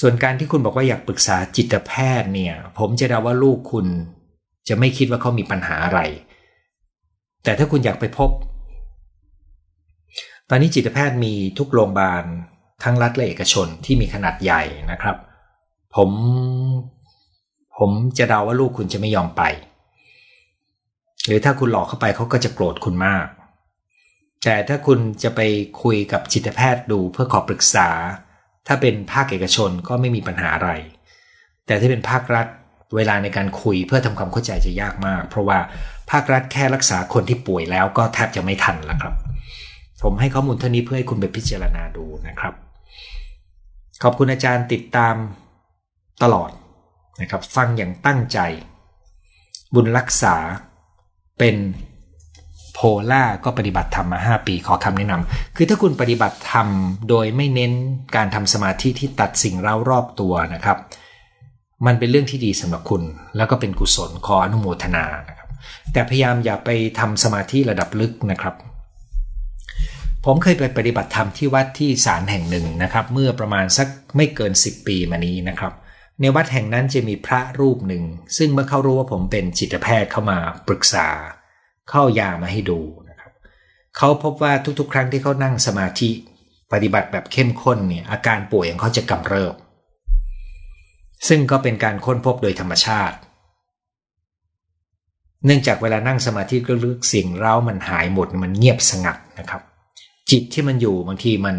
[0.00, 3.86] ส่วนการที่คุณบอกว่าอยากปรึกษาจิตแพทย์เนี่ย ผมจะเดาว่าลูกคุณ
[4.68, 6.00] จะไม่คิดว่าเขามีปัญหาอะไร
[7.44, 8.30] แต่ถ้าคุณอยากไปพบ
[10.48, 12.24] ตอนนี้จิตแพทย์มีทุกโรงพยาบาล
[12.84, 15.16] ทั้งรัฐและเอกชนที่มีขนาดใหญ่นะครับ
[15.96, 16.10] ผม
[17.78, 19.42] ผมจะเดาว่าลูกคุณจะไม่ยอมไป
[21.26, 23.26] หรือถ้าคุณหลอกเข้าไปเขาก็จะโกรธคุณมาก
[24.44, 25.40] แต่ถ้าคุณจะไป
[25.82, 27.88] คุยกับจิตแพทย์ดูเพื่อขอปรึกษา
[28.66, 30.70] ถ้าเป็นภาคเอกชนก็ไม่มีปัญหาอะไร
[31.66, 32.46] แต่ถ้าเป็นภาครัฐ
[32.96, 35.58] เวลาในการคุยเพื่อทำความเข้าใจจะยากมาก เพราะว่า
[36.10, 39.14] ภาครัฐแค่รักษาคนที่ป่วยแล้วก็แทบจะไม่ทันแล้วครับ
[40.02, 42.54] ผมให้ข้อมูลเท่านี้เพื่อให้คุณไปพิจารณาดูนะครับ
[44.02, 45.14] ขอบคุณอาจารย์ติดตาม
[46.22, 46.50] ตลอด
[47.20, 48.38] นะครับ ฟังอย่างตั้งใจ
[49.74, 50.34] บุญรักษา
[51.38, 51.56] เป็น
[52.80, 56.68] โพล่าก็ปฏิบัติธรรมมา 5 ปีขอคำแนะนำคือถ้าคุณปฏิบัติธรรม
[57.08, 57.72] โดยไม่เน้น
[58.16, 60.78] การทำสมาธิที่ตัดสิ่งเร้ารอบตัวนะครับ
[61.86, 63.02] มันเป็นเรื่องที่ดีสำหรับคุณ
[63.36, 65.48] แล้วก็เป็นกุศลขออนุโมทนานะครับ
[65.92, 68.54] แต่พยายามอย่าไปทำสมาธิระดับลึกนะครับ
[70.24, 75.72] ผมเคยไปปฏิบัติธรรมที่วัดที่ศาลแห่งหนึ่งนะครับ เมื่อประมาณสักไม่เกิน 10 ปีมานี้นะครับ
[76.20, 78.02] ในวัดแห่งนั้นจะมีพระรูปหนึ่ง
[78.36, 81.08] ซึ่งเมื่อเขารู้ว่าผมเป็นจิตแพทย์เข้ามาปรึกษา
[81.90, 83.32] เข้ายามาให้ดูนะครับ
[83.96, 86.10] เขาพบว่าทุกๆ ครั้งที่เขานั่งสมาธิ
[86.72, 89.54] ปฏิบัติแบบเข้มข้นเนี่ยอาการป่วยของเขาจะกำเริบ
[91.28, 93.16] ซึ่งก็เป็นการค้นพบโดยธรรมชาติ
[95.44, 99.62] เนื่องจากเวลานั่งสมาธิลึกๆสิ่งเร้ามันหายหมดมันเงียบสงัดนะครับ
[100.30, 101.56] จิตที่มันอยู่บางทีมัน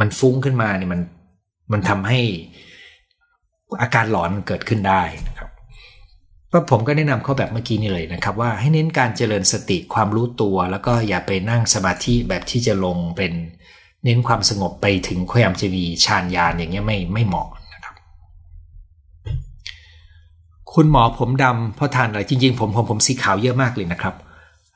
[0.00, 1.00] มันฟุ้งขึ้นมาเนี่ยมัน
[1.72, 2.20] มันทำให้
[3.80, 5.50] อาการหลอนมันเกิดขึ้นได้นะครับ
[6.56, 13.32] ก็ผมก็แนะนำเขาแบบเมื่อกี้นี่เลยนะครับ ว่าให้เน้นการเจริญสติความรู้ตัว แล้วก็อย่าไปนั่งสมาธิแบบที่จะลงเป็น
[14.04, 17.94] เน้นความสงบไปถึงความจะมีฌานญาณอย่างเงี้ยไม่ไม่เหมาะนะครับ
[20.72, 24.14] คุณหมอผมดำเพราะทานอะไรจริง ๆ ผมผมผมสีขาวเยอะมากเลยนะครับ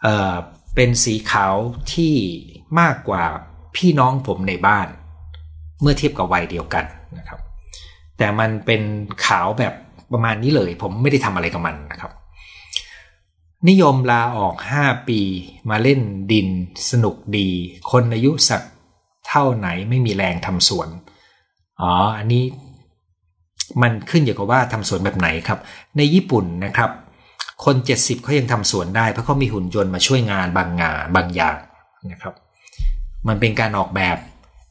[0.02, 0.34] เอ่อ
[0.74, 1.54] เป็นสีขาว
[1.92, 2.14] ที่
[2.80, 3.24] มากกว่า
[3.76, 4.88] พี่น้องผมในบ้าน
[5.80, 6.84] เมื่อเทียบกับวัยเดียวกัน
[7.18, 7.40] นะครับ
[8.18, 8.82] แต่มันเป็น
[9.26, 9.74] ขาวแบบ
[10.12, 12.12] ประมาณนี้เลย ผมไม่ได้ทำอะไรกับมันนะครับ
[13.68, 15.20] นิยมลาออก 5 ปี
[15.70, 16.00] มาเล่น
[16.32, 16.48] ดิน
[16.90, 17.48] สนุกดี
[17.90, 18.62] คนอายุสัก
[19.28, 20.88] เท่าไหนไม่มีแรงทำสวน
[21.80, 22.44] อ๋อ อันนี้
[23.82, 25.58] มันขึ้นอยู่กับว่าทำสวนแบบไหนครับ
[25.96, 26.90] ในญี่ปุ่นนะครับ
[27.64, 31.58] คน 70เขายังทำสวนได้ เพราะเขามีหุ่นยนต์มาช่วยงานบางงานบางอย่าง
[32.12, 32.34] นะครับ
[33.28, 34.16] มันเป็นการออกแบบ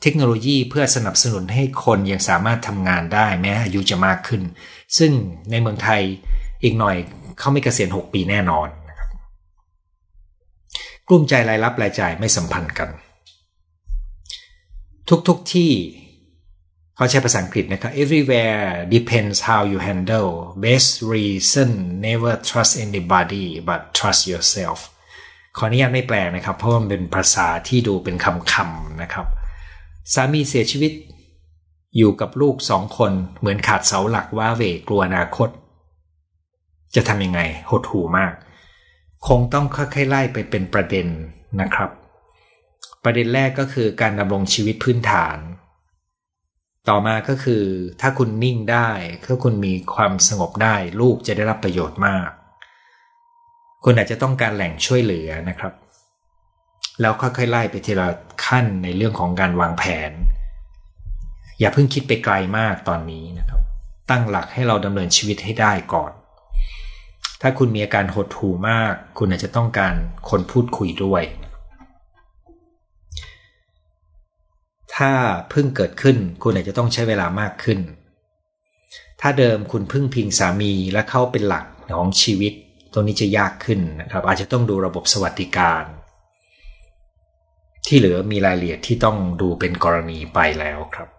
[0.01, 4.41] เทคโนโลยีเพื่อสนับสนุนให้คนยังสามารถทำงานได้แม้อายุจะมากขึ้น
[4.97, 5.11] ซึ่ง
[5.51, 6.01] ในเมืองไทย
[6.63, 6.95] อีกหน่อย
[7.39, 9.09] เขาไม่เกษียณ 6 ปีแน่นอนนะครับ
[11.07, 12.89] กลุ้มใจรายรับรายจ่ายไม่สัมพันธ์กัน
[15.09, 15.71] ทุกๆทที่
[16.95, 18.63] เขาใช้ภาษาอังกฤษนะครับ everywhere
[18.95, 20.31] depends how you handle
[20.65, 21.69] best reason
[22.07, 24.79] never trust anybody but trust yourself
[25.57, 28.15] ขออนุญาตไม่แปลนะครับ เพราะมันเป็นภาษาที่ดูเป็น
[28.53, 29.27] คำๆนะครับ
[30.13, 30.93] สามีเสียชีวิต
[31.97, 35.49] อยู่กับลูกสองคนเหมือนขาดเสาหลักว่าเวกลัวอนาคต
[36.95, 38.33] จะทำยังไงหดหูมาก
[39.27, 41.07] คงต้องค่อยๆไล่ไปเป็นประเด็น
[41.61, 41.89] นะครับ
[43.03, 45.37] ประเด็นแรกก็คือการดำรงชีวิตพื้นฐาน
[46.89, 47.63] ต่อมาก็คือ
[48.01, 48.89] ถ้าคุณนิ่งได้
[49.25, 52.29] ถ้าคุณมีความสงบได้ลูกจะได้รับประโยชน์มาก
[53.83, 55.73] คุณอาจจะต้องการแหล่งช่วยเหลือนะครับ
[57.01, 58.07] แล้วค่อยๆไล่ไปทีละ
[58.45, 60.11] ขั้นในเรื่องของการวางแผน
[61.59, 63.61] อย่าเพิ่งคิดไปไกลมากตอนนี้นะครับ
[64.09, 66.11] ตั้งหลักให้เราดำเนินชีวิตให้ได้ก่อน
[67.41, 69.93] ถ้าคุณมีอาการหดหู่มาก คุณอาจจะต้องการ
[70.29, 71.23] คนพูดคุยด้วย
[74.95, 75.11] ถ้า
[75.49, 77.79] เพิ่งเกิดขึ้น คุณอาจจะต้องใช้เวลามากขึ้น
[79.21, 81.65] ถ้าเดิมคุณพึ่งพิงสามีและเข้าเป็นหลัก
[81.97, 82.53] ของชีวิต
[82.93, 85.83] ตรงนี้จะยากขึ้นนะครับ อาจจะต้องดูระบบสวัสดิการ
[87.87, 91.09] ที่เหลือมีรายละเอียดที่ต้องดูเป็นกรณีไปแล้วครับ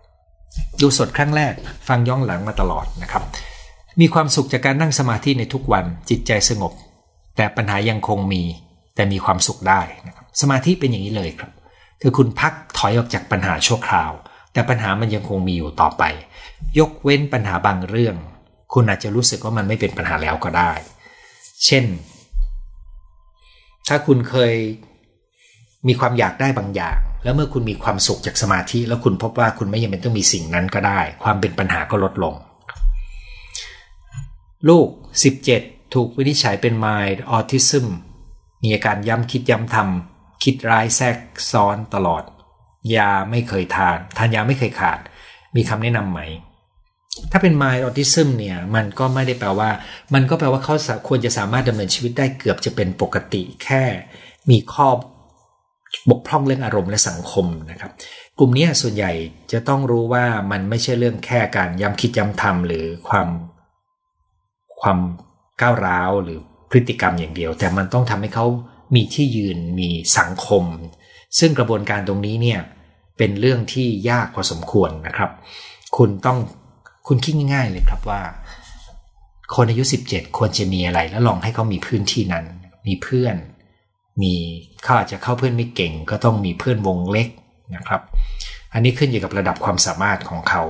[0.80, 1.54] ดูสดครั้งแรก
[1.88, 3.24] ฟังย้อนหลังมาตลอดนะครับ
[4.00, 6.72] มีความสุขจากการนั่งสมาธิในทุกวันจิตใจสงบ
[7.36, 8.42] แต่ปัญหายังคงมี
[8.94, 11.52] แต่มีความสุขได้นะครับสมาธิเป็นอย่างนี้เลยครับ
[12.02, 14.12] คือคุณพักถอยออกจากปัญหาชั่วคราว
[14.52, 16.04] แต่ปัญหามันยังคงมีอยู่ต่อไป
[16.78, 18.16] ยกเว้นปัญหาบางเรื่อง
[18.72, 20.72] คุณอาจจะรู้สึกว่ามันไม่เป็นปัญหาแล้วก็ได้
[21.66, 21.84] เช่น
[23.88, 24.54] ถ้าคุณเคย
[25.88, 32.34] มีความอยากได้บางอย่าง แล้วเมื่อคุณมีความสุขจากสมาธิ แล้วคุณพบว่าคุณไม่ยังเป็นต้องมีสิ่งนั้นก็ได้ ความเป็นปัญหาก็ลดลง
[34.68, 34.88] ลูก
[35.40, 37.86] 17 ถูกวินิจฉัยเป็น mild autism
[38.62, 41.16] มีอาการย้ำคิดย้ำทำคิดร้ายแทรก
[41.52, 42.22] ซ้อนตลอด
[42.96, 44.98] ยาไม่เคยทาน ทานยาไม่เคยขาด
[45.56, 46.20] มีคำแนะนำไหม
[47.30, 49.70] ถ้าเป็น mild autism เนี่ย มันก็ไม่ได้แปลว่า
[50.14, 50.74] มันก็แปลว่าเขา
[51.08, 53.82] ควรจะสามารถดำเนินชีวิตได้เกือบจะเป็นปกติแค่
[54.50, 54.88] มีข้อ
[56.10, 57.92] บกพร่องเรื่องอารมณ์และสังคมนะครับ
[58.38, 59.12] กลุ่มนี้ส่วนใหญ่
[59.52, 63.28] จะต้องรู้ว่ามันไม่ใช่เรื่องแค่การย้ำคิดย้ำทำหรือความ
[64.80, 64.98] ความ
[65.60, 66.38] ก้าวร้าวหรือ
[66.70, 68.46] พฤติกรรมอย่างเดียว แต่มันต้องทำให้เขา
[68.94, 69.88] มีที่ยืนมี
[70.18, 70.64] สังคม
[71.38, 72.60] ซึ่งกระบวนการตรงนี้เนี่ย
[73.18, 75.30] เป็นเรื่องที่ยากพอสมควรนะครับ
[75.96, 76.38] คุณต้อง
[77.06, 78.22] คุณคิดง่าย ๆเลยครับว่า
[79.54, 82.44] คนอายุ 17 ควรจะมีอะไรแล้วลองให้เขามีพื้นที่นั้น
[82.86, 83.36] มีเพื่อน
[84.22, 84.34] มี
[84.82, 87.28] เขาอาจจะเข้าเพื่อนไม่เก่ง ก็ต้องมีเพื่อนวงเล็ก
[87.74, 88.02] นะครับ
[88.72, 90.62] อันนี้ขึ้นอยู่กับระดับความสามารถของเขา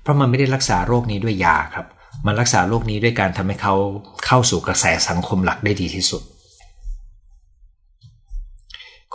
[0.00, 1.86] เพราะมันไม่ได้รักษาโรคนี้ด้วยยาครับ
[2.26, 3.74] มันรักษาโรคนี้ด้วยการทำให้เขา
[4.26, 6.22] เข้าสู่กระแสสังคมหลักได้ดีที่สุด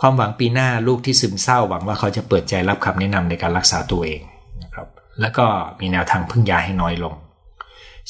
[0.00, 4.22] ความหวังปีหน้าลูกที่ซึมเศร้าหวังว่าเขาจะเปิดใจรับคำแนะนำในการรักษาตัวเอง
[4.62, 4.88] นะครับ
[5.20, 5.46] แล้วก็
[5.80, 7.14] มีแนวทางพึ่งยาให้น้อยลง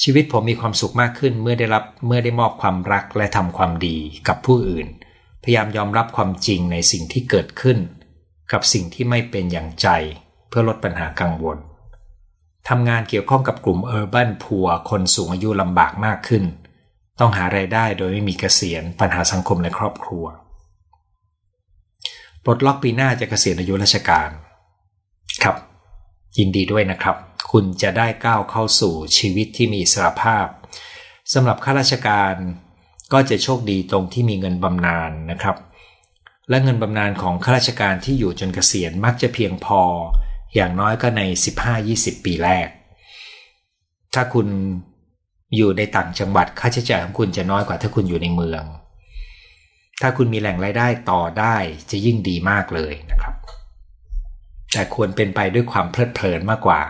[0.02, 3.96] ชีวิตผมมีความสุขมากขึ้นเมื่อได้รับเมื่อได้มอบความรักและทำความดี
[4.28, 4.86] กับผู้อื่น
[5.42, 7.78] พยายามยอมรับความจริงในสิ่งที่เกิดขึ้น
[8.52, 9.88] กับสิ่งที่ไม่เป็นอย่างใจ
[10.48, 11.58] เพื่อลดปัญหากังวล
[12.68, 16.44] ทำงานเกี่ยวข้องกับกลุ่มเออร์บันพัวคนสูงอายุลำบากมากขึ้น
[17.20, 20.24] ต้องหาไรายได้โดยไม่มีเกษียณปัญหาสังคมและครอบครัว
[22.44, 24.30] ปลดล็อกปีหน้าจะเกษียณอายุราชการ
[25.42, 25.56] ครับ
[26.38, 27.16] ยินดีด้วยนะครับ
[27.52, 30.46] คุณจะได้ก้าวเข้าสู่ชีวิตที่มีอิสรภาพ
[31.32, 32.34] สำหรับข้าราชการ
[33.12, 35.56] ก็จะโชคดีตรงที่มีเงินบำนาญนนะครับ
[36.48, 39.80] และเงินบำนาญของข้าราชการที่อยู่จนเกษียณมักจะเพียงพอ
[40.54, 41.22] อย่างน้อยก็ใน
[41.74, 42.68] 15-20 ปีแรก
[44.14, 44.46] ถ้าคุณ
[45.56, 48.62] อยู่ในต่างจังหวัดค่าใช้จ่ายของคุณจะน้อยกว่าถ้าคุณอยู่ในเมือง
[50.00, 51.56] ถ้าคุณมีแหล่งรายได้ต่อได้
[51.90, 53.34] จะยิ่งดีมากเลยนะครับ
[54.72, 56.80] แต่ควรเป็นไปด้วยความเพลิดเพลินมากกว่า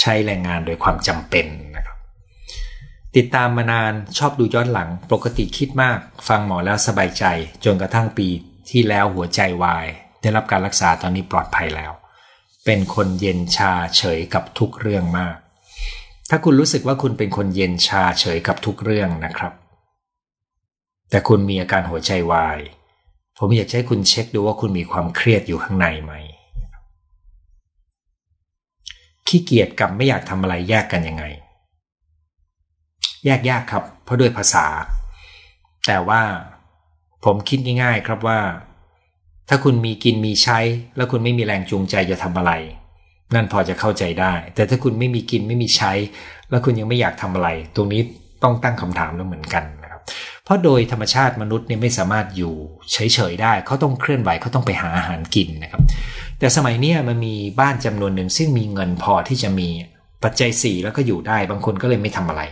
[0.00, 1.98] ใช้แรงงานโดยความจำเป็นนะครับ
[3.16, 7.24] ติดตามมานานชอบดูย้อนหลังปกติคิดมาก ฟังหมอแล้วสบายใจ
[7.64, 8.28] จนกระทั่งปี
[8.70, 9.86] ที่แล้วหัวใจวาย
[10.22, 11.92] ได้รับการรักษาตอนนี้ปลอดภัยแล้ว
[12.64, 15.36] เป็นคนเย็นชาเฉยกับทุกเรื่องมาก
[16.30, 19.52] ถ้าคุณรู้สึกว่าคุณเป็นคนเย็นชาเฉยกับทุกเรื่องนะครับ
[21.10, 22.58] แต่คุณมีอาการหัวใจวาย
[23.38, 26.12] ผมอยากให้คุณเช็คดูว่าคุณมีความเครียดอยู่ข้างในไหม
[29.28, 31.24] ขี้เกียจกับไม่อยากทำอะไรแยกกันยังไง
[33.24, 34.66] แยกยากครับ เพราะด้วยภาษา
[35.86, 36.22] แต่ว่า
[37.24, 38.40] ผมคิดง่ายๆครับว่า
[39.48, 40.58] ถ้าคุณมีกินมีใช้
[40.96, 42.52] แล้วคุณไม่มีแรงจูงใจจะทำอะไร
[43.34, 45.92] นั่นพอจะเข้าใจได้ แต่ถ้าคุณไม่มีกินไม่มีใช้
[46.50, 48.02] แล้วคุณยังไม่อยากทำอะไร ตรงนี้
[48.42, 49.85] ต้องตั้งคำถามแล้วเหมือนกันนะ
[50.46, 52.54] เพราะโดยธรรมชาติมนุษย์เนี่ยไม่สามารถอยู่
[52.92, 55.82] เฉยๆได้ เขาต้องเคลื่อนไหวเขาต้องไปหาอาหารกินนะครับ
[56.38, 59.68] แต่สมัยนี้มันมีบ้านจำนวนหนึ่งซึ่งมีเงินพอที่จะมี
[60.22, 62.42] ปัจจัยสี่แล้วก็อยู่ได้บางคนก็เลยไม่ทำอะไร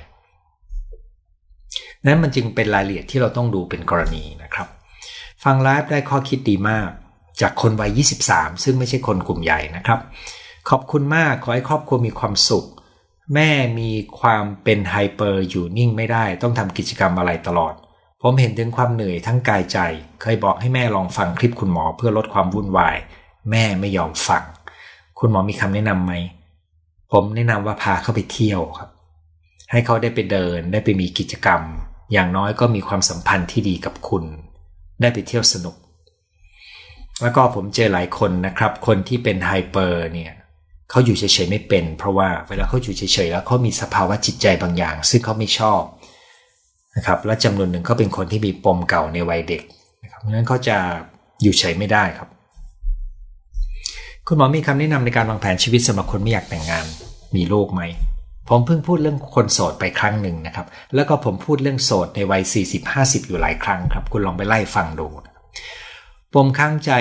[2.07, 4.68] นั้นมันจึงเป็นรายละเอียดที่เราต้องดูเป็นกรณีนะครับ
[5.45, 6.88] ฟังไลฟ์ได้ข้อคิดดีมาก
[7.40, 10.01] จากคนวัย 23 ซึ่งไม่ใช่คนกลุ่มใหญ่นะครับ
[10.70, 12.66] ขอบคุณมากขอให้ครอบครัวมีความสุข
[13.35, 13.51] แม่
[13.81, 13.90] มี
[14.20, 17.74] ความเป็นไฮเปอร์อยู่นิ่งไม่ได้ ต้องทำกิจกรรมอะไรตลอด
[18.26, 19.78] ผมเห็นถึงความเหนื่อยทั้งกายใจ
[20.22, 22.96] เคยบอกให้แม่ลองฟังคลิปคุณหมอเพื่อลดความวุ่นวาย
[23.51, 24.42] แม่ไม่ยอมฟัง
[25.18, 26.12] คุณหมอมีคำแนะนำไหม
[27.12, 28.90] ผมแนะนำว่าพาเขาไปเที่ยวครับ
[29.70, 31.60] ให้เขาได้ไปเดิน ได้ไปมีกิจกรรม
[32.12, 34.24] อย่างน้อยก็มีความสัมพันธ์ที่ดีกับคุณ
[35.01, 35.76] ได้ไปเที่ยวสนุก
[37.22, 40.32] แล้วก็ผมเจอหลายคนนะครับ คนที่เป็นไฮเปอร์เนี่ย
[40.90, 45.82] เขาอยู่เฉยๆไม่เป็น เพราะว่าเวลาเขาอยู่เฉยๆแล้วเขามีสภาวะจิตใจบางอย่าง ซึ่งเขาไม่ชอบ
[46.96, 49.62] นะครับและจำนวนหนึ่งเขาเป็นคนที่มีปมเก่าในวัยเด็ก
[50.02, 50.76] นะครับเพราะฉะนั้นเขาจะ
[51.42, 52.28] อยู่เฉยไม่ได้ครับ
[54.26, 56.86] คุณหมอมีคำแนะนำในการวางแผนชีวิตสำหรับคนไม่อยากแต่งงาน
[57.36, 57.82] มีลูกไหม
[58.48, 62.42] ผมเพิ่งพูดเรื่องคนโสดไปครั้งหนึ่งนะครับ แล้วก็ผมพูดเรื่องโสดในวัย
[62.84, 65.06] 40-50 อยู่หลายครั้งครับ คุณลองไปไล่ฟังดู
[66.34, 66.92] ปมข้างใจ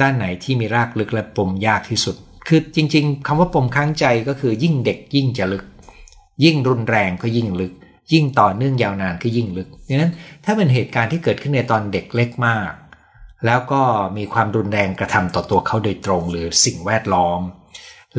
[0.00, 2.16] ด้านไหนที่มีรากลึกและปมยากที่สุด
[2.48, 5.64] คือจริง ๆคำว่าปมข้างใจก็คือยิ่งเด็กยิ่งจะลึก
[6.44, 7.72] ยิ่งรุนแรงก็ยิ่งลึก
[8.12, 10.12] ยิ่งต่อเนื่องยาวนานก็ยิ่งลึกดังนั้น
[10.44, 12.70] ถ้าเป็นเหตุการณ์ที่เกิดขึ้นในตอนเด็กเล็กมาก
[13.46, 13.82] แล้วก็
[14.16, 17.40] มีความรุนแรงกระทำต่อตัวเขาโดยตรงหรือสิ่งแวดล้อม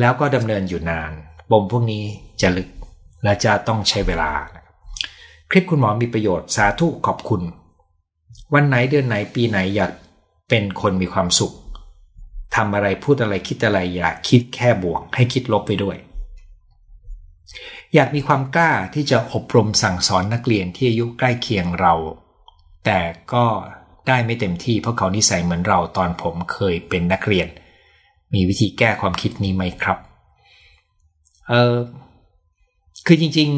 [0.00, 1.12] แล้วก็ดำเนินอยู่นาน
[1.50, 2.04] ปมพวกนี้
[2.40, 2.68] จะลึก
[3.24, 4.32] และจะต้องใช้เวลา
[5.50, 7.42] คลิปคุณหมอมีประโยชน์สาธุขอบคุณ
[8.54, 9.92] วันไหนเดือนไหนปีไหนอยาก
[10.48, 11.52] เป็นคนมีความสุข
[12.56, 15.96] ทำอะไรพูดอะไรคิดอะไรอย่าคิดแค่บวก ให้คิดลบไปด้วย
[17.94, 21.94] อยากมีความกล้าที่จะอบรมสั่งสอนนักเรียนที่อายุใกล้เคียงเรา
[22.84, 23.00] แต่
[23.32, 23.44] ก็
[24.08, 27.48] ได้ไม่เต็มที่เพราะเขานิสัยเหมือนเราตอนผมเคยเป็นนักเรียน
[28.34, 29.98] มีวิธีแก้ความคิดนี้ไหมครับ
[31.48, 31.76] เออ
[33.06, 33.48] คือจริง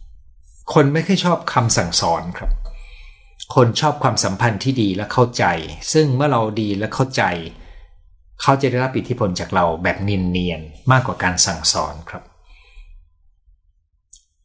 [0.00, 2.50] ๆ คนไม่ค่อยชอบคำสั่งสอนครับ
[3.54, 5.44] คนชอบความสัมพันธ์ที่ดีและเข้าใจ
[5.92, 7.22] ซึ่งเมื่อเราดีและเข้าใจ
[8.42, 12.22] เขาจะได้รับอิทธิพลจากเราแบบเนียนๆมากกว่าการสั่งสอนครับ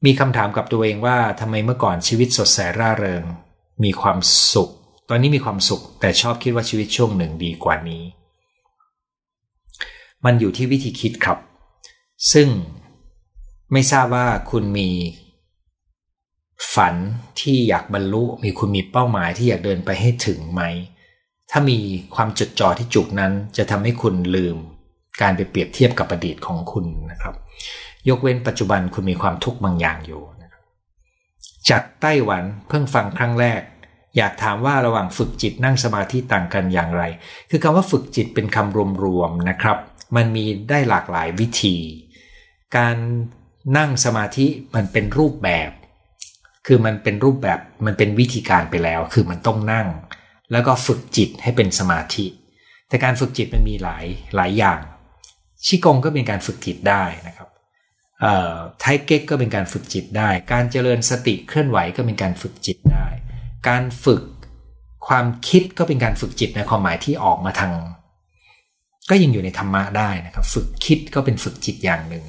[0.05, 3.23] มีคำถามกับตัวเองว่าทำไมเมื่อก่อนชีวิตสดใสร่าเริง
[3.83, 4.17] มีความ
[4.53, 4.71] สุข
[5.09, 8.03] ตอนนี้มีความสุข แต่ชอบคิดว่าชีวิตช่วงหนึ่งดีกว่านี้
[10.25, 11.39] มันอยู่ที่วิธีคิดครับ
[12.33, 12.47] ซึ่ง
[13.71, 14.89] ไม่ทราบว่าคุณมี
[16.75, 16.95] ฝัน
[17.41, 20.61] ที่อยากบรรลุ มีคุณมีเป้าหมายที่อยากเดินไปให้ถึงไหม
[21.51, 21.77] ถ้ามี
[22.15, 24.57] ความจดจ่อที่จุกนั้นจะทำให้คุณลืม
[25.21, 27.35] การไปเปรียบเทียบกับอดีตของคุณนะครับ
[28.09, 30.63] ยกเว้นปัจจุบันคุณมีความทุกข์บางอย่างอยู่นะครับ
[31.69, 33.61] จากไต้หวันเพิ่งฟังครั้งแรก
[34.17, 37.03] อยากถามว่าระหว่างฝึกจิตนั่งสมาธิต่างกันอย่างไร
[37.49, 39.77] คือคำว่าฝึกจิตเป็นคำรวมๆนะครับ
[40.15, 41.77] มันมีได้หลากหลายวิธี
[42.77, 42.95] การ
[43.77, 45.69] นั่งสมาธิมันเป็นรูปแบบ
[46.67, 49.87] คือมันเป็นรูปแบบมันเป็นวิธีการไปแล้ว คือมันต้องนั่ง
[50.51, 52.25] แล้วก็ฝึกจิตให้เป็นสมาธิ
[52.87, 54.05] แต่การฝึกจิตมันมีหลาย
[54.35, 54.79] หลายอย่าง
[55.65, 57.49] ชิกงก็เป็นการฝึกจิตได้นะครับ
[58.79, 63.07] ไทเก๊กก็เป็นการฝึกจิตได้ การเจริญสติเคลื่อนไหวก็เป็นการฝึกจิตได้
[63.69, 64.23] การฝึก
[65.07, 67.73] ความคิดก็เป็นการฝึกจิตในความหมายที่ออกมาทาง
[69.09, 72.23] ก็ยังอยู่ในธรรมะได้นะครับ ฝึกคิดก็เป็นฝึกจิตอย่างหนึ่ง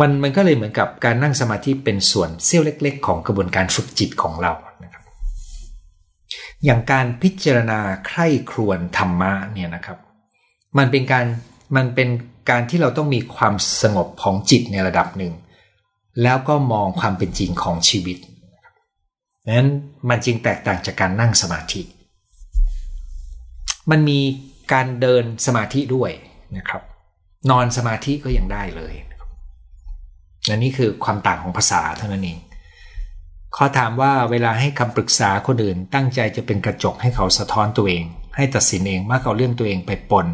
[0.00, 4.52] มันมันก็เลยเหมือนกับการนั่งสมาธิเป็นส่วนเสี้ยวเล็ก ๆ ของกระบวนการฝึกจิตของเรา
[4.84, 5.04] นะครับ
[6.64, 9.98] อย่างการพิจารณาใคร่ครวญธรรมะเนี่ยนะครับ
[10.78, 11.26] มันเป็นการ
[11.76, 12.08] มันเป็น
[12.50, 15.32] การที่เราต้องมีความสงบของจิตในระดับหนึ่ง
[16.22, 18.18] แล้วก็มองความเป็นจริงของชีวิต
[19.56, 19.68] นั้น
[20.08, 21.82] มันจึงแตกต่างจากการนั่งสมาธิ
[23.90, 24.20] มันมี
[24.72, 26.10] การเดินสมาธิด้วย
[26.56, 26.82] นะครับ
[27.50, 28.94] นอนสมาธิก็ยังได้เลย
[30.46, 32.38] และนี่คือความต่างของภาษาเท่านั้นเอง
[33.56, 38.04] ข้อถามว่าเวลาให้คำปรึกษาคนอื่น ตั้งใจจะเป็นกระจกให้เขาสะท้อนตัวเอง
[38.36, 40.26] ให้ตัดสินเองมากกว่าเรื่องตัวเองไปปน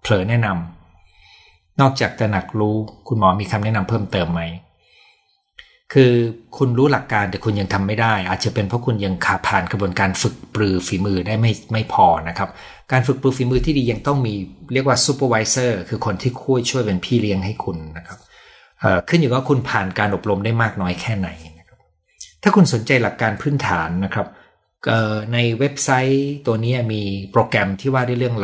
[0.00, 0.81] เผลอแนะนำ
[1.80, 2.76] นอกจากตระหนักรู้
[3.08, 4.42] คุณหมอมีคำแนะนำเพิ่มเติมไหม
[5.92, 6.12] คือ
[6.58, 12.48] คุณรู้หลักการแต่คุณยังทำไม่ได้ อาจจะเป็นเพราะคุณยังขาผ่านกระบวนการฝึกปรือฝีมือได้ไม่ไม่พอนะครับ
[12.92, 14.34] การฝึกปรือฝีมือที่ดียังต้องมี
[14.72, 18.18] เรียกว่า supervisor คือคนที่คุยช่วยเป็นพี่เลี้ยงให้คุณนะครับ
[19.08, 21.28] ขึ้นอยู่กับคุณผ่านการอบรมได้มากน้อยแค่ไหน
[21.58, 21.78] นะครับ
[22.42, 24.26] ถ้าคุณสนใจหลักการพื้นฐานนะครับ
[25.32, 28.36] ในเว็บไซต์ตัวนี้มีโปรแกรมที่ว่าด้วยเรื่อง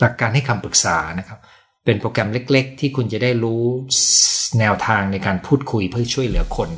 [0.00, 1.38] หลักการให้คำปรึกษานะครับ
[1.84, 3.62] เป็นโปรแกรมเล็ก ๆ ที่คุณจะได้รู้
[4.58, 6.68] แนวทางในการพูดคุยเพื่อช่วยเหลือคน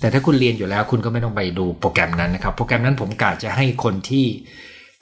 [0.00, 4.26] แต่ถ้าคุณเรียนอยู่แล้วคุณก็ไม่ต้องไปดูโปรแกรมนั้นนะครับ โปรแกรมนั้นผมกะจะให้คนที่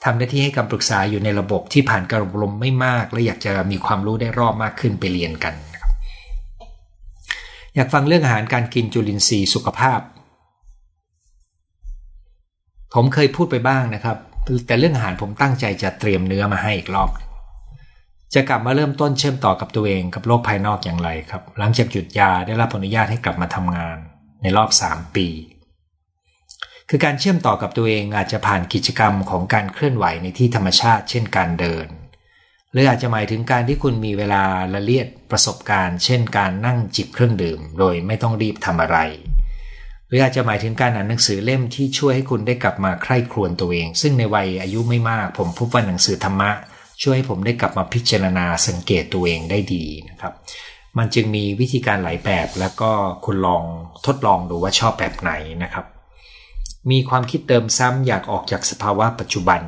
[0.03, 5.53] ทำหน้าที่ให้คำปรึกษาอยู่ในระบบที่ผ่านการอบรมไม่มาก และอยากจะมีความรู้ได้รอบมากขึ้นไปเรียนกัน
[7.75, 9.99] อยากฟังเรื่องอาหารการกินจุลินทรีย์สุขภาพ
[12.93, 14.17] ผมเคยพูดไปบ้างนะครับ
[14.67, 17.09] แต่เรื่องอาหารผมตั้งใจจะเตรียมเนื้อมาให้อีกรอบ
[18.33, 23.97] จะกลับมาเริ่มต้นเชื่อมต่อกับตัวเองกับโลกภายนอกอย่างไรครับ หลังจากหยุดยาได้รับอนุญาตให้กลับมาทำงาน
[24.41, 25.27] ในรอบ 3 ปี
[26.89, 31.87] คือการเชื่อมต่อกับตัวเองอาจจะผ่านกิจกรรมของการเคลื่อนไหวในที่ธรรมชาติ เช่นการเดิน
[32.71, 34.43] หรืออาจจะหมายถึงการที่คุณมีเวลา
[34.73, 38.97] ละเลียดประสบการณ์ เช่น การนั่งจิบเครื่องดื่ม โดยไม่ต้องรีบทำอะไร
[40.07, 46.51] หรืออาจจะหมายถึงการอ่านหนังสือเล่มที่ช่วยให้คุณได้กลับมาใคร่ครวญตัวเอง ซึ่งในวัยอายุไม่มาก ผมพบว่าหนังสือธรรมะ
[47.01, 50.33] ช่วยให้ผมได้กลับมาพิจารณาสังเกตตัวเองได้ดีนะครับ
[50.97, 52.91] มันจึงมีวิธีการหลายแบบแล้วก็
[53.25, 53.63] คุณลอง
[54.05, 55.31] ทดลองดูว่าชอบแบบไหน
[55.63, 55.85] นะครับ
[56.91, 59.61] มีความคิดเติมซ้ำอยากออกจากสภาวะปัจจุบัน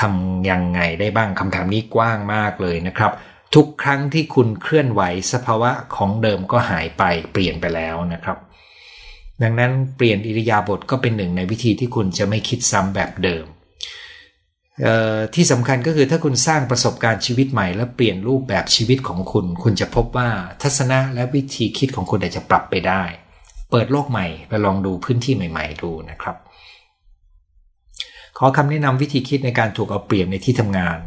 [0.00, 3.12] ทำยังไงได้บ้างคำถามนี้กว้างมากเลยนะครับ
[3.54, 5.02] ทุกครั้งที่คุณเคลื่อนไหว
[5.32, 7.02] สภาวะของเดิมก็หายไป
[7.32, 8.38] เปลี่ยนไปแล้วนะครับ
[9.42, 13.44] ดังนั้นเปลี่ยนอิริยาบถก็เป็นหนึ่งในวิธีที่คุณจะไม่คิดซ้ำแบบเดิม
[15.34, 20.28] ที่สำคัญก็คือถ้าคุณสร้างประสบการณ์ชีวิตใหม่และเปลี่ยนรูปแบบชีวิตของคุณ คุณจะพบว่า
[20.62, 23.02] ทัศนะและวิธีคิดของคุณอาจจะปรับไปได้
[23.70, 26.36] เปิดโลกใหม่ไปลองดูพื้นที่ใหม่ ๆ ดูนะครับ
[28.38, 30.98] ขอคำแนะนำวิธีคิดในการถูกเอาเปรียบในที่ทำงาน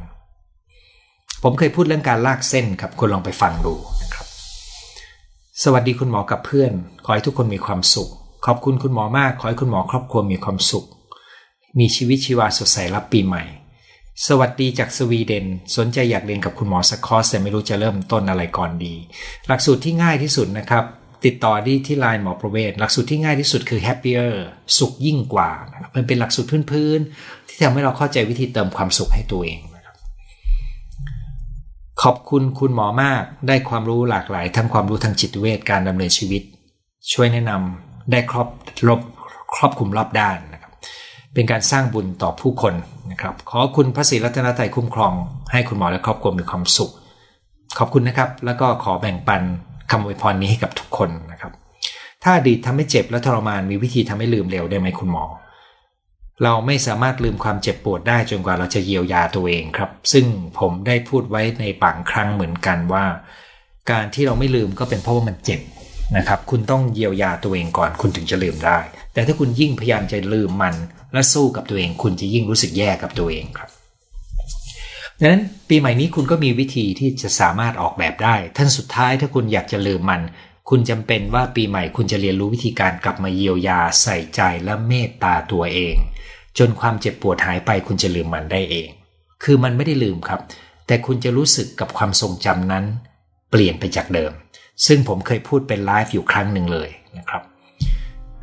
[1.44, 4.26] ผมเคยพูดเรื่องการลากเส้นครับคุณลองไปฟังดูนะครับ
[5.64, 6.72] สวัสดีคุณหมอกับเพื่อน
[7.06, 8.10] ขอให้ทุกคนมีความสุข
[8.46, 10.86] ขอบคุณคุณหมอมาก ขอให้คุณหมอครอบครัวมีความสุข
[11.80, 13.44] มีชีวิตชีวาสดใสรับปีใหม่
[14.28, 15.46] สวัสดีจากสวีเดน
[15.78, 18.96] สนใจอยากเรียนกับคุณหมอสักคอร์สแต่ไม่รู้จะเริ่มต้นอะไรก่อนดี
[19.48, 20.84] หลักสูตรที่ง่ายที่สุดนะครับ
[21.26, 24.34] ติดต่อที่ที่ไลน์หมอประเวศหลักสูตรที่ง่ายที่สุดคือ happier
[24.78, 29.96] สุขยิ่งกว่านะครับมันเป็นหลักสูตรพื้นๆที่ทำให้เราเข้าใจวิธีเติมความสุขให้ตัวเองนะครับ
[32.02, 36.44] ขอบคุณคุณหมอมากได้ความรู้หลากหลาย ทั้งความรู้ทางจิตเวชการดำเนินชีวิต
[37.14, 38.48] ช่วยแนะนำได้ครอบ
[38.88, 39.02] รบ
[39.56, 40.40] ครอบคลุมรอบด้าน
[41.34, 42.74] เป็นการสร้างบุญต่อผู้คน
[43.12, 45.14] นะครับ ขอคุณพระศรีรัตนตรัยคุ้มครอง
[45.52, 46.92] ให้คุณหมอและครอบครัวมีความสุข
[47.78, 49.42] ขอบคุณนะครับ แล้วก็ขอแบ่งปัน
[49.92, 51.52] คำอวยพรนี้ให้กับทุกคนนะครับ
[52.24, 55.24] ถ้าอดีตทำให้เจ็บและทรมานมีวิธีทำให้ลืมเร็วได้ไหมคุณหมอ
[56.44, 60.26] เราไม่สามารถลืมความเจ็บปวดได้จนกว่าเราจะเยียวยาตัวเองครับ ซึ่ง
[60.60, 63.06] ผมได้พูดไว้ในบางครั้งเหมือนกันว่า
[63.92, 65.62] การที่เราไม่ลืมก็เป็นเพราะว่ามันเจ็บ
[66.18, 68.78] นะครับ คุณต้องเยียวยาตัวเองก่อน คุณถึงจะลืมได้
[69.14, 70.76] แต่ถ้าคุณยิ่งพยายามจะลืมมัน
[71.14, 73.70] และสู้กับตัวเอง คุณจะยิ่งรู้สึกแย่กับตัวเองครับ
[75.20, 80.22] ดังนั้นปีใหม่นี้คุณก็มีวิธีที่จะสามารถออกแบบได้ ท่านสุดท้ายถ้าคุณอยากจะลืมมัน
[80.70, 85.96] คุณจำเป็นว่าปีใหม่คุณจะเรียนรู้วิธีการกลับมาเยียวยาใส่ใจและเมตตาตัวเอง
[86.58, 88.90] จนความเจ็บปวดหายไปคุณจะลืมมันได้เอง
[89.44, 90.42] คือมันไม่ได้ลืมครับ
[90.88, 92.86] แต่คุณจะรู้สึกกับความทรงจำนั้น
[93.52, 94.32] เปลี่ยนไปจากเดิม
[94.86, 97.42] ซึ่งผมเคยพูดเป็นไลฟ์อยู่ครั้งหนึ่งเลยนะครับ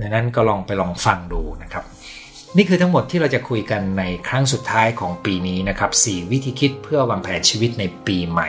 [0.00, 1.84] ดังนั้นก็ลองไปลองฟังดูนะครับ
[2.56, 8.48] นี่คือทั้งหมดที่เราจะคุยกันในครั้งสุดท้ายของปีนี้นะครับ 4 วิธีคิดเพื่อวางแผนชีวิตในปีใหม่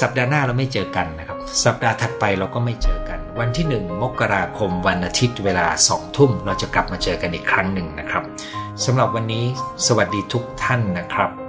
[0.00, 8.22] สัปดาห์หน้าเราไม่เจอกันนะครับ สัปดาห์ถัดไปเราก็ไม่เจอกัน วันที่ 1 มกราคมวันอาทิตย์เวลา 2 ทุ่ม เราจะกลับมาเจอกันอีกครั้งหนึ่งนะครับ
[8.84, 9.44] สำหรับวันนี้
[9.86, 11.45] สวัสดีทุกท่านนะครับ